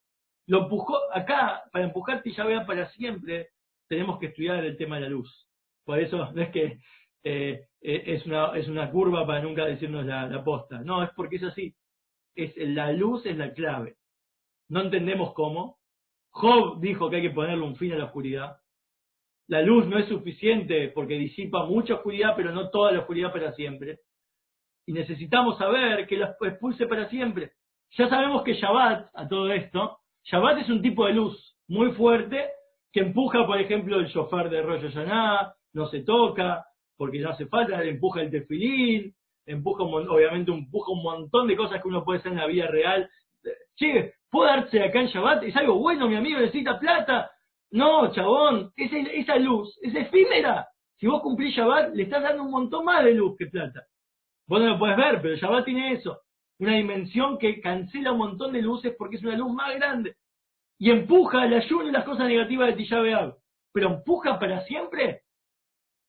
lo 0.47 0.65
empujó, 0.65 0.99
acá, 1.13 1.65
para 1.73 1.85
empujarte 1.85 2.31
ya 2.33 2.45
vea 2.45 2.67
para 2.67 2.89
siempre, 2.91 3.49
tenemos 3.89 4.19
que 4.19 4.27
estudiar 4.27 4.65
el 4.65 4.77
tema 4.77 4.97
de 4.97 5.03
la 5.03 5.09
luz. 5.09 5.49
Por 5.85 5.99
eso 5.99 6.31
no 6.33 6.43
es 6.43 6.51
que 6.51 6.79
eh, 7.23 7.67
eh, 7.81 8.03
es, 8.07 8.27
una, 8.27 8.57
es 8.57 8.69
una 8.69 8.91
curva 8.91 9.27
para 9.27 9.43
nunca 9.43 9.65
decirnos 9.65 10.05
la, 10.05 10.27
la 10.27 10.45
posta. 10.45 10.81
No, 10.81 11.03
es 11.03 11.11
porque 11.17 11.37
es 11.37 11.45
así. 11.45 11.75
Es, 12.35 12.57
la 12.57 12.93
luz 12.93 13.25
es 13.27 13.37
la 13.37 13.53
clave. 13.53 13.97
No 14.69 14.83
entendemos 14.83 15.33
cómo. 15.35 15.79
Job 16.31 16.81
dijo 16.81 17.09
que 17.09 17.17
hay 17.17 17.23
que 17.23 17.31
ponerle 17.31 17.65
un 17.65 17.77
fin 17.77 17.93
a 17.93 17.97
la 17.97 18.07
oscuridad. 18.07 18.57
La 19.47 19.63
luz 19.63 19.87
no 19.87 19.99
es 19.99 20.09
suficiente 20.09 20.89
porque 20.89 21.15
disipa 21.15 21.67
mucha 21.67 21.95
oscuridad, 21.95 22.35
pero 22.37 22.51
no 22.53 22.71
toda 22.71 22.93
la 22.93 23.01
oscuridad 23.01 23.33
para 23.33 23.53
siempre. 23.53 24.01
Y 24.87 24.93
necesitamos 24.93 25.59
saber 25.59 26.07
que 26.07 26.17
la 26.17 26.37
expulse 26.41 26.87
para 26.87 27.09
siempre. 27.09 27.53
Ya 27.91 28.09
sabemos 28.09 28.43
que 28.43 28.55
Shabbat, 28.55 29.11
a 29.15 29.29
todo 29.29 29.53
esto, 29.53 30.01
Shabbat 30.25 30.59
es 30.59 30.71
un 30.71 30.81
tipo 30.81 31.07
de 31.07 31.13
luz 31.13 31.57
muy 31.69 31.93
fuerte 31.93 32.49
que 32.93 33.01
empuja, 33.01 33.47
por 33.47 33.61
ejemplo, 33.61 33.99
el 33.99 34.07
shofar 34.07 34.49
de 34.49 34.63
Rosh 34.63 34.83
Hashanah, 34.83 35.55
no 35.75 35.87
se 35.89 36.01
toca, 36.01 36.65
porque 36.97 37.19
no 37.19 37.31
hace 37.31 37.47
falta, 37.47 37.83
empuja 37.83 38.23
el 38.23 38.31
tefilín, 38.31 39.15
empuja 39.45 39.83
obviamente 39.83 40.51
empuja 40.51 40.93
un 40.93 41.03
montón 41.03 41.47
de 41.49 41.57
cosas 41.57 41.83
que 41.83 41.89
uno 41.89 42.05
puede 42.05 42.21
hacer 42.21 42.33
en 42.33 42.39
la 42.39 42.47
vida 42.47 42.67
real. 42.69 43.09
Che, 43.77 44.15
¿puedo 44.31 44.47
darse 44.47 44.83
acá 44.83 45.01
en 45.01 45.09
Shabbat? 45.09 45.43
¿Es 45.43 45.57
algo 45.57 45.75
bueno, 45.75 46.09
mi 46.09 46.17
amigo? 46.17 46.39
¿Necesita 46.39 46.79
plata? 46.79 47.31
No, 47.73 48.13
chabón, 48.13 48.73
esa 48.77 49.37
luz 49.37 49.77
es 49.83 49.95
efímera. 49.95 50.69
Si 50.97 51.07
vos 51.07 51.21
cumplís 51.21 51.55
Shabbat, 51.55 51.95
le 51.95 52.05
estás 52.05 52.23
dando 52.23 52.45
un 52.45 52.51
montón 52.51 52.85
más 52.85 53.05
de 53.05 53.13
luz 53.13 53.37
que 53.37 53.47
plata. 53.47 53.83
Vos 54.47 54.61
no 54.61 54.69
lo 54.69 54.79
puedes 54.79 54.97
ver, 54.97 55.21
pero 55.21 55.37
Shabbat 55.37 55.65
tiene 55.65 55.93
eso 55.93 56.21
una 56.59 56.75
dimensión 56.75 57.39
que 57.39 57.61
cancela 57.61 58.13
un 58.13 58.19
montón 58.19 58.53
de 58.53 58.63
luces 58.63 58.95
porque 58.97 59.17
es 59.17 59.23
una 59.23 59.37
luz 59.37 59.53
más 59.53 59.75
grande. 59.75 60.17
Y 60.79 60.91
empuja 60.91 61.45
el 61.45 61.55
ayuno 61.55 61.89
y 61.89 61.93
las 61.93 62.05
cosas 62.05 62.27
negativas 62.27 62.69
de 62.69 62.75
Tisha 62.75 62.99
Pero 63.73 63.91
empuja 63.91 64.39
para 64.39 64.65
siempre. 64.65 65.23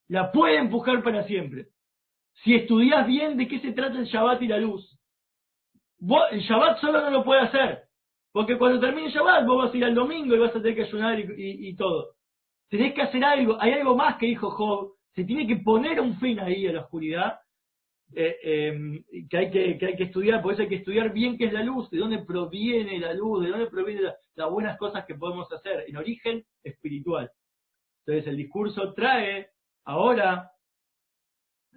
La 0.08 0.32
puede 0.32 0.58
empujar 0.58 1.04
para 1.04 1.24
siempre. 1.24 1.68
Si 2.44 2.54
estudias 2.54 3.08
bien 3.08 3.38
de 3.38 3.48
qué 3.48 3.60
se 3.60 3.72
trata 3.72 3.98
el 3.98 4.06
Shabbat 4.06 4.42
y 4.42 4.48
la 4.48 4.58
luz. 4.58 5.00
el 6.32 6.42
Shabbat 6.42 6.80
solo 6.80 7.02
no 7.02 7.10
lo 7.10 7.24
puede 7.24 7.42
hacer. 7.42 7.84
Porque 8.32 8.58
cuando 8.58 8.80
termine 8.80 9.08
el 9.08 9.14
Shabbat 9.14 9.46
vos 9.46 9.66
vas 9.66 9.74
a 9.74 9.78
ir 9.78 9.86
al 9.86 9.96
domingo 9.96 10.36
y 10.36 10.40
vas 10.40 10.56
a 10.56 10.62
tener 10.62 10.76
que 10.76 10.84
ayunar 10.84 11.20
y, 11.20 11.70
y 11.70 11.76
todo. 11.76 12.16
Tenés 12.70 12.94
que 12.94 13.02
hacer 13.02 13.24
algo. 13.24 13.58
Hay 13.60 13.72
algo 13.72 13.96
más 13.96 14.18
que 14.18 14.26
dijo 14.26 14.52
Job. 14.52 14.94
Se 15.14 15.24
tiene 15.24 15.48
que 15.48 15.58
poner 15.58 16.02
un 16.02 16.20
fin 16.20 16.40
ahí 16.40 16.68
a 16.68 16.74
la 16.74 16.82
oscuridad, 16.82 17.40
eh, 18.14 18.38
em, 18.44 19.04
que, 19.30 19.38
hay 19.38 19.52
que, 19.52 19.78
que, 19.78 19.86
hay 19.88 19.96
que 19.96 20.04
estudiar, 20.04 20.42
por 20.42 20.54
eso 20.54 20.62
hay 20.62 20.70
que 20.70 20.76
estudiar 20.76 21.12
bien 21.12 21.38
qué 21.38 21.46
es 21.46 21.54
la 21.54 21.64
luz, 21.64 21.90
de 21.90 21.98
dónde 21.98 22.20
proviene 22.20 23.00
la 23.00 23.14
luz, 23.14 23.44
de 23.44 23.50
dónde 23.50 23.68
provienen 23.68 24.12
las 24.36 24.50
buenas 24.50 24.78
cosas 24.78 25.06
que 25.06 25.16
podemos 25.16 25.52
hacer, 25.52 25.86
en 25.88 25.98
origen 25.98 26.46
espiritual. 26.64 27.32
Entonces 28.06 28.28
el 28.30 28.38
discurso 28.38 28.94
trae 28.94 29.50
ahora, 29.86 30.52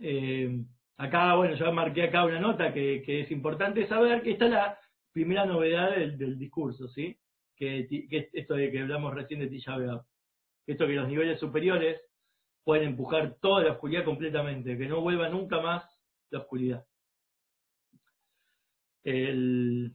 eh, 0.00 0.62
acá, 0.98 1.34
bueno, 1.34 1.54
yo 1.54 1.72
marqué 1.72 2.04
acá 2.04 2.24
una 2.24 2.40
nota 2.40 2.72
que, 2.72 3.02
que, 3.04 3.22
es 3.22 3.30
importante 3.30 3.86
saber 3.88 4.22
que 4.22 4.32
está 4.32 4.46
la 4.48 4.78
primera 5.12 5.46
novedad 5.46 5.96
del, 5.96 6.38
discurso, 6.38 6.88
¿sí? 6.88 7.18
Que, 7.56 7.88
que, 7.88 8.30
esto 8.32 8.54
de 8.54 8.70
que 8.70 8.80
hablamos 8.80 9.14
recién 9.14 9.40
de 9.40 9.48
Tisha 9.48 9.76
Esto 10.66 10.86
que 10.86 10.92
los 10.92 11.08
niveles 11.08 11.40
superiores 11.40 12.00
pueden 12.62 12.90
empujar 12.90 13.36
toda 13.40 13.64
la 13.64 13.72
oscuridad 13.72 14.04
completamente, 14.04 14.78
que 14.78 14.86
no 14.86 15.00
vuelva 15.00 15.28
nunca 15.28 15.60
más 15.60 15.97
la 16.30 16.40
oscuridad. 16.40 16.86
El, 19.04 19.94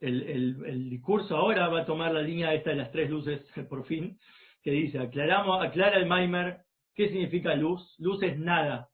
el, 0.00 0.90
discurso 0.90 1.36
ahora 1.36 1.68
va 1.68 1.80
a 1.80 1.86
tomar 1.86 2.12
la 2.12 2.22
línea 2.22 2.54
esta 2.54 2.70
de 2.70 2.76
las 2.76 2.92
tres 2.92 3.10
luces, 3.10 3.42
por 3.68 3.84
fin, 3.86 4.18
que 4.62 4.70
dice, 4.70 4.98
aclaramos, 4.98 5.64
aclara 5.64 5.98
el 5.98 6.06
Maimer, 6.06 6.62
¿qué 6.94 7.08
significa 7.08 7.54
luz? 7.54 7.94
Luz 7.98 8.22
es 8.22 8.38
nada. 8.38 8.90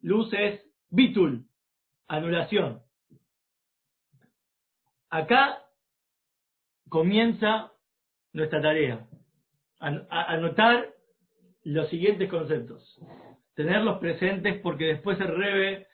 Luz 0.00 0.32
es 0.32 0.64
bitul, 0.90 1.46
anulación. 2.06 2.82
Acá 5.10 5.64
comienza 6.88 7.72
nuestra 8.32 8.60
tarea, 8.60 9.06
anotar 9.80 10.94
los 11.64 11.88
siguientes 11.88 12.28
conceptos, 12.28 12.98
tenerlos 13.58 13.98
presentes 13.98 14.60
porque 14.60 14.84
después 14.84 15.18
el 15.20 15.36
Rebe 15.36 15.88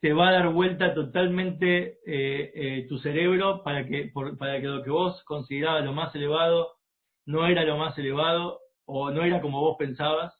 te 0.00 0.14
va 0.14 0.28
a 0.28 0.32
dar 0.32 0.48
vuelta 0.48 0.94
totalmente 0.94 1.98
eh, 2.06 2.52
eh, 2.54 2.86
tu 2.88 2.96
cerebro 3.00 3.62
para 3.62 3.86
que, 3.86 4.10
para 4.38 4.58
que 4.58 4.66
lo 4.66 4.82
que 4.82 4.88
vos 4.88 5.22
considerabas 5.24 5.84
lo 5.84 5.92
más 5.92 6.14
elevado 6.14 6.78
no 7.26 7.46
era 7.46 7.64
lo 7.64 7.76
más 7.76 7.98
elevado 7.98 8.60
o 8.86 9.10
no 9.10 9.24
era 9.24 9.42
como 9.42 9.60
vos 9.60 9.76
pensabas. 9.78 10.32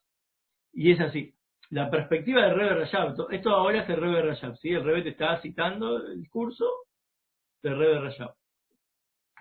Y 0.72 0.92
es 0.92 1.00
así. 1.00 1.34
La 1.68 1.90
perspectiva 1.90 2.40
del 2.40 2.56
Rebe 2.56 2.86
Rayab, 2.86 3.16
esto 3.30 3.50
ahora 3.50 3.82
es 3.82 3.90
el 3.90 4.00
Rebe 4.00 4.22
Rayab, 4.22 4.56
¿sí? 4.56 4.70
El 4.70 4.82
Rebe 4.82 5.02
te 5.02 5.10
está 5.10 5.42
citando 5.42 5.98
el 5.98 6.26
curso 6.30 6.64
del 7.62 7.76
Rebe 7.76 8.00
Rayab. 8.00 8.34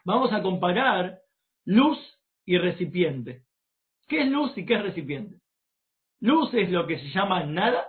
Vamos 0.04 0.34
a 0.34 0.42
comparar 0.42 1.20
luz 1.64 1.98
y 2.46 2.58
recipiente. 2.58 3.44
¿Qué 4.10 4.24
es 4.24 4.30
luz 4.30 4.58
y 4.58 4.66
qué 4.66 4.74
es 4.74 4.84
recipiente? 4.84 5.41
Luz 6.22 6.54
es 6.54 6.70
lo 6.70 6.86
que 6.86 7.00
se 7.00 7.10
llama 7.10 7.44
nada, 7.44 7.88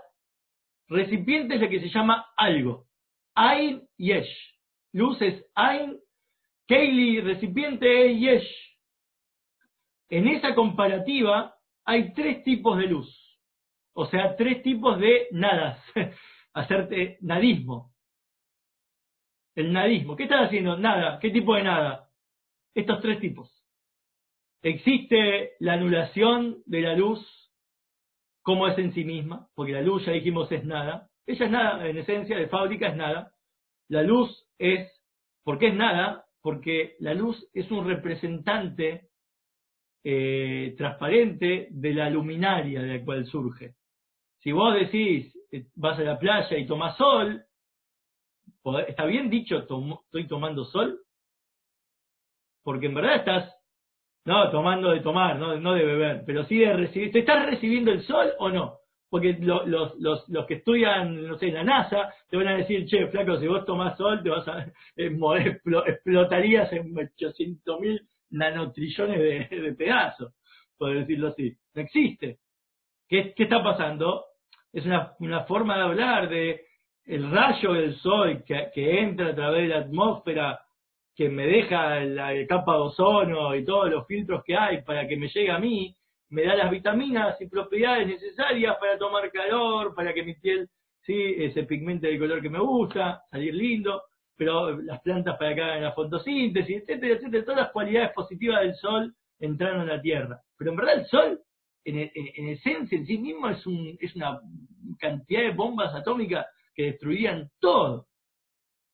recipiente 0.88 1.56
es 1.56 1.60
lo 1.60 1.68
que 1.68 1.80
se 1.80 1.90
llama 1.90 2.26
algo. 2.36 2.86
Ain 3.34 3.86
yesh. 3.98 4.58
Luz 4.92 5.20
es 5.20 5.44
Ain, 5.54 5.98
Keili, 6.66 7.20
recipiente 7.20 8.10
es 8.10 8.18
yesh. 8.18 8.78
En 10.08 10.28
esa 10.28 10.54
comparativa 10.54 11.54
hay 11.84 12.12
tres 12.14 12.42
tipos 12.42 12.78
de 12.78 12.86
luz, 12.86 13.38
o 13.94 14.06
sea, 14.06 14.36
tres 14.36 14.62
tipos 14.62 14.98
de 14.98 15.28
nadas, 15.32 15.82
hacerte 16.54 17.18
nadismo. 17.20 17.92
El 19.54 19.72
nadismo, 19.72 20.16
¿qué 20.16 20.24
estás 20.24 20.46
haciendo? 20.46 20.78
Nada, 20.78 21.18
¿qué 21.20 21.30
tipo 21.30 21.54
de 21.54 21.64
nada? 21.64 22.08
Estos 22.74 23.00
tres 23.02 23.20
tipos. 23.20 23.50
Existe 24.62 25.52
la 25.60 25.74
anulación 25.74 26.62
de 26.64 26.80
la 26.80 26.94
luz 26.94 27.41
como 28.42 28.66
es 28.66 28.76
en 28.78 28.92
sí 28.92 29.04
misma, 29.04 29.48
porque 29.54 29.72
la 29.72 29.82
luz 29.82 30.04
ya 30.04 30.12
dijimos 30.12 30.50
es 30.52 30.64
nada. 30.64 31.08
Ella 31.26 31.46
es 31.46 31.50
nada, 31.50 31.88
en 31.88 31.96
esencia, 31.96 32.36
de 32.36 32.48
fábrica 32.48 32.88
es 32.88 32.96
nada. 32.96 33.32
La 33.88 34.02
luz 34.02 34.46
es, 34.58 34.90
¿por 35.44 35.58
qué 35.58 35.68
es 35.68 35.74
nada? 35.74 36.24
Porque 36.42 36.96
la 36.98 37.14
luz 37.14 37.48
es 37.54 37.70
un 37.70 37.86
representante 37.86 39.08
eh, 40.04 40.74
transparente 40.76 41.68
de 41.70 41.94
la 41.94 42.10
luminaria 42.10 42.82
de 42.82 42.98
la 42.98 43.04
cual 43.04 43.24
surge. 43.26 43.76
Si 44.40 44.50
vos 44.50 44.74
decís, 44.74 45.32
eh, 45.52 45.66
vas 45.76 45.98
a 45.98 46.02
la 46.02 46.18
playa 46.18 46.58
y 46.58 46.66
tomas 46.66 46.96
sol, 46.96 47.44
¿está 48.88 49.04
bien 49.06 49.30
dicho 49.30 49.58
estoy 49.58 50.26
tomando 50.26 50.64
sol? 50.64 50.98
Porque 52.64 52.86
en 52.86 52.94
verdad 52.94 53.16
estás, 53.16 53.54
no 54.24 54.50
tomando 54.50 54.90
de 54.90 55.00
tomar, 55.00 55.38
no, 55.38 55.56
no 55.56 55.74
de 55.74 55.84
beber, 55.84 56.22
pero 56.24 56.44
sí 56.44 56.58
de 56.58 56.72
recibir. 56.72 57.12
¿Te 57.12 57.20
estás 57.20 57.46
recibiendo 57.46 57.90
el 57.90 58.02
sol 58.02 58.32
o 58.38 58.50
no? 58.50 58.78
Porque 59.10 59.36
los, 59.40 59.66
los, 59.66 60.28
los 60.28 60.46
que 60.46 60.54
estudian, 60.54 61.26
no 61.26 61.36
sé, 61.36 61.50
la 61.50 61.64
NASA, 61.64 62.14
te 62.30 62.36
van 62.36 62.48
a 62.48 62.56
decir, 62.56 62.86
che, 62.86 63.08
flaco, 63.08 63.38
si 63.38 63.46
vos 63.46 63.66
tomás 63.66 63.96
sol, 63.98 64.22
te 64.22 64.30
vas 64.30 64.46
a, 64.48 64.66
explotarías 64.96 66.72
en 66.72 66.96
800 66.96 67.80
mil 67.80 68.00
nanotrillones 68.30 69.50
de, 69.50 69.74
pedazos, 69.76 70.32
por 70.78 70.94
decirlo 70.94 71.28
así. 71.28 71.54
No 71.74 71.82
existe. 71.82 72.38
¿Qué, 73.08 73.34
¿Qué, 73.34 73.42
está 73.42 73.62
pasando? 73.62 74.24
Es 74.72 74.86
una, 74.86 75.12
una, 75.18 75.44
forma 75.44 75.76
de 75.76 75.82
hablar 75.82 76.28
de 76.30 76.64
el 77.04 77.30
rayo 77.30 77.74
del 77.74 77.96
sol 77.96 78.42
que, 78.46 78.70
que, 78.72 79.00
entra 79.00 79.28
a 79.28 79.34
través 79.34 79.68
de 79.68 79.74
la 79.74 79.80
atmósfera, 79.80 80.60
que 81.14 81.28
me 81.28 81.46
deja 81.46 82.00
la, 82.00 82.46
capa 82.46 82.74
de 82.74 82.80
ozono 82.80 83.54
y 83.54 83.64
todos 83.64 83.90
los 83.90 84.06
filtros 84.06 84.42
que 84.44 84.56
hay 84.56 84.82
para 84.82 85.06
que 85.06 85.16
me 85.16 85.28
llegue 85.28 85.50
a 85.50 85.58
mí, 85.58 85.94
me 86.30 86.44
da 86.44 86.54
las 86.54 86.70
vitaminas 86.70 87.40
y 87.40 87.48
propiedades 87.48 88.06
necesarias 88.06 88.76
para 88.80 88.98
tomar 88.98 89.30
calor, 89.30 89.94
para 89.94 90.14
que 90.14 90.22
mi 90.22 90.34
piel 90.34 90.68
sí 91.02 91.50
se 91.52 91.64
pigmente 91.64 92.06
del 92.06 92.18
color 92.18 92.40
que 92.40 92.48
me 92.48 92.60
gusta, 92.60 93.22
salir 93.30 93.54
lindo 93.54 94.02
pero 94.36 94.76
las 94.82 95.00
plantas 95.02 95.36
para 95.38 95.54
que 95.54 95.62
hagan 95.62 95.82
la 95.82 95.92
fotosíntesis, 95.92 96.82
etcétera, 96.82 97.14
etcétera, 97.14 97.44
todas 97.44 97.60
las 97.60 97.72
cualidades 97.72 98.12
positivas 98.12 98.62
del 98.62 98.74
sol 98.74 99.14
entraron 99.38 99.82
a 99.82 99.96
la 99.96 100.02
Tierra. 100.02 100.40
Pero 100.56 100.72
en 100.72 100.76
verdad 100.76 100.94
el 100.98 101.06
sol, 101.06 101.40
en, 101.84 102.48
esencia 102.48 102.98
en 102.98 103.06
sí 103.06 103.18
mismo, 103.18 103.48
es, 103.48 103.64
un, 103.66 103.96
es 104.00 104.16
una 104.16 104.40
cantidad 104.98 105.42
de 105.42 105.52
bombas 105.52 105.94
atómicas 105.94 106.46
que 106.74 106.86
destruirían 106.86 107.50
todo. 107.60 108.06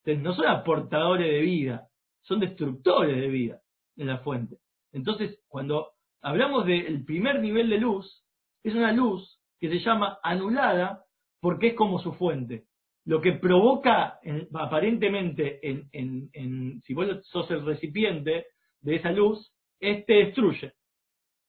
No 0.05 0.33
son 0.33 0.47
aportadores 0.47 1.27
de 1.27 1.39
vida, 1.39 1.87
son 2.21 2.39
destructores 2.39 3.15
de 3.15 3.27
vida 3.27 3.61
en 3.97 4.07
la 4.07 4.19
fuente. 4.19 4.57
Entonces, 4.91 5.39
cuando 5.47 5.91
hablamos 6.21 6.65
del 6.65 7.05
primer 7.05 7.39
nivel 7.39 7.69
de 7.69 7.77
luz, 7.77 8.23
es 8.63 8.73
una 8.73 8.91
luz 8.91 9.39
que 9.59 9.69
se 9.69 9.79
llama 9.79 10.19
anulada 10.23 11.03
porque 11.41 11.67
es 11.67 11.73
como 11.75 11.99
su 11.99 12.13
fuente 12.13 12.65
lo 13.09 13.21
que 13.21 13.33
provoca 13.33 14.19
aparentemente 14.53 15.59
en, 15.63 16.81
si 16.83 16.93
vos 16.93 17.07
sos 17.23 17.49
el 17.49 17.65
recipiente 17.65 18.45
de 18.81 18.95
esa 18.95 19.11
luz, 19.11 19.51
es 19.79 20.05
te 20.05 20.13
destruye. 20.13 20.73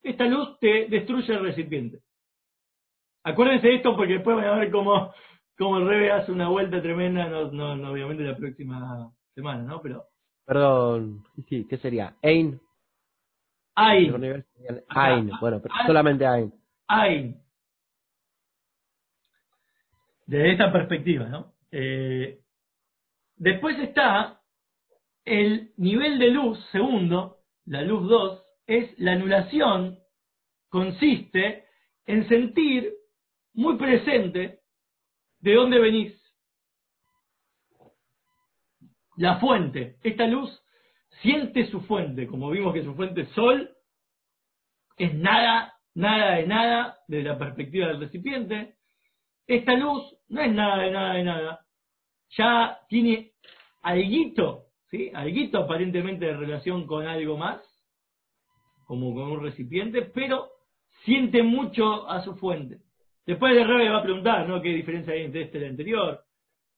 Esta 0.02 0.24
luz 0.24 0.58
te 0.58 0.86
destruye 0.88 1.34
el 1.34 1.42
recipiente. 1.42 1.98
Acuérdense 3.24 3.68
de 3.68 3.74
esto 3.74 3.94
porque 3.94 4.14
después 4.14 4.36
van 4.36 4.46
a 4.46 4.56
ver 4.56 4.70
cómo, 4.70 5.12
cómo 5.58 5.76
el 5.76 5.86
Rebe 5.86 6.10
hace 6.10 6.32
una 6.32 6.48
vuelta 6.48 6.80
tremenda, 6.80 7.28
no, 7.28 7.76
no, 7.76 7.92
obviamente 7.92 8.22
la 8.22 8.38
próxima 8.38 9.12
semana, 9.34 9.62
¿no? 9.62 9.82
Pero. 9.82 10.04
Perdón, 10.50 11.22
sí, 11.48 11.64
¿qué 11.68 11.78
sería? 11.78 12.16
Ain. 12.22 12.60
Ain. 13.76 14.44
Ain, 14.88 15.30
bueno, 15.40 15.60
pero 15.62 15.74
solamente 15.86 16.26
Ain. 16.26 16.52
Ain 16.88 17.40
desde 20.30 20.52
esta 20.52 20.72
perspectiva, 20.72 21.28
¿no? 21.28 21.54
Eh, 21.72 22.40
después 23.36 23.76
está 23.80 24.40
el 25.24 25.72
nivel 25.76 26.20
de 26.20 26.30
luz 26.30 26.58
segundo, 26.70 27.38
la 27.66 27.82
luz 27.82 28.08
2, 28.08 28.42
es 28.68 28.96
la 28.98 29.12
anulación, 29.12 29.98
consiste 30.68 31.64
en 32.06 32.28
sentir 32.28 32.92
muy 33.54 33.76
presente 33.76 34.60
de 35.40 35.54
dónde 35.54 35.80
venís. 35.80 36.19
La 39.20 39.36
fuente, 39.36 39.96
esta 40.02 40.26
luz 40.26 40.50
siente 41.20 41.66
su 41.66 41.82
fuente, 41.82 42.26
como 42.26 42.48
vimos 42.48 42.72
que 42.72 42.82
su 42.82 42.94
fuente 42.94 43.26
sol, 43.34 43.68
es 44.96 45.12
nada, 45.12 45.74
nada 45.94 46.36
de 46.36 46.46
nada 46.46 46.96
desde 47.06 47.28
la 47.28 47.36
perspectiva 47.36 47.88
del 47.88 48.00
recipiente, 48.00 48.76
esta 49.46 49.74
luz 49.74 50.02
no 50.30 50.40
es 50.40 50.50
nada 50.50 50.82
de 50.82 50.90
nada 50.90 51.12
de 51.12 51.24
nada. 51.24 51.60
Ya 52.30 52.78
tiene 52.88 53.32
alguito, 53.82 54.68
¿sí? 54.90 55.10
Alguito 55.12 55.58
aparentemente 55.58 56.24
de 56.24 56.38
relación 56.38 56.86
con 56.86 57.06
algo 57.06 57.36
más, 57.36 57.60
como 58.86 59.12
con 59.12 59.32
un 59.32 59.42
recipiente, 59.42 60.00
pero 60.00 60.48
siente 61.04 61.42
mucho 61.42 62.08
a 62.08 62.22
su 62.22 62.36
fuente. 62.36 62.78
Después 63.26 63.54
de 63.54 63.64
Rebe 63.64 63.90
va 63.90 63.98
a 63.98 64.02
preguntar, 64.02 64.48
¿no? 64.48 64.62
¿Qué 64.62 64.70
diferencia 64.70 65.12
hay 65.12 65.24
entre 65.24 65.42
este 65.42 65.58
y 65.58 65.64
el 65.64 65.70
anterior? 65.72 66.24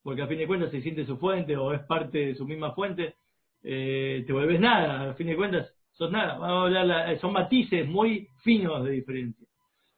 Porque 0.02 0.22
a 0.22 0.26
fin 0.26 0.38
de 0.38 0.46
cuentas 0.46 0.70
se 0.70 0.80
siente 0.80 1.06
su 1.06 1.16
fuente 1.16 1.56
o 1.56 1.72
es 1.72 1.80
parte 1.82 2.18
de 2.18 2.34
su 2.34 2.44
misma 2.46 2.72
fuente, 2.72 3.14
eh, 3.62 4.24
te 4.26 4.32
vuelves 4.32 4.60
nada, 4.60 5.10
a 5.10 5.14
fin 5.14 5.28
de 5.28 5.36
cuentas 5.36 5.72
sos 5.92 6.10
nada. 6.10 6.38
Vamos 6.38 6.74
a 6.74 6.80
hablar, 6.80 7.18
son 7.18 7.32
matices 7.32 7.86
muy 7.86 8.28
finos 8.42 8.84
de 8.84 8.90
diferencia. 8.92 9.46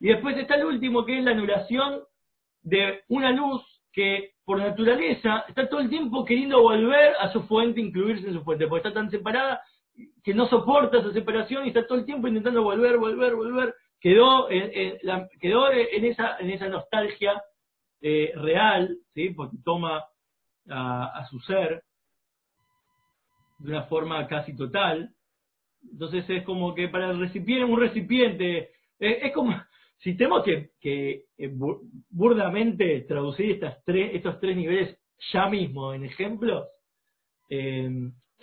Y 0.00 0.08
después 0.08 0.36
está 0.36 0.56
el 0.56 0.66
último, 0.66 1.04
que 1.04 1.18
es 1.18 1.24
la 1.24 1.30
anulación 1.30 2.02
de 2.62 3.02
una 3.08 3.30
luz 3.30 3.62
que 3.92 4.32
por 4.44 4.58
naturaleza 4.58 5.44
está 5.48 5.68
todo 5.68 5.80
el 5.80 5.88
tiempo 5.88 6.24
queriendo 6.24 6.60
volver 6.60 7.14
a 7.18 7.32
su 7.32 7.42
fuente, 7.44 7.80
incluirse 7.80 8.26
en 8.26 8.34
su 8.34 8.42
fuente, 8.42 8.66
porque 8.66 8.88
está 8.88 9.00
tan 9.00 9.10
separada 9.10 9.62
que 10.22 10.34
no 10.34 10.46
soporta 10.46 10.98
esa 10.98 11.12
separación 11.12 11.64
y 11.64 11.68
está 11.68 11.86
todo 11.86 11.98
el 11.98 12.04
tiempo 12.04 12.26
intentando 12.26 12.62
volver, 12.62 12.98
volver, 12.98 13.34
volver. 13.34 13.74
Quedó 14.00 14.50
en, 14.50 14.98
quedó 15.40 15.70
en, 15.70 16.04
esa, 16.04 16.36
en 16.38 16.50
esa 16.50 16.68
nostalgia 16.68 17.40
eh, 18.06 18.32
real, 18.34 18.98
¿sí? 19.14 19.30
porque 19.30 19.56
toma 19.64 20.04
a, 20.68 21.26
su 21.30 21.40
ser 21.40 21.82
de 23.60 23.70
una 23.70 23.84
forma 23.84 24.26
casi 24.26 24.54
total. 24.54 25.08
Entonces 25.90 26.28
es 26.28 26.42
como 26.42 26.74
que 26.74 26.90
para 26.90 27.12
el 27.12 27.18
recipiente, 27.18 27.64
un 27.64 27.80
recipiente, 27.80 28.58
eh, 29.00 29.20
es 29.22 29.32
como, 29.32 29.54
si 30.00 30.18
tenemos 30.18 30.44
que, 30.44 30.72
eh, 30.82 31.54
burdamente 32.10 33.06
traducir 33.08 33.52
estas 33.52 33.82
tres, 33.86 34.10
estos 34.16 34.38
tres 34.38 34.54
niveles 34.54 34.98
ya 35.32 35.48
mismo 35.48 35.94
en 35.94 36.04
ejemplos, 36.04 36.68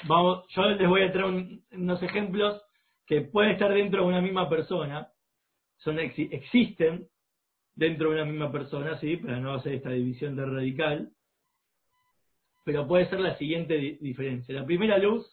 vamos, 0.07 0.43
yo 0.55 0.63
les 0.63 0.89
voy 0.89 1.03
a 1.03 1.11
traer 1.11 1.59
unos 1.73 2.01
ejemplos 2.01 2.59
que 3.05 3.21
pueden 3.21 3.51
estar 3.51 3.71
dentro 3.71 4.01
de 4.01 4.07
una 4.07 4.21
misma 4.21 4.49
persona, 4.49 5.07
son 5.77 5.99
existen 5.99 7.10
dentro 7.75 8.09
de 8.09 8.15
una 8.15 8.25
misma 8.25 8.51
persona, 8.51 8.99
sí, 8.99 9.17
para 9.17 9.39
no 9.39 9.53
hacer 9.53 9.75
esta 9.75 9.91
división 9.91 10.35
de 10.35 10.45
radical, 10.45 11.11
pero 12.63 12.87
puede 12.87 13.09
ser 13.09 13.19
la 13.19 13.37
siguiente 13.37 13.97
diferencia. 13.99 14.53
La 14.53 14.65
primera 14.65 14.97
luz 14.97 15.25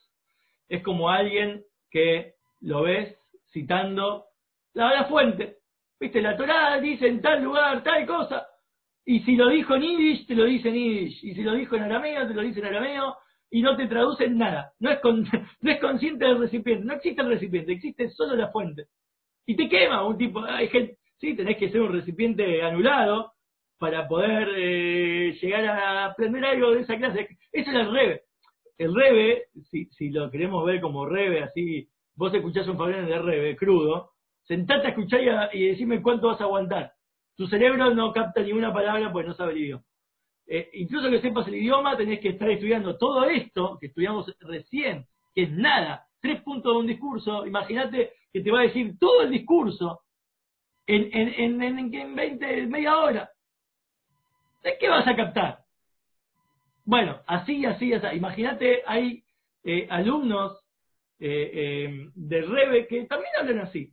es 0.68 0.82
como 0.82 1.10
alguien 1.10 1.64
que 1.90 2.34
lo 2.60 2.82
ves 2.82 3.16
citando 3.52 4.24
la, 4.74 5.06
fuente, 5.06 5.56
Viste, 6.00 6.22
la 6.22 6.36
Torá 6.36 6.80
dice 6.80 7.08
en 7.08 7.20
tal 7.20 7.42
lugar, 7.42 7.82
tal 7.82 8.06
cosa. 8.06 8.46
Y 9.04 9.20
si 9.20 9.34
lo 9.34 9.48
dijo 9.48 9.74
en 9.74 9.82
Yiddish, 9.82 10.26
te 10.26 10.34
lo 10.34 10.44
dice 10.44 10.68
en 10.68 10.74
Yiddish. 10.74 11.24
Y 11.24 11.34
si 11.34 11.42
lo 11.42 11.54
dijo 11.54 11.74
en 11.74 11.82
arameo, 11.82 12.28
te 12.28 12.34
lo 12.34 12.42
dice 12.42 12.60
en 12.60 12.66
arameo. 12.66 13.16
Y 13.50 13.62
no 13.62 13.76
te 13.76 13.86
traducen 13.86 14.38
nada. 14.38 14.72
No 14.78 14.90
es, 14.90 15.00
no 15.60 15.70
es 15.70 15.80
consciente 15.80 16.24
del 16.24 16.38
recipiente. 16.38 16.84
No 16.84 16.94
existe 16.94 17.22
el 17.22 17.28
recipiente, 17.28 17.72
existe 17.72 18.08
solo 18.10 18.36
la 18.36 18.48
fuente. 18.52 18.86
Y 19.46 19.56
te 19.56 19.68
quema 19.68 20.06
un 20.06 20.18
tipo. 20.18 20.44
Hay 20.44 20.68
gente, 20.68 20.97
sí, 21.18 21.34
tenés 21.36 21.56
que 21.56 21.70
ser 21.70 21.82
un 21.82 21.92
recipiente 21.92 22.62
anulado 22.62 23.32
para 23.78 24.08
poder 24.08 24.48
eh, 24.56 25.38
llegar 25.40 25.64
a 25.66 26.06
aprender 26.06 26.44
algo 26.44 26.72
de 26.72 26.80
esa 26.80 26.96
clase. 26.96 27.28
Eso 27.52 27.70
es 27.70 27.76
el 27.76 27.92
Rebe. 27.92 28.22
El 28.76 28.94
Rebe, 28.94 29.44
si, 29.70 29.86
si 29.86 30.10
lo 30.10 30.30
queremos 30.30 30.64
ver 30.64 30.80
como 30.80 31.06
Rebe, 31.06 31.42
así, 31.42 31.88
vos 32.16 32.32
escuchás 32.34 32.66
un 32.68 32.78
Fabián 32.78 33.06
de 33.06 33.18
Rebe 33.18 33.56
crudo, 33.56 34.12
Sentate 34.48 34.86
a 34.86 34.90
escuchar 34.90 35.20
y, 35.52 35.68
decime 35.68 36.00
cuánto 36.00 36.28
vas 36.28 36.40
a 36.40 36.44
aguantar. 36.44 36.92
Tu 37.36 37.46
cerebro 37.48 37.94
no 37.94 38.14
capta 38.14 38.40
ninguna 38.40 38.72
palabra 38.72 39.12
porque 39.12 39.28
no 39.28 39.34
sabe 39.34 39.52
el 39.52 39.58
idioma. 39.58 39.84
Eh, 40.46 40.70
incluso 40.72 41.10
que 41.10 41.20
sepas 41.20 41.46
el 41.48 41.56
idioma, 41.56 41.98
tenés 41.98 42.18
que 42.20 42.30
estar 42.30 42.48
estudiando 42.50 42.96
todo 42.96 43.24
esto 43.24 43.76
que 43.78 43.88
estudiamos 43.88 44.34
recién, 44.40 45.04
que 45.34 45.42
es 45.42 45.50
nada, 45.50 46.06
tres 46.22 46.40
puntos 46.40 46.72
de 46.72 46.78
un 46.78 46.86
discurso. 46.86 47.46
Imagínate 47.46 48.12
que 48.32 48.40
te 48.40 48.50
va 48.50 48.60
a 48.60 48.62
decir 48.62 48.98
todo 48.98 49.20
el 49.20 49.30
discurso 49.30 50.00
en, 50.88 51.10
en, 51.12 51.62
en, 51.62 51.94
en 51.94 52.14
20, 52.16 52.66
media 52.66 52.96
hora. 52.96 53.30
¿De 54.62 54.76
qué 54.78 54.88
vas 54.88 55.06
a 55.06 55.14
captar? 55.14 55.60
Bueno, 56.84 57.20
así, 57.26 57.64
así, 57.66 57.92
así. 57.92 58.16
Imagínate, 58.16 58.82
hay 58.86 59.22
eh, 59.62 59.86
alumnos 59.90 60.58
eh, 61.20 62.08
de 62.14 62.42
Rebe 62.42 62.86
que 62.86 63.04
también 63.04 63.30
hablan 63.38 63.60
así. 63.60 63.92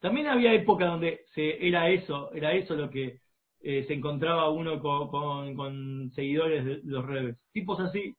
También 0.00 0.26
había 0.26 0.54
época 0.54 0.86
donde 0.86 1.20
se, 1.34 1.64
era 1.66 1.88
eso, 1.90 2.32
era 2.32 2.52
eso 2.54 2.74
lo 2.74 2.90
que 2.90 3.20
eh, 3.60 3.84
se 3.84 3.94
encontraba 3.94 4.50
uno 4.50 4.80
con, 4.80 6.10
seguidores 6.12 6.64
de 6.64 6.80
los 6.84 7.06
reves. 7.06 7.36
Tipos 7.52 7.78
así, 7.78 8.16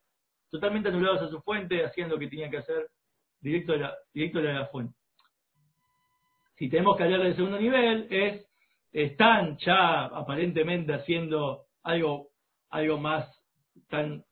totalmente 0.51 0.89
anulados 0.89 1.24
a 1.24 1.30
su 1.30 1.41
fuente, 1.41 1.84
haciendo 1.84 2.16
lo 2.16 2.20
que 2.20 2.30
tenían 2.30 2.51
que 2.51 2.57
hacer 2.57 2.88
directo 3.41 3.74
de 3.74 3.80
la, 3.80 3.95
directo 4.14 4.39
de 4.39 4.53
la 4.53 4.68
fuente. 4.68 4.95
Si 6.64 6.70
tenemos 6.70 6.95
que 6.95 7.03
hablar 7.03 7.24
del 7.24 7.36
segundo 7.36 7.59
nivel, 7.59 8.07
es 8.09 8.47
están 8.93 9.57
ya 9.57 10.05
aparentemente 10.05 10.93
haciendo 10.93 11.64
algo, 11.84 12.30
algo 12.70 12.97
más 12.97 13.30
tan 13.89 14.24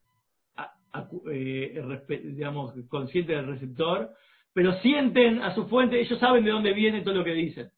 eh, 1.29 1.83
digamos, 2.23 2.73
consciente 2.87 3.33
del 3.33 3.47
receptor, 3.47 4.11
pero 4.53 4.71
sienten 4.79 5.41
a 5.41 5.53
su 5.53 5.67
fuente, 5.67 5.99
ellos 5.99 6.19
saben 6.19 6.45
de 6.45 6.51
dónde 6.51 6.71
viene 6.71 7.01
todo 7.01 7.15
lo 7.15 7.25
que 7.25 7.33
dicen. 7.33 7.69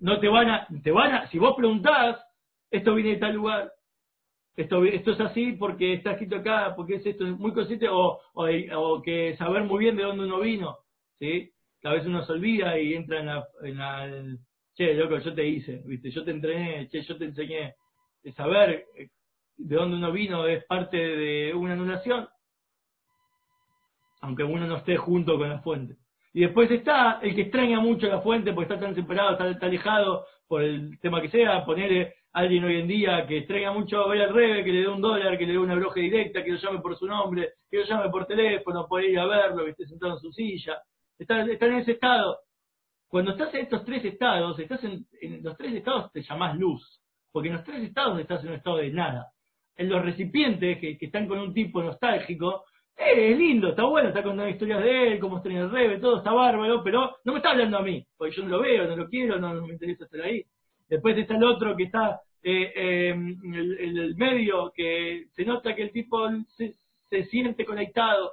No 0.00 0.18
te 0.18 0.26
van 0.26 0.50
a, 0.50 0.66
te 0.82 0.90
van 0.90 1.14
a, 1.14 1.28
si 1.28 1.38
vos 1.38 1.54
preguntás, 1.56 2.20
esto 2.72 2.92
viene 2.96 3.10
de 3.10 3.18
tal 3.18 3.34
lugar, 3.34 3.70
esto, 4.56 4.84
esto 4.84 5.12
es 5.12 5.20
así 5.20 5.52
porque 5.52 5.92
está 5.92 6.10
escrito 6.10 6.38
acá, 6.38 6.74
porque 6.74 6.96
es 6.96 7.06
esto, 7.06 7.24
muy 7.24 7.52
consciente, 7.52 7.88
o, 7.88 8.18
o, 8.34 9.02
que 9.02 9.36
saber 9.36 9.62
muy 9.62 9.78
bien 9.78 9.94
de 9.94 10.02
dónde 10.02 10.24
uno 10.24 10.40
vino, 10.40 10.78
¿sí? 11.20 11.52
Que 11.80 11.88
a 11.88 11.92
veces 11.92 12.08
uno 12.08 12.24
se 12.24 12.32
olvida 12.32 12.78
y 12.78 12.94
entra 12.94 13.20
en 13.20 13.26
la, 13.26 13.48
en 13.62 13.78
la 13.78 14.36
che, 14.74 14.94
loco, 14.94 15.18
yo 15.18 15.34
te 15.34 15.46
hice, 15.46 15.82
viste, 15.84 16.10
yo 16.10 16.24
te 16.24 16.30
entrené, 16.30 16.88
che, 16.88 17.02
yo 17.02 17.16
te 17.16 17.24
enseñé. 17.24 17.74
De 18.22 18.32
saber 18.32 18.84
eh, 18.96 19.08
de 19.56 19.76
dónde 19.76 19.96
uno 19.96 20.12
vino 20.12 20.46
es 20.46 20.64
parte 20.64 20.96
de 20.96 21.54
una 21.54 21.72
anulación 21.74 22.28
aunque 24.20 24.44
uno 24.44 24.66
no 24.66 24.76
esté 24.76 24.96
junto 24.96 25.38
con 25.38 25.48
la 25.48 25.60
fuente. 25.60 25.96
Y 26.32 26.40
después 26.40 26.70
está 26.70 27.20
el 27.22 27.34
que 27.34 27.42
extraña 27.42 27.80
mucho 27.80 28.06
la 28.08 28.20
fuente 28.20 28.52
porque 28.52 28.72
está 28.72 28.84
tan 28.84 28.94
separado, 28.94 29.50
está, 29.50 29.66
alejado 29.66 30.26
por 30.46 30.62
el 30.62 30.98
tema 31.00 31.20
que 31.20 31.28
sea, 31.28 31.64
ponerle 31.64 32.14
a 32.32 32.40
alguien 32.40 32.64
hoy 32.64 32.80
en 32.80 32.88
día 32.88 33.26
que 33.26 33.38
extraña 33.38 33.72
mucho 33.72 34.06
ver 34.08 34.22
al 34.22 34.34
rebe, 34.34 34.64
que 34.64 34.72
le 34.72 34.80
dé 34.80 34.88
un 34.88 35.00
dólar, 35.00 35.38
que 35.38 35.46
le 35.46 35.52
dé 35.52 35.58
una 35.58 35.74
broje 35.74 36.00
directa, 36.00 36.44
que 36.44 36.52
lo 36.52 36.58
llame 36.58 36.80
por 36.80 36.96
su 36.96 37.06
nombre, 37.06 37.54
que 37.70 37.78
lo 37.78 37.84
llame 37.84 38.10
por 38.10 38.26
teléfono, 38.26 38.86
puede 38.86 39.10
ir 39.10 39.18
a 39.18 39.26
verlo, 39.26 39.64
que 39.64 39.70
esté 39.70 39.86
sentado 39.86 40.14
en 40.14 40.20
su 40.20 40.32
silla. 40.32 40.78
Está, 41.18 41.42
está 41.42 41.66
en 41.66 41.74
ese 41.74 41.92
estado. 41.92 42.38
Cuando 43.08 43.32
estás 43.32 43.52
en 43.54 43.62
estos 43.62 43.84
tres 43.84 44.04
estados, 44.04 44.58
estás 44.58 44.84
en, 44.84 45.06
los 45.42 45.56
tres 45.56 45.74
estados 45.74 46.12
te 46.12 46.22
llamás 46.22 46.56
luz, 46.58 47.00
porque 47.32 47.48
en 47.48 47.54
los 47.54 47.64
tres 47.64 47.82
estados 47.82 48.20
estás 48.20 48.42
en 48.42 48.50
un 48.50 48.56
estado 48.56 48.76
de 48.76 48.90
nada. 48.90 49.32
En 49.76 49.88
los 49.88 50.04
recipientes 50.04 50.78
que, 50.78 50.98
están 51.00 51.26
con 51.26 51.38
un 51.38 51.54
tipo 51.54 51.82
nostálgico, 51.82 52.64
eh, 52.96 53.32
es 53.32 53.38
lindo, 53.38 53.70
está 53.70 53.84
bueno, 53.84 54.08
está 54.08 54.22
contando 54.22 54.50
historias 54.50 54.82
de 54.82 55.12
él, 55.12 55.20
cómo 55.20 55.38
está 55.38 55.48
en 55.48 55.56
el 55.56 55.70
rebe, 55.70 55.98
todo 55.98 56.18
está 56.18 56.32
bárbaro, 56.32 56.82
pero 56.82 57.16
no 57.24 57.32
me 57.32 57.38
está 57.38 57.52
hablando 57.52 57.78
a 57.78 57.82
mí, 57.82 58.04
porque 58.16 58.36
yo 58.36 58.42
no 58.42 58.50
lo 58.50 58.60
veo, 58.60 58.86
no 58.86 58.96
lo 58.96 59.08
quiero, 59.08 59.38
no, 59.38 59.54
me 59.54 59.72
interesa 59.72 60.04
estar 60.04 60.20
ahí. 60.20 60.44
Después 60.88 61.16
está 61.16 61.36
el 61.36 61.44
otro 61.44 61.76
que 61.76 61.84
está 61.84 62.20
eh, 62.42 62.72
eh, 62.74 63.08
en, 63.10 63.54
el, 63.54 64.14
medio, 64.16 64.70
que 64.74 65.26
se 65.34 65.44
nota 65.44 65.74
que 65.74 65.82
el 65.82 65.92
tipo 65.92 66.28
se, 66.56 66.74
se 67.08 67.24
siente 67.26 67.64
conectado 67.64 68.32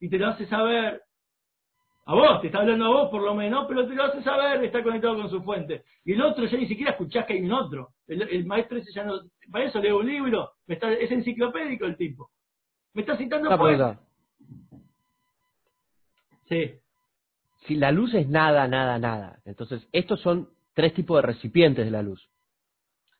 y 0.00 0.08
te 0.08 0.18
lo 0.18 0.28
hace 0.28 0.46
saber. 0.46 1.03
A 2.06 2.14
vos, 2.14 2.40
te 2.42 2.48
está 2.48 2.58
hablando 2.58 2.84
a 2.84 2.88
vos 2.88 3.10
por 3.10 3.22
lo 3.22 3.34
menos, 3.34 3.64
pero 3.66 3.86
te 3.86 3.94
lo 3.94 4.04
hace 4.04 4.22
saber, 4.22 4.62
está 4.62 4.82
conectado 4.82 5.16
con 5.16 5.30
su 5.30 5.42
fuente. 5.42 5.84
Y 6.04 6.12
el 6.12 6.22
otro 6.22 6.44
ya 6.44 6.58
ni 6.58 6.66
siquiera 6.66 6.92
escuchás 6.92 7.24
que 7.24 7.32
hay 7.32 7.40
un 7.40 7.52
otro. 7.52 7.90
El, 8.06 8.44
maestro 8.44 8.76
ese 8.76 8.92
ya 8.92 9.04
no, 9.04 9.20
para 9.50 9.64
eso 9.64 9.80
leo 9.80 9.98
un 9.98 10.06
libro, 10.06 10.52
está, 10.66 10.92
es 10.92 11.10
enciclopédico 11.10 11.86
el 11.86 11.96
tipo. 11.96 12.30
Me 12.92 13.02
está 13.02 13.16
citando 13.16 13.56
por 13.56 13.98
Sí. 16.46 16.74
Si 17.66 17.76
la 17.76 17.90
luz 17.90 18.12
es 18.12 18.28
nada, 18.28 18.68
nada, 18.68 18.98
nada. 18.98 19.40
Entonces, 19.46 19.88
estos 19.90 20.20
son 20.20 20.50
tres 20.74 20.92
tipos 20.92 21.16
de 21.16 21.22
recipientes 21.22 21.86
de 21.86 21.90
la 21.90 22.02
luz. 22.02 22.28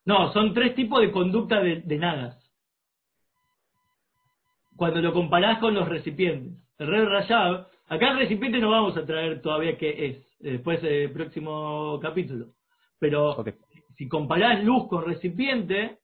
No, 0.04 0.30
son 0.34 0.52
tres 0.52 0.74
tipos 0.74 1.00
de 1.00 1.10
conducta 1.10 1.60
de, 1.60 1.80
de 1.80 1.98
nadas. 1.98 2.38
Cuando 4.76 5.00
lo 5.00 5.14
comparás 5.14 5.58
con 5.60 5.74
los 5.74 5.88
recipientes. 5.88 6.62
El 6.78 6.88
rey 6.88 7.04
rayado, 7.06 7.68
acá 7.88 8.10
el 8.10 8.18
recipiente 8.18 8.58
no 8.58 8.70
vamos 8.70 8.96
a 8.96 9.04
traer 9.04 9.42
todavía 9.42 9.76
qué 9.76 10.06
es, 10.06 10.38
después 10.38 10.82
del 10.82 11.12
próximo 11.12 11.98
capítulo. 12.00 12.46
Pero 12.98 13.44
si 13.96 14.08
comparás 14.08 14.64
luz 14.64 14.88
con 14.88 15.04
recipiente, 15.04 15.98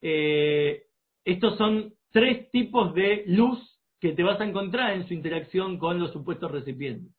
eh, 0.00 0.84
estos 1.24 1.56
son 1.56 1.92
tres 2.10 2.50
tipos 2.50 2.94
de 2.94 3.24
luz 3.26 3.58
que 4.00 4.12
te 4.12 4.22
vas 4.22 4.40
a 4.40 4.44
encontrar 4.44 4.92
en 4.92 5.06
su 5.06 5.14
interacción 5.14 5.78
con 5.78 5.98
los 5.98 6.12
supuestos 6.12 6.50
recipientes. 6.50 7.12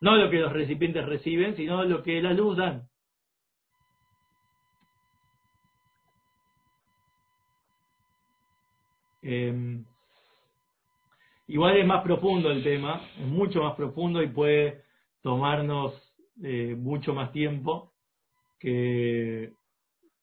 No 0.00 0.16
lo 0.16 0.30
que 0.30 0.38
los 0.38 0.52
recipientes 0.52 1.04
reciben, 1.04 1.56
sino 1.56 1.84
lo 1.84 2.02
que 2.02 2.22
la 2.22 2.32
luz 2.32 2.56
dan. 2.56 2.88
Em, 9.22 9.84
igual 11.48 11.76
es 11.76 11.86
más 11.86 12.02
profundo 12.02 12.50
el 12.50 12.62
tema, 12.62 13.00
es 13.18 13.26
mucho 13.26 13.62
más 13.62 13.74
profundo 13.74 14.22
y 14.22 14.28
puede 14.28 14.82
tomarnos 15.22 15.92
eh, 16.42 16.76
mucho 16.78 17.14
más 17.14 17.32
tiempo 17.32 17.92
que, 18.60 19.52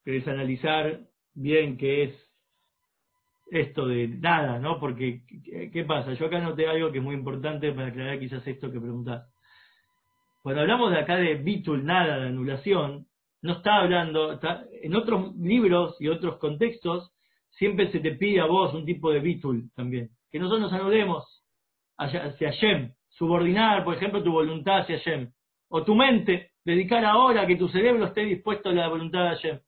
que 0.04 0.24
analizar 0.28 1.02
bien 1.34 1.78
qué 1.78 2.04
es 2.04 2.26
esto 3.52 3.88
de 3.88 4.08
nada, 4.08 4.60
¿no? 4.60 4.80
Porque, 4.80 5.22
¿qué, 5.72 5.84
pasa? 5.84 6.14
Yo 6.14 6.26
acá 6.26 6.40
noté 6.40 6.68
algo 6.68 6.92
que 6.92 6.98
es 6.98 7.04
muy 7.04 7.16
importante 7.16 7.72
para 7.74 7.88
aclarar 7.88 8.20
quizás 8.20 8.46
esto 8.48 8.72
que 8.72 8.80
preguntás. 8.80 9.28
cuando 10.42 10.62
hablamos 10.62 10.92
de 10.92 11.00
acá 11.00 11.16
de 11.18 11.36
bitul, 11.36 11.86
nada, 11.86 12.20
de 12.20 12.28
anulación, 12.28 13.08
no 13.42 13.54
está 13.54 13.78
hablando, 13.78 14.34
está- 14.34 14.64
en 14.84 14.96
otros 14.96 15.36
libros 15.38 15.96
y 16.00 16.08
otros 16.08 16.38
contextos, 16.38 17.12
siempre 17.52 17.92
se 17.92 18.00
te 18.00 18.12
pide 18.12 18.42
a 18.42 18.46
vos 18.46 18.74
un 18.74 18.86
tipo 18.86 19.12
de 19.12 19.20
bitul 19.20 19.72
también. 19.76 20.12
Que 20.36 20.40
nosotros 20.40 20.64
nos 20.64 20.74
anulemos 20.74 21.46
hacia, 21.98 22.50
Hashem, 22.50 22.92
subordinar, 23.08 23.86
por 23.86 23.96
ejemplo, 23.96 24.22
tu 24.22 24.34
voluntad 24.34 24.80
hacia 24.80 24.98
Hashem. 24.98 25.32
O 25.70 25.86
tu 25.86 25.96
mente, 25.96 26.52
dedicar 26.66 27.06
ahora 27.06 27.48
que 27.48 27.56
tu 27.56 27.70
cerebro 27.70 28.04
esté 28.04 28.26
dispuesto 28.26 28.68
a 28.68 28.74
la 28.74 28.90
voluntad 28.90 29.22
de 29.22 29.30
Hashem. 29.30 29.60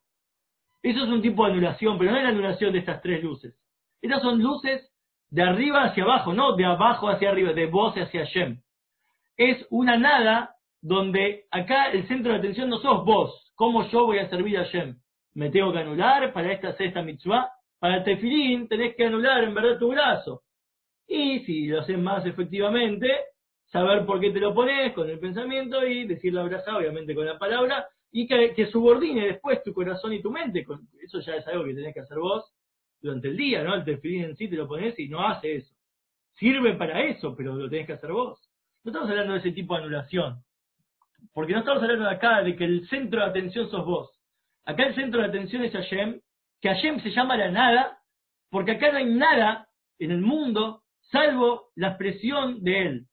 Eso 0.84 1.04
es 1.06 1.10
un 1.10 1.22
tipo 1.22 1.46
de 1.46 1.54
anulación, 1.54 1.98
pero 1.98 2.12
no 2.12 2.18
es 2.18 2.24
la 2.24 2.32
anulación 2.32 2.74
de 2.74 2.80
estas 2.80 3.02
tres 3.02 3.24
luces. 3.24 3.56
Estas 4.02 4.22
son 4.22 4.44
luces 4.44 4.94
de 5.30 5.42
arriba 5.42 5.86
hacia 5.86 6.04
abajo, 6.04 6.34
no 6.34 6.58
de 6.58 6.66
abajo 6.66 7.08
hacia 7.08 7.30
arriba, 7.30 7.54
de 7.54 7.68
vos 7.68 7.96
hacia 7.96 8.26
Hashem. 8.26 8.60
Es 9.38 9.66
una 9.70 9.96
nada 9.96 10.56
donde 10.82 11.46
acá 11.50 11.92
el 11.92 12.06
centro 12.10 12.34
de 12.34 12.40
atención 12.40 12.68
no 12.68 12.80
sos 12.80 13.06
vos, 13.06 13.54
cómo 13.56 13.88
yo 13.88 14.06
voy 14.06 14.20
a 14.20 14.28
servir 14.28 14.58
a 14.58 14.66
Hashem. 14.66 14.98
Me 15.34 15.50
tengo 15.50 15.72
que 15.72 15.80
anular 15.80 16.34
para 16.34 16.52
esta 16.52 16.74
sexta 16.74 17.02
mitzvah. 17.04 17.54
Para 17.80 18.00
el 18.00 18.04
tefilín 18.04 18.68
tenés 18.68 18.98
que 18.98 19.06
anular 19.06 19.46
en 19.46 19.54
verdad 19.54 19.80
tu 19.80 19.88
brazo. 19.88 20.42
Y 21.08 21.40
si 21.46 21.68
lo 21.68 21.82
haces 21.82 21.98
más 21.98 22.26
efectivamente, 22.26 23.08
saber 23.66 24.06
por 24.06 24.20
qué 24.20 24.32
te 24.32 24.40
lo 24.40 24.54
pones 24.54 24.94
con 24.94 25.10
el 25.10 25.20
pensamiento 25.20 25.86
y 25.86 26.06
decir 26.06 26.34
la 26.34 26.44
obviamente 26.44 27.16
con 27.16 27.26
la 27.26 27.40
palabra, 27.40 27.88
y 28.12 28.28
que, 28.28 28.54
que 28.54 28.68
subordine 28.68 29.28
después 29.28 29.64
tu 29.64 29.74
corazón 29.74 30.14
y 30.14 30.22
tu 30.22 30.32
mente. 30.32 30.66
Eso 31.02 31.20
ya 31.20 31.36
es 31.36 31.48
algo 31.48 31.66
que 31.66 31.74
tenés 31.74 31.94
que 31.94 32.02
hacer 32.02 32.18
vos 32.18 32.52
durante 33.02 33.28
el 33.28 33.38
día, 33.38 33.64
¿no? 33.64 33.76
El 33.76 33.84
tefilín 33.84 34.26
en 34.26 34.36
sí 34.36 34.48
te 34.48 34.56
lo 34.56 34.68
pones 34.68 34.98
y 35.00 35.08
no 35.08 35.26
hace 35.28 35.58
eso. 35.58 35.74
Sirve 36.36 36.76
para 36.76 37.02
eso, 37.04 37.36
pero 37.36 37.56
lo 37.56 37.70
tenés 37.70 37.88
que 37.88 37.94
hacer 37.94 38.12
vos. 38.12 38.40
No 38.84 38.92
estamos 38.92 39.10
hablando 39.10 39.34
de 39.34 39.40
ese 39.40 39.52
tipo 39.52 39.74
de 39.74 39.82
anulación. 39.82 40.44
Porque 41.34 41.54
no 41.54 41.60
estamos 41.60 41.84
hablando 41.84 42.10
acá 42.10 42.42
de 42.42 42.56
que 42.56 42.64
el 42.64 42.88
centro 42.88 43.22
de 43.22 43.28
atención 43.28 43.70
sos 43.70 43.86
vos. 43.86 44.12
Acá 44.66 44.88
el 44.88 44.96
centro 44.96 45.22
de 45.22 45.28
atención 45.28 45.64
es 45.64 45.74
Hashem, 45.74 46.22
que 46.62 46.70
Hashem 46.70 47.02
se 47.02 47.12
llama 47.12 47.38
la 47.38 47.52
nada, 47.52 48.00
porque 48.50 48.72
acá 48.72 48.92
no 48.92 48.98
hay 48.98 49.06
nada 49.06 49.68
en 50.00 50.12
el 50.12 50.22
mundo 50.22 50.84
salvo 51.12 51.70
la 51.76 51.90
expresión 51.90 52.64
de 52.64 52.82
Él. 52.82 53.08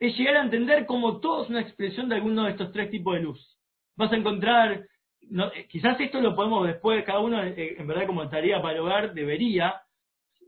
Es 0.00 0.16
llegar 0.16 0.36
a 0.36 0.44
entender 0.44 0.86
como 0.86 1.20
todo 1.20 1.44
es 1.44 1.50
una 1.50 1.60
expresión 1.60 2.08
de 2.08 2.16
alguno 2.16 2.44
de 2.44 2.52
estos 2.52 2.72
tres 2.72 2.90
tipos 2.90 3.14
de 3.14 3.20
luz. 3.20 3.58
Vas 3.96 4.12
a 4.12 4.16
encontrar, 4.16 4.86
no, 5.22 5.52
eh, 5.52 5.66
quizás 5.68 5.98
esto 6.00 6.20
lo 6.20 6.36
podemos 6.36 6.66
después, 6.66 7.04
cada 7.04 7.20
uno 7.20 7.42
eh, 7.42 7.76
en 7.78 7.86
verdad 7.86 8.06
como 8.06 8.28
tarea 8.28 8.62
para 8.62 8.74
el 8.74 8.80
hogar 8.80 9.12
debería 9.12 9.82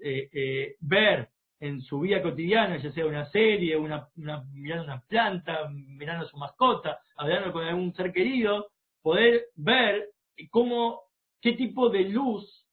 eh, 0.02 0.30
eh, 0.32 0.76
ver 0.80 1.28
en 1.58 1.82
su 1.82 2.00
vida 2.00 2.22
cotidiana, 2.22 2.78
ya 2.78 2.90
sea 2.92 3.04
una 3.04 3.28
serie, 3.30 3.76
una, 3.76 4.08
una, 4.16 4.44
mirando 4.54 4.84
una 4.84 5.02
planta, 5.02 5.68
mirando 5.68 6.24
a 6.24 6.28
su 6.28 6.38
mascota, 6.38 7.00
hablando 7.16 7.52
con 7.52 7.64
algún 7.64 7.92
ser 7.94 8.12
querido, 8.12 8.70
poder 9.02 9.48
ver 9.56 10.08
cómo, 10.50 11.02
qué 11.42 11.52
tipo 11.52 11.90
de 11.90 12.04
luz 12.04 12.66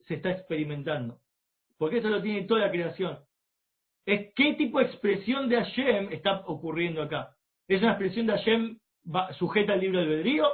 se 0.00 0.14
está 0.16 0.32
experimentando. 0.32 1.18
Porque 1.78 1.98
eso 1.98 2.08
lo 2.08 2.22
tiene 2.22 2.42
toda 2.44 2.60
la 2.60 2.70
creación. 2.70 3.18
Es 4.06 4.32
qué 4.34 4.54
tipo 4.54 4.78
de 4.78 4.86
expresión 4.86 5.48
de 5.48 5.56
Hashem 5.56 6.12
está 6.12 6.42
ocurriendo 6.46 7.02
acá. 7.02 7.34
¿Es 7.68 7.82
una 7.82 7.92
expresión 7.92 8.26
de 8.26 8.32
Hashem 8.34 8.78
sujeta 9.38 9.72
al 9.72 9.80
libre 9.80 10.00
albedrío? 10.00 10.46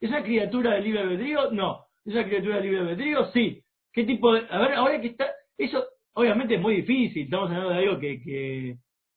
¿Es 0.00 0.10
una 0.10 0.22
criatura 0.22 0.74
del 0.74 0.84
libre 0.84 1.00
albedrío? 1.00 1.50
No. 1.50 1.86
¿Es 2.04 2.14
una 2.14 2.24
criatura 2.24 2.56
del 2.56 2.64
libre 2.64 2.80
albedrío? 2.80 3.24
Sí. 3.32 3.62
¿Qué 3.92 4.04
tipo 4.04 4.32
de.? 4.32 4.46
A 4.48 4.58
ver, 4.60 4.74
ahora 4.74 5.00
que 5.00 5.08
está. 5.08 5.26
Eso, 5.58 5.84
obviamente, 6.14 6.54
es 6.54 6.60
muy 6.60 6.76
difícil. 6.76 7.24
Estamos 7.24 7.50
hablando 7.50 7.70
de 7.70 7.78
algo 7.78 7.98
que, 7.98 8.76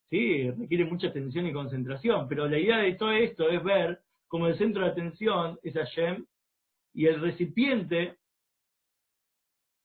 sí, 0.09 0.49
requiere 0.49 0.85
mucha 0.85 1.07
atención 1.07 1.45
y 1.45 1.53
concentración. 1.53 2.27
Pero 2.27 2.47
la 2.47 2.57
idea 2.57 2.79
de 2.79 2.95
todo 2.95 3.11
esto 3.11 3.47
es 3.49 3.63
ver 3.63 3.99
como 4.27 4.47
el 4.47 4.57
centro 4.57 4.83
de 4.83 4.89
atención 4.89 5.59
es 5.61 5.75
Hashem 5.75 6.25
y 6.93 7.05
el 7.05 7.21
recipiente 7.21 8.17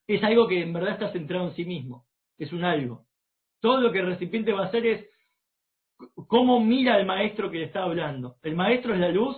es 0.09 0.25
algo 0.25 0.49
que 0.49 0.63
en 0.63 0.73
verdad 0.73 0.95
está 0.95 1.13
centrado 1.13 1.49
en 1.49 1.55
sí 1.55 1.65
mismo. 1.65 2.07
Es 2.39 2.53
un 2.53 2.65
algo. 2.65 3.05
Todo 3.61 3.81
lo 3.81 3.93
que 3.93 3.99
el 3.99 4.07
recipiente 4.07 4.53
va 4.53 4.65
a 4.65 4.69
hacer 4.69 4.87
es 4.87 5.07
cómo 6.27 6.61
mira 6.61 6.95
al 6.95 7.07
maestro 7.07 7.51
que 7.51 7.59
le 7.59 7.65
está 7.67 7.83
hablando. 7.83 8.37
El 8.43 8.57
maestro 8.57 8.95
es 8.95 9.01
la 9.01 9.11
luz 9.11 9.37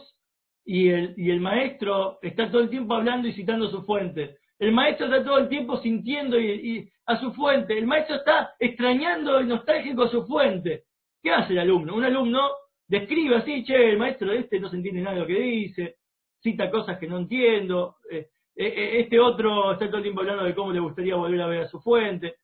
y 0.65 0.89
el, 0.89 1.15
y 1.17 1.31
el 1.31 1.41
maestro 1.41 2.19
está 2.23 2.51
todo 2.51 2.61
el 2.61 2.71
tiempo 2.71 2.95
hablando 2.95 3.27
y 3.27 3.33
citando 3.33 3.69
su 3.69 3.83
fuente. 3.83 4.39
El 4.59 4.73
maestro 4.73 5.07
está 5.07 5.25
todo 5.25 5.39
el 5.39 5.49
tiempo 5.49 5.79
sintiendo 5.79 6.39
y, 6.39 6.89
a 7.07 7.19
su 7.19 7.33
fuente. 7.33 7.77
El 7.77 7.87
maestro 7.87 8.17
está 8.17 8.55
extrañando 8.59 9.41
y 9.41 9.47
nostálgico 9.47 10.05
a 10.05 10.11
su 10.11 10.27
fuente. 10.27 10.85
¿Qué 11.23 11.33
hace 11.33 11.55
el 11.55 11.61
alumno? 11.61 11.97
Un 11.97 12.05
alumno 12.05 12.49
describe 12.87 13.37
así, 13.37 13.65
che, 13.65 13.91
el 13.91 13.99
maestro 13.99 14.33
este 14.33 14.61
no 14.61 14.69
se 14.69 14.77
entiende 14.77 15.01
nada 15.01 15.15
de 15.15 15.21
lo 15.23 15.27
que 15.27 15.41
dice, 15.41 15.97
cita 16.41 16.71
cosas 16.71 16.99
que 16.99 17.07
no 17.07 17.19
entiendo, 17.19 17.97
eh, 18.11 18.29
este 18.57 19.19
otro 19.21 19.73
está 19.73 19.87
todo 19.87 19.99
el 19.99 20.03
tiempo 20.03 20.21
hablando 20.21 20.45
de 20.45 20.55
cómo 20.55 20.73
le 20.73 20.81
gustaría 20.81 21.17
volver 21.17 21.41
a 21.41 21.47
ver 21.47 21.61
a 21.63 21.69
su 21.69 21.81
fuente. 21.81 22.35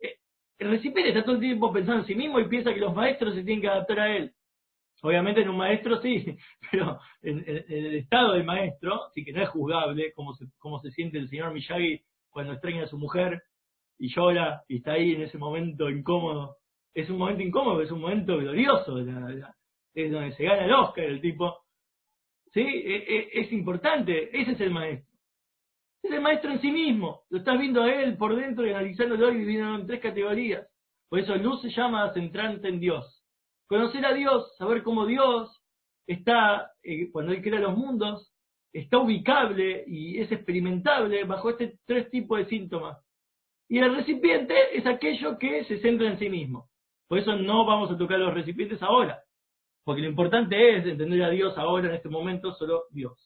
Eh, 0.00 0.16
el 0.58 0.70
recipiente 0.70 1.10
está 1.10 1.24
todo 1.24 1.34
el 1.36 1.40
tiempo 1.40 1.72
pensando 1.72 2.02
en 2.02 2.06
sí 2.06 2.14
mismo 2.14 2.38
y 2.40 2.48
piensa 2.48 2.72
que 2.72 2.80
los 2.80 2.94
maestros 2.94 3.34
se 3.34 3.42
tienen 3.42 3.60
que 3.62 3.68
adaptar 3.68 4.00
a 4.00 4.16
él. 4.16 4.32
Obviamente 5.02 5.42
en 5.42 5.48
un 5.50 5.56
maestro 5.58 6.00
sí, 6.00 6.24
pero 6.70 6.98
en, 7.22 7.44
el 7.46 7.96
estado 7.96 8.32
del 8.32 8.44
maestro, 8.44 9.00
sí 9.14 9.24
que 9.24 9.32
no 9.32 9.42
es 9.42 9.48
juzgable 9.50 10.12
cómo 10.14 10.34
se, 10.34 10.46
cómo 10.58 10.80
se 10.80 10.90
siente 10.90 11.18
el 11.18 11.28
señor 11.28 11.52
Miyagi 11.52 12.00
cuando 12.30 12.52
extraña 12.52 12.84
a 12.84 12.88
su 12.88 12.98
mujer 12.98 13.42
y 13.98 14.08
llora 14.14 14.62
y 14.68 14.76
está 14.78 14.92
ahí 14.92 15.14
en 15.14 15.22
ese 15.22 15.38
momento 15.38 15.88
incómodo. 15.90 16.56
Es 16.94 17.10
un 17.10 17.18
momento 17.18 17.42
incómodo, 17.42 17.82
es 17.82 17.90
un 17.90 18.00
momento 18.00 18.38
glorioso, 18.38 18.96
la- 18.98 19.54
es 19.94 20.12
donde 20.12 20.32
se 20.32 20.44
gana 20.44 20.64
el 20.64 20.72
Oscar 20.72 21.04
el 21.04 21.20
tipo. 21.20 21.58
¿Sí? 22.52 22.60
E- 22.60 23.04
e- 23.16 23.40
Es 23.40 23.52
importante, 23.52 24.28
ese 24.38 24.52
es 24.52 24.60
el 24.60 24.70
maestro. 24.70 25.05
Es 26.02 26.10
el 26.10 26.20
maestro 26.20 26.52
en 26.52 26.60
sí 26.60 26.70
mismo. 26.70 27.22
Lo 27.30 27.38
estás 27.38 27.58
viendo 27.58 27.82
a 27.82 27.92
él 27.92 28.16
por 28.16 28.36
dentro 28.36 28.66
y 28.66 28.70
analizándolo 28.70 29.32
y 29.32 29.38
dividiéndolo 29.38 29.80
en 29.80 29.86
tres 29.86 30.00
categorías. 30.00 30.66
Por 31.08 31.20
eso 31.20 31.34
luz 31.36 31.62
se 31.62 31.70
llama 31.70 32.12
centrante 32.12 32.68
en 32.68 32.80
Dios. 32.80 33.24
Conocer 33.68 34.04
a 34.06 34.14
Dios, 34.14 34.56
saber 34.56 34.82
cómo 34.82 35.06
Dios 35.06 35.62
está, 36.06 36.72
eh, 36.82 37.10
cuando 37.10 37.32
Él 37.32 37.42
crea 37.42 37.60
los 37.60 37.76
mundos, 37.76 38.32
está 38.72 38.98
ubicable 38.98 39.84
y 39.86 40.20
es 40.20 40.30
experimentable 40.30 41.24
bajo 41.24 41.50
este 41.50 41.78
tres 41.84 42.10
tipos 42.10 42.38
de 42.38 42.46
síntomas. 42.46 42.98
Y 43.68 43.78
el 43.78 43.94
recipiente 43.96 44.54
es 44.76 44.86
aquello 44.86 45.38
que 45.38 45.64
se 45.64 45.80
centra 45.80 46.08
en 46.08 46.18
sí 46.18 46.28
mismo. 46.28 46.68
Por 47.08 47.18
eso 47.18 47.34
no 47.36 47.64
vamos 47.64 47.90
a 47.90 47.98
tocar 47.98 48.18
los 48.18 48.34
recipientes 48.34 48.82
ahora. 48.82 49.22
Porque 49.84 50.02
lo 50.02 50.08
importante 50.08 50.76
es 50.76 50.86
entender 50.86 51.22
a 51.22 51.30
Dios 51.30 51.56
ahora, 51.56 51.88
en 51.88 51.94
este 51.94 52.08
momento, 52.08 52.52
solo 52.54 52.84
Dios. 52.90 53.18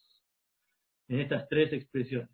En 1.08 1.20
estas 1.20 1.48
tres 1.48 1.72
expresiones. 1.72 2.30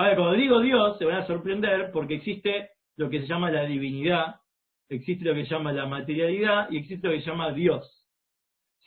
Ahora, 0.00 0.16
cuando 0.16 0.32
digo 0.32 0.60
Dios, 0.60 0.96
se 0.96 1.04
van 1.04 1.16
a 1.16 1.26
sorprender 1.26 1.90
porque 1.92 2.14
existe 2.14 2.70
lo 2.96 3.10
que 3.10 3.20
se 3.20 3.26
llama 3.26 3.50
la 3.50 3.64
divinidad, 3.64 4.36
existe 4.88 5.26
lo 5.26 5.34
que 5.34 5.44
se 5.44 5.50
llama 5.50 5.74
la 5.74 5.84
materialidad 5.84 6.70
y 6.70 6.78
existe 6.78 7.06
lo 7.06 7.12
que 7.12 7.20
se 7.20 7.26
llama 7.28 7.52
Dios. 7.52 8.08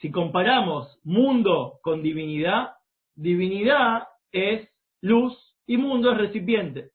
Si 0.00 0.10
comparamos 0.10 0.98
mundo 1.04 1.78
con 1.82 2.02
divinidad, 2.02 2.72
divinidad 3.14 4.08
es 4.32 4.68
luz 5.02 5.38
y 5.68 5.76
mundo 5.76 6.10
es 6.10 6.18
recipiente. 6.18 6.90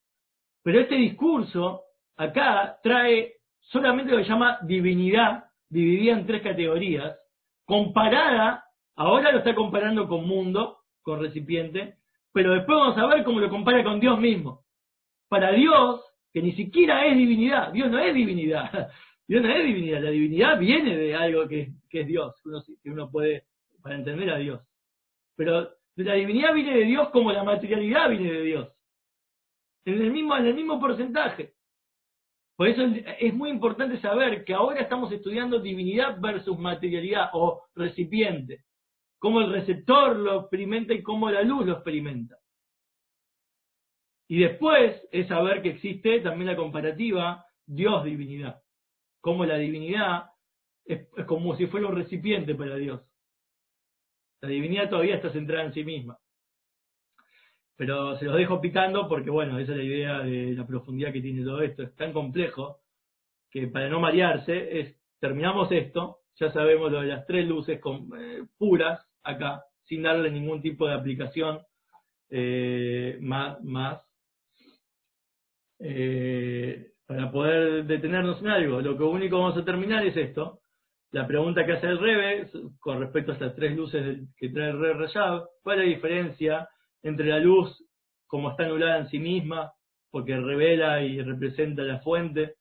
Pero 0.62 0.80
este 0.80 0.96
discurso 0.96 1.84
acá 2.18 2.78
trae 2.82 3.36
solamente 3.60 4.12
lo 4.12 4.18
que 4.18 4.24
se 4.24 4.30
llama 4.32 4.58
divinidad, 4.64 5.44
dividida 5.70 6.12
en 6.12 6.26
tres 6.26 6.42
categorías, 6.42 7.18
comparada, 7.64 8.64
ahora 8.96 9.32
lo 9.32 9.38
está 9.38 9.54
comparando 9.54 10.06
con 10.08 10.28
mundo, 10.28 10.80
con 11.00 11.22
recipiente, 11.22 11.99
pero 12.32 12.52
después 12.52 12.78
vamos 12.78 12.98
a 12.98 13.06
ver 13.06 13.24
cómo 13.24 13.40
lo 13.40 13.50
compara 13.50 13.82
con 13.82 14.00
Dios 14.00 14.18
mismo. 14.20 14.64
Para 15.28 15.52
Dios, 15.52 16.04
que 16.32 16.42
ni 16.42 16.52
siquiera 16.52 17.06
es 17.06 17.16
divinidad, 17.16 17.72
Dios 17.72 17.90
no 17.90 17.98
es 17.98 18.14
divinidad, 18.14 18.90
Dios 19.28 19.42
no 19.42 19.48
es 19.48 19.64
divinidad, 19.64 20.02
la 20.02 20.10
divinidad 20.10 20.58
viene 20.58 20.96
de 20.96 21.14
algo 21.14 21.46
que, 21.48 21.72
es 21.90 22.06
Dios, 22.06 22.34
uno, 22.44 22.62
que 22.82 22.90
uno 22.90 23.10
puede, 23.10 23.44
para 23.82 23.96
entender 23.96 24.30
a 24.30 24.38
Dios. 24.38 24.60
Pero 25.36 25.70
la 25.96 26.14
divinidad 26.14 26.54
viene 26.54 26.76
de 26.76 26.84
Dios 26.84 27.10
como 27.10 27.32
la 27.32 27.44
materialidad 27.44 28.10
viene 28.10 28.32
de 28.32 28.42
Dios. 28.42 28.72
En 29.84 30.00
el 30.00 30.10
mismo, 30.10 30.36
en 30.36 30.46
el 30.46 30.54
mismo 30.54 30.80
porcentaje. 30.80 31.54
Por 32.56 32.68
eso 32.68 32.82
es 33.18 33.32
muy 33.32 33.48
importante 33.48 33.98
saber 34.00 34.44
que 34.44 34.52
ahora 34.52 34.82
estamos 34.82 35.10
estudiando 35.12 35.60
divinidad 35.60 36.20
versus 36.20 36.58
materialidad 36.58 37.30
o 37.32 37.64
recipiente. 37.74 38.64
Cómo 39.20 39.42
el 39.42 39.52
receptor 39.52 40.16
lo 40.16 40.40
experimenta 40.40 40.94
y 40.94 41.02
cómo 41.02 41.30
la 41.30 41.42
luz 41.42 41.66
lo 41.66 41.74
experimenta. 41.74 42.38
Y 44.28 44.40
después 44.40 45.06
es 45.12 45.28
saber 45.28 45.60
que 45.60 45.70
existe 45.70 46.20
también 46.20 46.46
la 46.46 46.56
comparativa 46.56 47.44
Dios-divinidad. 47.66 48.62
Cómo 49.20 49.44
la 49.44 49.56
divinidad 49.56 50.30
es, 50.84 51.06
como 51.26 51.54
si 51.56 51.66
fuera 51.66 51.88
un 51.88 51.96
recipiente 51.96 52.54
para 52.54 52.76
Dios. 52.76 53.02
La 54.40 54.48
divinidad 54.48 54.88
todavía 54.88 55.16
está 55.16 55.30
centrada 55.30 55.66
en 55.66 55.74
sí 55.74 55.84
misma. 55.84 56.18
Pero 57.76 58.16
se 58.16 58.24
los 58.24 58.36
dejo 58.36 58.60
picando 58.60 59.06
porque, 59.06 59.28
bueno, 59.28 59.58
esa 59.58 59.72
es 59.72 59.78
la 59.78 59.84
idea 59.84 60.18
de 60.20 60.54
la 60.54 60.66
profundidad 60.66 61.12
que 61.12 61.20
tiene 61.20 61.44
todo 61.44 61.60
esto. 61.60 61.82
Es 61.82 61.94
tan 61.94 62.14
complejo 62.14 62.80
que 63.50 63.66
para 63.66 63.90
no 63.90 64.00
marearse, 64.00 64.80
es, 64.80 64.96
terminamos 65.18 65.70
esto 65.72 66.20
ya 66.40 66.50
sabemos 66.52 66.90
lo 66.90 67.02
de 67.02 67.08
las 67.08 67.26
tres 67.26 67.46
luces 67.46 67.78
eh, 67.78 68.44
puras 68.56 69.06
acá, 69.22 69.62
sin 69.84 70.02
darle 70.02 70.30
ningún 70.30 70.62
tipo 70.62 70.86
de 70.86 70.94
aplicación 70.94 71.60
eh, 72.30 73.18
más, 73.20 73.62
más 73.62 74.02
eh, 75.80 76.92
para 77.06 77.30
poder 77.30 77.84
detenernos 77.86 78.40
en 78.40 78.48
algo. 78.48 78.80
Lo 78.80 78.96
que 78.96 79.02
único 79.02 79.38
vamos 79.38 79.56
a 79.56 79.64
terminar 79.64 80.06
es 80.06 80.16
esto. 80.16 80.60
La 81.12 81.26
pregunta 81.26 81.66
que 81.66 81.72
hace 81.72 81.88
el 81.88 81.98
Rebe 81.98 82.48
con 82.78 83.00
respecto 83.00 83.32
a 83.32 83.34
estas 83.34 83.56
tres 83.56 83.76
luces 83.76 84.28
que 84.36 84.50
trae 84.50 84.70
el 84.70 84.78
Re 84.78 84.94
Rayab, 84.94 85.48
¿cuál 85.62 85.80
es 85.80 85.84
la 85.86 85.94
diferencia 85.94 86.68
entre 87.02 87.26
la 87.26 87.40
luz 87.40 87.84
como 88.28 88.50
está 88.50 88.64
anulada 88.64 88.98
en 88.98 89.08
sí 89.08 89.18
misma, 89.18 89.72
porque 90.08 90.36
revela 90.36 91.02
y 91.02 91.20
representa 91.20 91.82
la 91.82 91.98
fuente, 91.98 92.54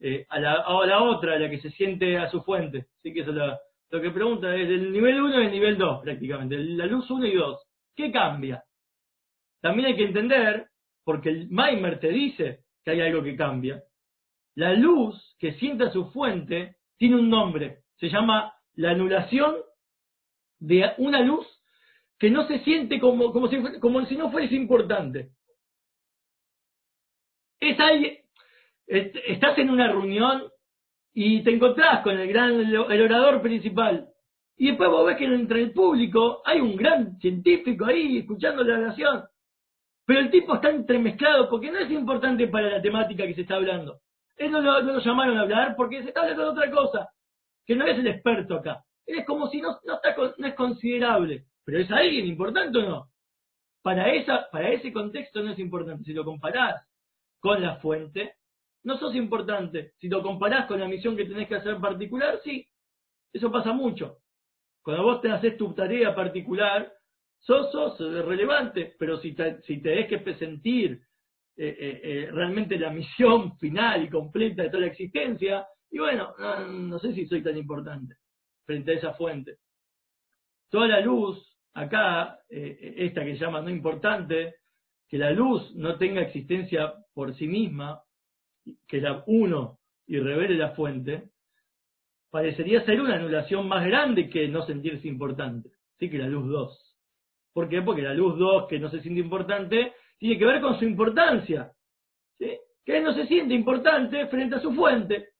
eh, 0.00 0.26
a, 0.28 0.40
la, 0.40 0.64
la, 0.84 1.02
otra, 1.02 1.38
la 1.38 1.48
que 1.48 1.60
se 1.60 1.70
siente 1.70 2.18
a 2.18 2.28
su 2.28 2.42
fuente? 2.42 2.86
Así 2.98 3.14
que 3.14 3.20
eso 3.20 3.30
es 3.30 3.36
lo 3.90 4.00
que 4.00 4.10
pregunta 4.10 4.54
es 4.54 4.68
el 4.68 4.92
nivel 4.92 5.20
1 5.20 5.42
y 5.42 5.46
el 5.46 5.52
nivel 5.52 5.78
2 5.78 6.02
prácticamente, 6.02 6.56
la 6.58 6.86
luz 6.86 7.10
1 7.10 7.26
y 7.26 7.34
2. 7.34 7.62
¿Qué 7.94 8.10
cambia? 8.10 8.64
También 9.60 9.86
hay 9.88 9.96
que 9.96 10.04
entender, 10.04 10.68
porque 11.04 11.30
el 11.30 11.48
Maimer 11.50 11.98
te 11.98 12.08
dice 12.08 12.64
que 12.84 12.90
hay 12.90 13.00
algo 13.00 13.22
que 13.22 13.36
cambia. 13.36 13.82
La 14.54 14.74
luz 14.74 15.36
que 15.38 15.54
siente 15.54 15.84
a 15.84 15.92
su 15.92 16.10
fuente 16.10 16.76
tiene 16.96 17.16
un 17.16 17.28
nombre, 17.28 17.82
se 17.96 18.08
llama 18.08 18.54
la 18.74 18.90
anulación 18.90 19.56
de 20.58 20.92
una 20.98 21.20
luz 21.20 21.46
que 22.18 22.30
no 22.30 22.46
se 22.46 22.60
siente 22.60 22.98
como, 22.98 23.32
como, 23.32 23.48
si, 23.48 23.56
como 23.80 24.04
si 24.06 24.16
no 24.16 24.30
fuese 24.30 24.54
importante. 24.54 25.30
Es 27.60 27.78
alguien, 27.78 28.18
estás 28.86 29.58
en 29.58 29.70
una 29.70 29.88
reunión 29.88 30.50
y 31.18 31.42
te 31.42 31.50
encontrás 31.50 32.02
con 32.02 32.18
el 32.18 32.28
gran 32.28 32.60
el 32.60 33.02
orador 33.02 33.40
principal 33.40 34.08
y 34.56 34.68
después 34.68 34.90
vos 34.90 35.06
ves 35.06 35.16
que 35.16 35.24
entre 35.24 35.62
el 35.62 35.72
público 35.72 36.42
hay 36.44 36.60
un 36.60 36.76
gran 36.76 37.18
científico 37.18 37.86
ahí 37.86 38.18
escuchando 38.18 38.62
la 38.62 38.78
oración 38.78 39.24
pero 40.06 40.20
el 40.20 40.30
tipo 40.30 40.54
está 40.54 40.70
entremezclado 40.70 41.50
porque 41.50 41.70
no 41.70 41.80
es 41.80 41.90
importante 41.90 42.46
para 42.46 42.70
la 42.70 42.80
temática 42.80 43.26
que 43.26 43.34
se 43.34 43.40
está 43.40 43.56
hablando. 43.56 44.00
Él 44.36 44.52
no 44.52 44.60
lo, 44.60 45.00
llamaron 45.00 45.36
a 45.36 45.42
hablar 45.42 45.74
porque 45.76 46.02
se 46.02 46.08
está 46.08 46.20
hablando 46.20 46.44
de 46.44 46.50
otra 46.50 46.70
cosa, 46.70 47.08
que 47.66 47.74
no 47.74 47.84
es 47.86 47.98
el 47.98 48.06
experto 48.06 48.54
acá. 48.54 48.84
Él 49.04 49.18
es 49.18 49.26
como 49.26 49.48
si 49.48 49.60
no, 49.60 49.80
no, 49.84 49.94
está, 49.94 50.14
no 50.38 50.46
es 50.46 50.54
considerable, 50.54 51.46
pero 51.64 51.80
es 51.80 51.90
alguien 51.90 52.26
importante 52.26 52.78
o 52.78 52.88
no. 52.88 53.08
Para, 53.82 54.12
esa, 54.12 54.48
para 54.50 54.70
ese 54.70 54.92
contexto 54.92 55.42
no 55.42 55.52
es 55.52 55.58
importante. 55.58 56.04
Si 56.04 56.12
lo 56.12 56.24
comparás 56.24 56.86
con 57.40 57.60
la 57.60 57.76
fuente, 57.76 58.34
no 58.86 58.96
sos 58.98 59.16
importante. 59.16 59.94
Si 59.98 60.08
lo 60.08 60.22
comparás 60.22 60.66
con 60.66 60.78
la 60.78 60.86
misión 60.86 61.16
que 61.16 61.24
tenés 61.24 61.48
que 61.48 61.56
hacer 61.56 61.74
en 61.74 61.80
particular, 61.80 62.40
sí. 62.44 62.64
Eso 63.32 63.50
pasa 63.50 63.72
mucho. 63.72 64.18
Cuando 64.80 65.02
vos 65.02 65.20
te 65.20 65.28
haces 65.28 65.56
tu 65.56 65.74
tarea 65.74 66.14
particular, 66.14 66.90
sos, 67.40 67.72
sos 67.72 67.98
relevante, 67.98 68.94
pero 68.96 69.18
si 69.18 69.32
te, 69.32 69.60
si 69.62 69.80
que 69.80 70.36
sentir 70.38 71.02
eh, 71.56 71.76
eh, 71.78 72.00
eh, 72.02 72.30
realmente 72.30 72.78
la 72.78 72.90
misión 73.00 73.58
final 73.58 74.04
y 74.04 74.08
completa 74.08 74.62
de 74.62 74.68
toda 74.68 74.82
la 74.82 74.92
existencia, 74.92 75.66
y 75.90 75.98
bueno, 75.98 76.32
no, 76.38 76.68
no, 76.68 76.98
sé 77.00 77.12
si 77.12 77.26
soy 77.26 77.42
tan 77.42 77.56
importante 77.56 78.14
frente 78.64 78.92
a 78.92 78.94
esa 78.94 79.14
fuente. 79.14 79.58
Toda 80.70 80.86
la 80.86 81.00
luz, 81.00 81.58
acá, 81.74 82.38
esta 82.48 83.24
que 83.24 83.36
llama 83.36 83.60
no 83.62 83.70
importante, 83.70 84.56
que 85.08 85.18
la 85.18 85.32
luz 85.32 85.74
no 85.74 85.96
tenga 85.96 86.22
existencia 86.22 86.94
por 87.14 87.34
sí 87.34 87.48
misma, 87.48 88.02
que 88.86 89.00
la 89.00 89.22
uno 89.26 89.78
y 90.06 90.18
revele 90.18 90.56
la 90.56 90.70
fuente, 90.70 91.30
parecería 92.30 92.84
ser 92.84 93.00
una 93.00 93.16
anulación 93.16 93.66
más 93.68 93.84
grande 93.86 94.28
que 94.28 94.48
no 94.48 94.64
sentirse 94.66 95.08
importante. 95.08 95.70
Así 95.94 96.10
que 96.10 96.18
la 96.18 96.28
luz 96.28 96.48
2. 96.48 96.96
¿Por 97.52 97.68
qué? 97.68 97.82
Porque 97.82 98.02
la 98.02 98.14
luz 98.14 98.38
2, 98.38 98.68
que 98.68 98.78
no 98.78 98.90
se 98.90 99.00
siente 99.00 99.20
importante, 99.20 99.94
tiene 100.18 100.38
que 100.38 100.44
ver 100.44 100.60
con 100.60 100.78
su 100.78 100.84
importancia. 100.84 101.72
¿sí? 102.38 102.58
Que 102.84 103.00
no 103.00 103.14
se 103.14 103.26
siente 103.26 103.54
importante 103.54 104.26
frente 104.26 104.56
a 104.56 104.60
su 104.60 104.72
fuente. 104.74 105.30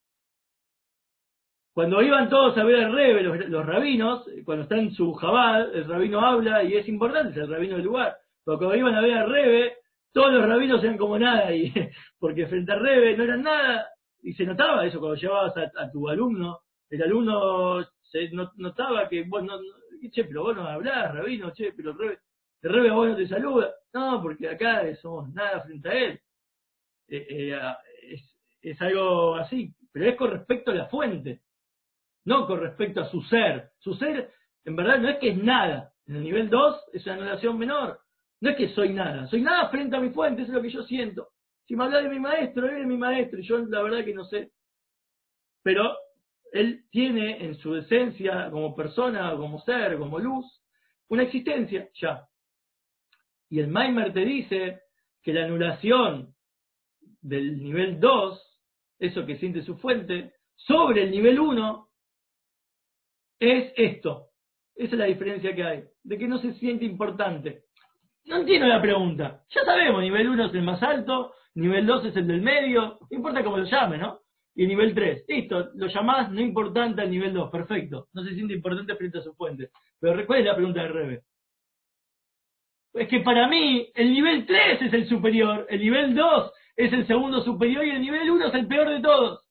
Cuando 1.77 2.01
iban 2.01 2.27
todos 2.27 2.57
a 2.57 2.63
ver 2.63 2.85
al 2.85 2.91
Rebe, 2.91 3.21
los, 3.21 3.63
rabinos, 3.63 4.27
cuando 4.43 4.63
está 4.63 4.77
en 4.77 4.91
su 4.95 5.13
jabal, 5.13 5.69
el 5.75 5.87
rabino 5.87 6.19
habla 6.21 6.63
y 6.63 6.73
es 6.73 6.87
importante, 6.87 7.39
es 7.39 7.45
el 7.45 7.51
rabino 7.51 7.75
del 7.75 7.85
lugar. 7.85 8.17
Pero 8.43 8.57
cuando 8.57 8.75
iban 8.75 8.95
a 8.95 9.01
ver 9.01 9.13
al 9.13 9.29
Rebe, 9.29 9.76
todos 10.11 10.33
los 10.33 10.47
rabinos 10.47 10.83
eran 10.83 10.97
como 10.97 11.17
nada, 11.17 11.53
y, 11.53 11.73
porque 12.19 12.47
frente 12.47 12.71
al 12.71 12.79
Rebe 12.79 13.17
no 13.17 13.23
eran 13.23 13.43
nada, 13.43 13.87
y 14.21 14.33
se 14.33 14.45
notaba 14.45 14.85
eso 14.85 14.99
cuando 14.99 15.15
llevabas 15.15 15.53
a, 15.57 15.91
tu 15.91 16.09
alumno, 16.09 16.59
el 16.89 17.03
alumno 17.03 17.83
se 18.01 18.29
notaba 18.55 19.07
que, 19.09 19.23
bueno, 19.23 19.59
che, 20.11 20.23
pero 20.23 20.43
vos 20.43 20.55
no 20.55 20.67
hablás, 20.67 21.13
rabino, 21.13 21.51
che, 21.51 21.73
pero 21.73 21.93
rebe, 21.93 22.19
el 22.61 22.73
rebe 22.73 22.89
a 22.89 22.93
vos 22.93 23.09
no 23.09 23.15
te 23.15 23.27
saluda. 23.27 23.73
No, 23.93 24.21
porque 24.21 24.49
acá 24.49 24.83
somos 24.97 25.29
nada 25.33 25.61
frente 25.61 25.89
a 25.89 25.93
él. 25.93 26.19
Eh, 27.07 27.27
eh, 27.29 27.59
es, 28.03 28.35
es 28.61 28.81
algo 28.81 29.35
así, 29.35 29.73
pero 29.91 30.09
es 30.09 30.15
con 30.15 30.31
respecto 30.31 30.71
a 30.71 30.75
la 30.75 30.87
fuente, 30.87 31.41
no 32.25 32.47
con 32.47 32.59
respecto 32.59 33.01
a 33.01 33.09
su 33.09 33.21
ser. 33.23 33.71
Su 33.79 33.93
ser, 33.95 34.31
en 34.65 34.75
verdad, 34.75 34.99
no 34.99 35.09
es 35.09 35.17
que 35.19 35.29
es 35.29 35.37
nada. 35.37 35.91
En 36.05 36.17
el 36.17 36.23
nivel 36.23 36.49
2 36.49 36.89
es 36.93 37.05
una 37.05 37.15
anulación 37.15 37.57
menor. 37.57 37.99
No 38.39 38.51
es 38.51 38.55
que 38.55 38.69
soy 38.69 38.93
nada, 38.93 39.27
soy 39.27 39.41
nada 39.41 39.69
frente 39.69 39.95
a 39.95 39.99
mi 39.99 40.09
fuente, 40.09 40.43
eso 40.43 40.51
es 40.51 40.55
lo 40.55 40.61
que 40.61 40.69
yo 40.69 40.83
siento. 40.83 41.29
Si 41.65 41.75
me 41.75 41.85
habla 41.85 42.01
de 42.01 42.09
mi 42.09 42.19
maestro, 42.19 42.67
él 42.67 42.81
es 42.81 42.87
mi 42.87 42.97
maestro, 42.97 43.39
y 43.39 43.43
yo 43.43 43.57
la 43.57 43.81
verdad 43.81 44.05
que 44.05 44.13
no 44.13 44.25
sé. 44.25 44.51
Pero 45.63 45.95
él 46.51 46.85
tiene 46.91 47.43
en 47.43 47.55
su 47.55 47.75
esencia 47.75 48.49
como 48.51 48.75
persona, 48.75 49.35
como 49.35 49.59
ser, 49.61 49.97
como 49.97 50.19
luz, 50.19 50.45
una 51.09 51.23
existencia 51.23 51.89
ya. 51.99 52.25
Y 53.49 53.59
el 53.59 53.67
Maimer 53.67 54.13
te 54.13 54.21
dice 54.21 54.81
que 55.21 55.33
la 55.33 55.45
anulación 55.45 56.35
del 57.21 57.61
nivel 57.61 57.99
2, 57.99 58.59
eso 58.99 59.25
que 59.25 59.37
siente 59.37 59.63
su 59.63 59.77
fuente, 59.77 60.33
sobre 60.55 61.03
el 61.03 61.11
nivel 61.11 61.39
1, 61.39 61.89
es 63.39 63.73
esto. 63.75 64.29
Esa 64.75 64.93
es 64.93 64.99
la 64.99 65.05
diferencia 65.05 65.55
que 65.55 65.63
hay, 65.63 65.83
de 66.03 66.17
que 66.17 66.27
no 66.27 66.39
se 66.39 66.53
siente 66.53 66.85
importante. 66.85 67.63
No 68.27 68.37
entiendo 68.37 68.67
la 68.67 68.81
pregunta. 68.81 69.43
Ya 69.49 69.63
sabemos, 69.65 70.01
nivel 70.01 70.29
1 70.29 70.45
es 70.45 70.53
el 70.53 70.63
más 70.63 70.81
alto, 70.83 71.33
nivel 71.55 71.85
2 71.85 72.05
es 72.05 72.15
el 72.15 72.27
del 72.27 72.41
medio, 72.41 72.99
no 73.09 73.17
importa 73.17 73.43
cómo 73.43 73.57
lo 73.57 73.65
llame, 73.65 73.97
¿no? 73.97 74.21
y 74.57 74.65
nivel 74.65 74.93
3. 74.95 75.25
Listo, 75.27 75.69
lo 75.75 75.87
llamás 75.87 76.31
no 76.31 76.41
importante 76.41 77.01
al 77.01 77.11
nivel 77.11 77.31
2, 77.31 77.51
perfecto. 77.51 78.07
No 78.13 78.23
se 78.23 78.33
siente 78.33 78.55
importante 78.55 78.95
frente 78.95 79.19
a 79.19 79.21
su 79.21 79.35
fuente. 79.35 79.69
Pero 79.99 80.25
¿cuál 80.25 80.39
es 80.39 80.45
la 80.45 80.55
pregunta 80.55 80.81
de 80.81 80.87
Rebe? 80.87 81.21
Es 82.95 83.07
que 83.07 83.19
para 83.19 83.47
mí 83.47 83.91
el 83.93 84.11
nivel 84.11 84.47
3 84.47 84.81
es 84.81 84.93
el 84.93 85.07
superior, 85.07 85.67
el 85.69 85.79
nivel 85.79 86.15
2 86.15 86.51
es 86.75 86.91
el 86.91 87.05
segundo 87.05 87.43
superior 87.43 87.85
y 87.85 87.91
el 87.91 88.01
nivel 88.01 88.31
1 88.31 88.47
es 88.47 88.53
el 88.55 88.67
peor 88.67 88.89
de 88.89 88.99
todos. 88.99 89.45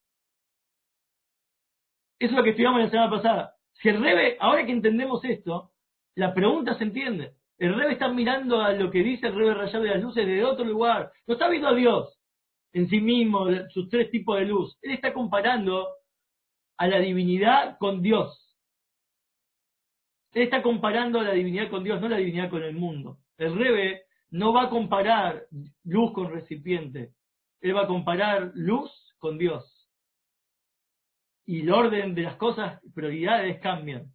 Eso 2.19 2.33
es 2.33 2.37
lo 2.37 2.43
que 2.43 2.51
estudiamos 2.51 2.81
la 2.81 2.91
semana 2.91 3.11
pasada. 3.11 3.55
Si 3.75 3.89
el 3.89 4.03
Rebe, 4.03 4.37
ahora 4.41 4.67
que 4.67 4.73
entendemos 4.73 5.25
esto, 5.25 5.71
la 6.17 6.35
pregunta 6.35 6.75
se 6.75 6.83
entiende. 6.83 7.35
El 7.59 7.75
Rebe 7.75 7.93
está 7.95 8.09
mirando 8.09 8.61
a 8.61 8.73
lo 8.73 8.91
que 8.91 9.03
dice 9.03 9.29
el 9.29 9.35
Rebe 9.35 9.55
rayado 9.55 9.85
de 9.85 9.91
las 9.91 10.03
luces 10.03 10.27
desde 10.27 10.45
otro 10.45 10.65
lugar. 10.65 11.11
No 11.27 11.35
está 11.35 11.49
viendo 11.49 11.69
a 11.69 11.75
Dios 11.75 12.17
en 12.73 12.89
sí 12.89 13.01
mismo, 13.01 13.47
sus 13.71 13.89
tres 13.89 14.11
tipos 14.11 14.39
de 14.39 14.45
luz. 14.45 14.77
Él 14.83 14.93
está 14.93 15.15
comparando 15.15 15.89
a 16.77 16.87
la 16.87 16.99
divinidad 16.99 17.79
con 17.79 18.03
Dios. 18.03 18.55
Él 20.33 20.43
está 20.43 20.63
comparando 20.63 21.21
a 21.21 21.23
la 21.23 21.33
divinidad 21.33 21.71
con 21.71 21.83
Dios, 21.83 21.99
no 22.01 22.09
la 22.09 22.19
divinidad 22.19 22.51
con 22.51 22.63
el 22.63 22.75
mundo. 22.75 23.19
El 23.39 23.57
Rebe 23.57 24.03
no 24.29 24.53
va 24.53 24.65
a 24.65 24.69
comparar 24.69 25.47
luz 25.85 26.13
con 26.13 26.31
recipiente. 26.31 27.15
Él 27.63 27.75
va 27.75 27.85
a 27.85 27.87
comparar 27.87 28.53
luz 28.55 28.91
con 29.19 29.39
Dios. 29.39 29.89
Y 31.47 31.63
el 31.63 31.73
orden 31.73 32.15
de 32.15 32.23
las 32.23 32.37
cosas, 32.37 32.83
prioridades 32.95 33.59
cambian. 33.61 34.13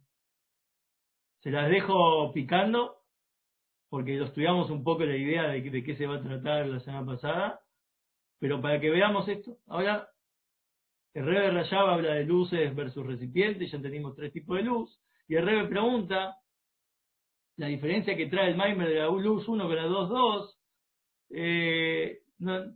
Se 1.40 1.50
las 1.50 1.68
dejo 1.68 2.30
picando, 2.32 3.01
porque 3.92 4.16
lo 4.16 4.24
estudiamos 4.24 4.70
un 4.70 4.82
poco 4.82 5.04
la 5.04 5.14
idea 5.14 5.48
de, 5.48 5.60
de 5.60 5.84
qué 5.84 5.94
se 5.96 6.06
va 6.06 6.16
a 6.16 6.22
tratar 6.22 6.66
la 6.66 6.80
semana 6.80 7.04
pasada. 7.04 7.60
Pero 8.38 8.58
para 8.62 8.80
que 8.80 8.88
veamos 8.88 9.28
esto, 9.28 9.58
ahora 9.66 10.08
el 11.12 11.26
Rebe 11.26 11.50
Rayab 11.50 11.90
habla 11.90 12.14
de 12.14 12.24
luces 12.24 12.74
versus 12.74 13.04
recipientes, 13.04 13.70
ya 13.70 13.82
tenemos 13.82 14.16
tres 14.16 14.32
tipos 14.32 14.56
de 14.56 14.62
luz, 14.62 14.98
y 15.28 15.34
el 15.34 15.44
Rebe 15.44 15.68
pregunta 15.68 16.38
la 17.58 17.66
diferencia 17.66 18.16
que 18.16 18.28
trae 18.28 18.48
el 18.48 18.56
Maimer 18.56 18.88
de 18.88 18.94
la 18.94 19.08
luz 19.08 19.46
1 19.46 19.62
con 19.62 19.76
la 19.76 19.86
2.2, 19.86 20.54
eh, 21.28 22.22
no, 22.38 22.74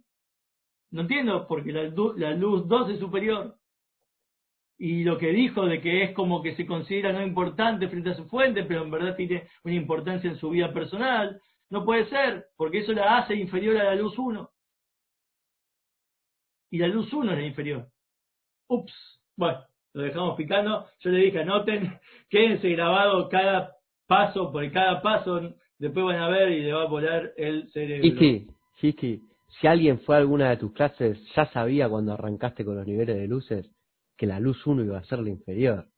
entiendo, 1.00 1.46
porque 1.48 1.72
la, 1.72 1.84
la 2.16 2.30
luz 2.32 2.68
2 2.68 2.90
es 2.90 2.98
superior. 2.98 3.56
Y 4.78 5.04
lo 5.04 5.16
que 5.16 5.28
dijo 5.28 5.64
de 5.64 5.80
que 5.80 6.02
es 6.02 6.10
como 6.12 6.42
que 6.42 6.54
se 6.54 6.66
considera 6.66 7.12
no 7.12 7.22
importante 7.22 7.88
frente 7.88 8.10
a 8.10 8.14
su 8.14 8.26
fuente, 8.28 8.64
pero 8.64 8.82
en 8.82 8.90
verdad 8.90 9.16
tiene 9.16 9.48
una 9.64 9.74
importancia 9.74 10.30
en 10.30 10.36
su 10.36 10.50
vida 10.50 10.72
personal, 10.72 11.40
no 11.70 11.84
puede 11.84 12.06
ser, 12.06 12.46
porque 12.56 12.78
eso 12.78 12.92
la 12.92 13.18
hace 13.18 13.34
inferior 13.34 13.76
a 13.78 13.84
la 13.84 13.94
luz 13.94 14.18
1 14.18 14.50
y 16.70 16.78
la 16.78 16.88
luz 16.88 17.12
1 17.12 17.32
es 17.32 17.46
inferior. 17.46 17.88
Ups. 18.68 18.92
Bueno, 19.36 19.60
lo 19.94 20.02
dejamos 20.02 20.36
picando. 20.36 20.86
Yo 21.00 21.10
le 21.10 21.20
dije, 21.20 21.40
anoten, 21.40 21.98
quédense 22.30 22.68
grabado 22.70 23.28
cada 23.28 23.76
paso, 24.06 24.52
por 24.52 24.70
cada 24.72 25.00
paso, 25.02 25.54
después 25.78 26.04
van 26.04 26.16
a 26.16 26.28
ver 26.28 26.50
y 26.50 26.62
le 26.62 26.72
va 26.72 26.82
a 26.82 26.88
volar 26.88 27.32
el 27.36 27.70
cerebro. 27.72 28.06
Hiski, 28.06 28.46
Hiski, 28.80 29.22
si 29.60 29.66
alguien 29.66 30.00
fue 30.00 30.16
a 30.16 30.18
alguna 30.18 30.50
de 30.50 30.56
tus 30.58 30.72
clases, 30.72 31.18
ya 31.34 31.46
sabía 31.46 31.88
cuando 31.88 32.12
arrancaste 32.12 32.64
con 32.64 32.76
los 32.76 32.86
niveles 32.86 33.16
de 33.16 33.26
luces 33.26 33.70
que 34.16 34.26
la 34.26 34.40
luz 34.40 34.66
1 34.66 34.84
iba 34.84 34.98
a 34.98 35.04
ser 35.04 35.18
la 35.20 35.30
inferior. 35.30 35.90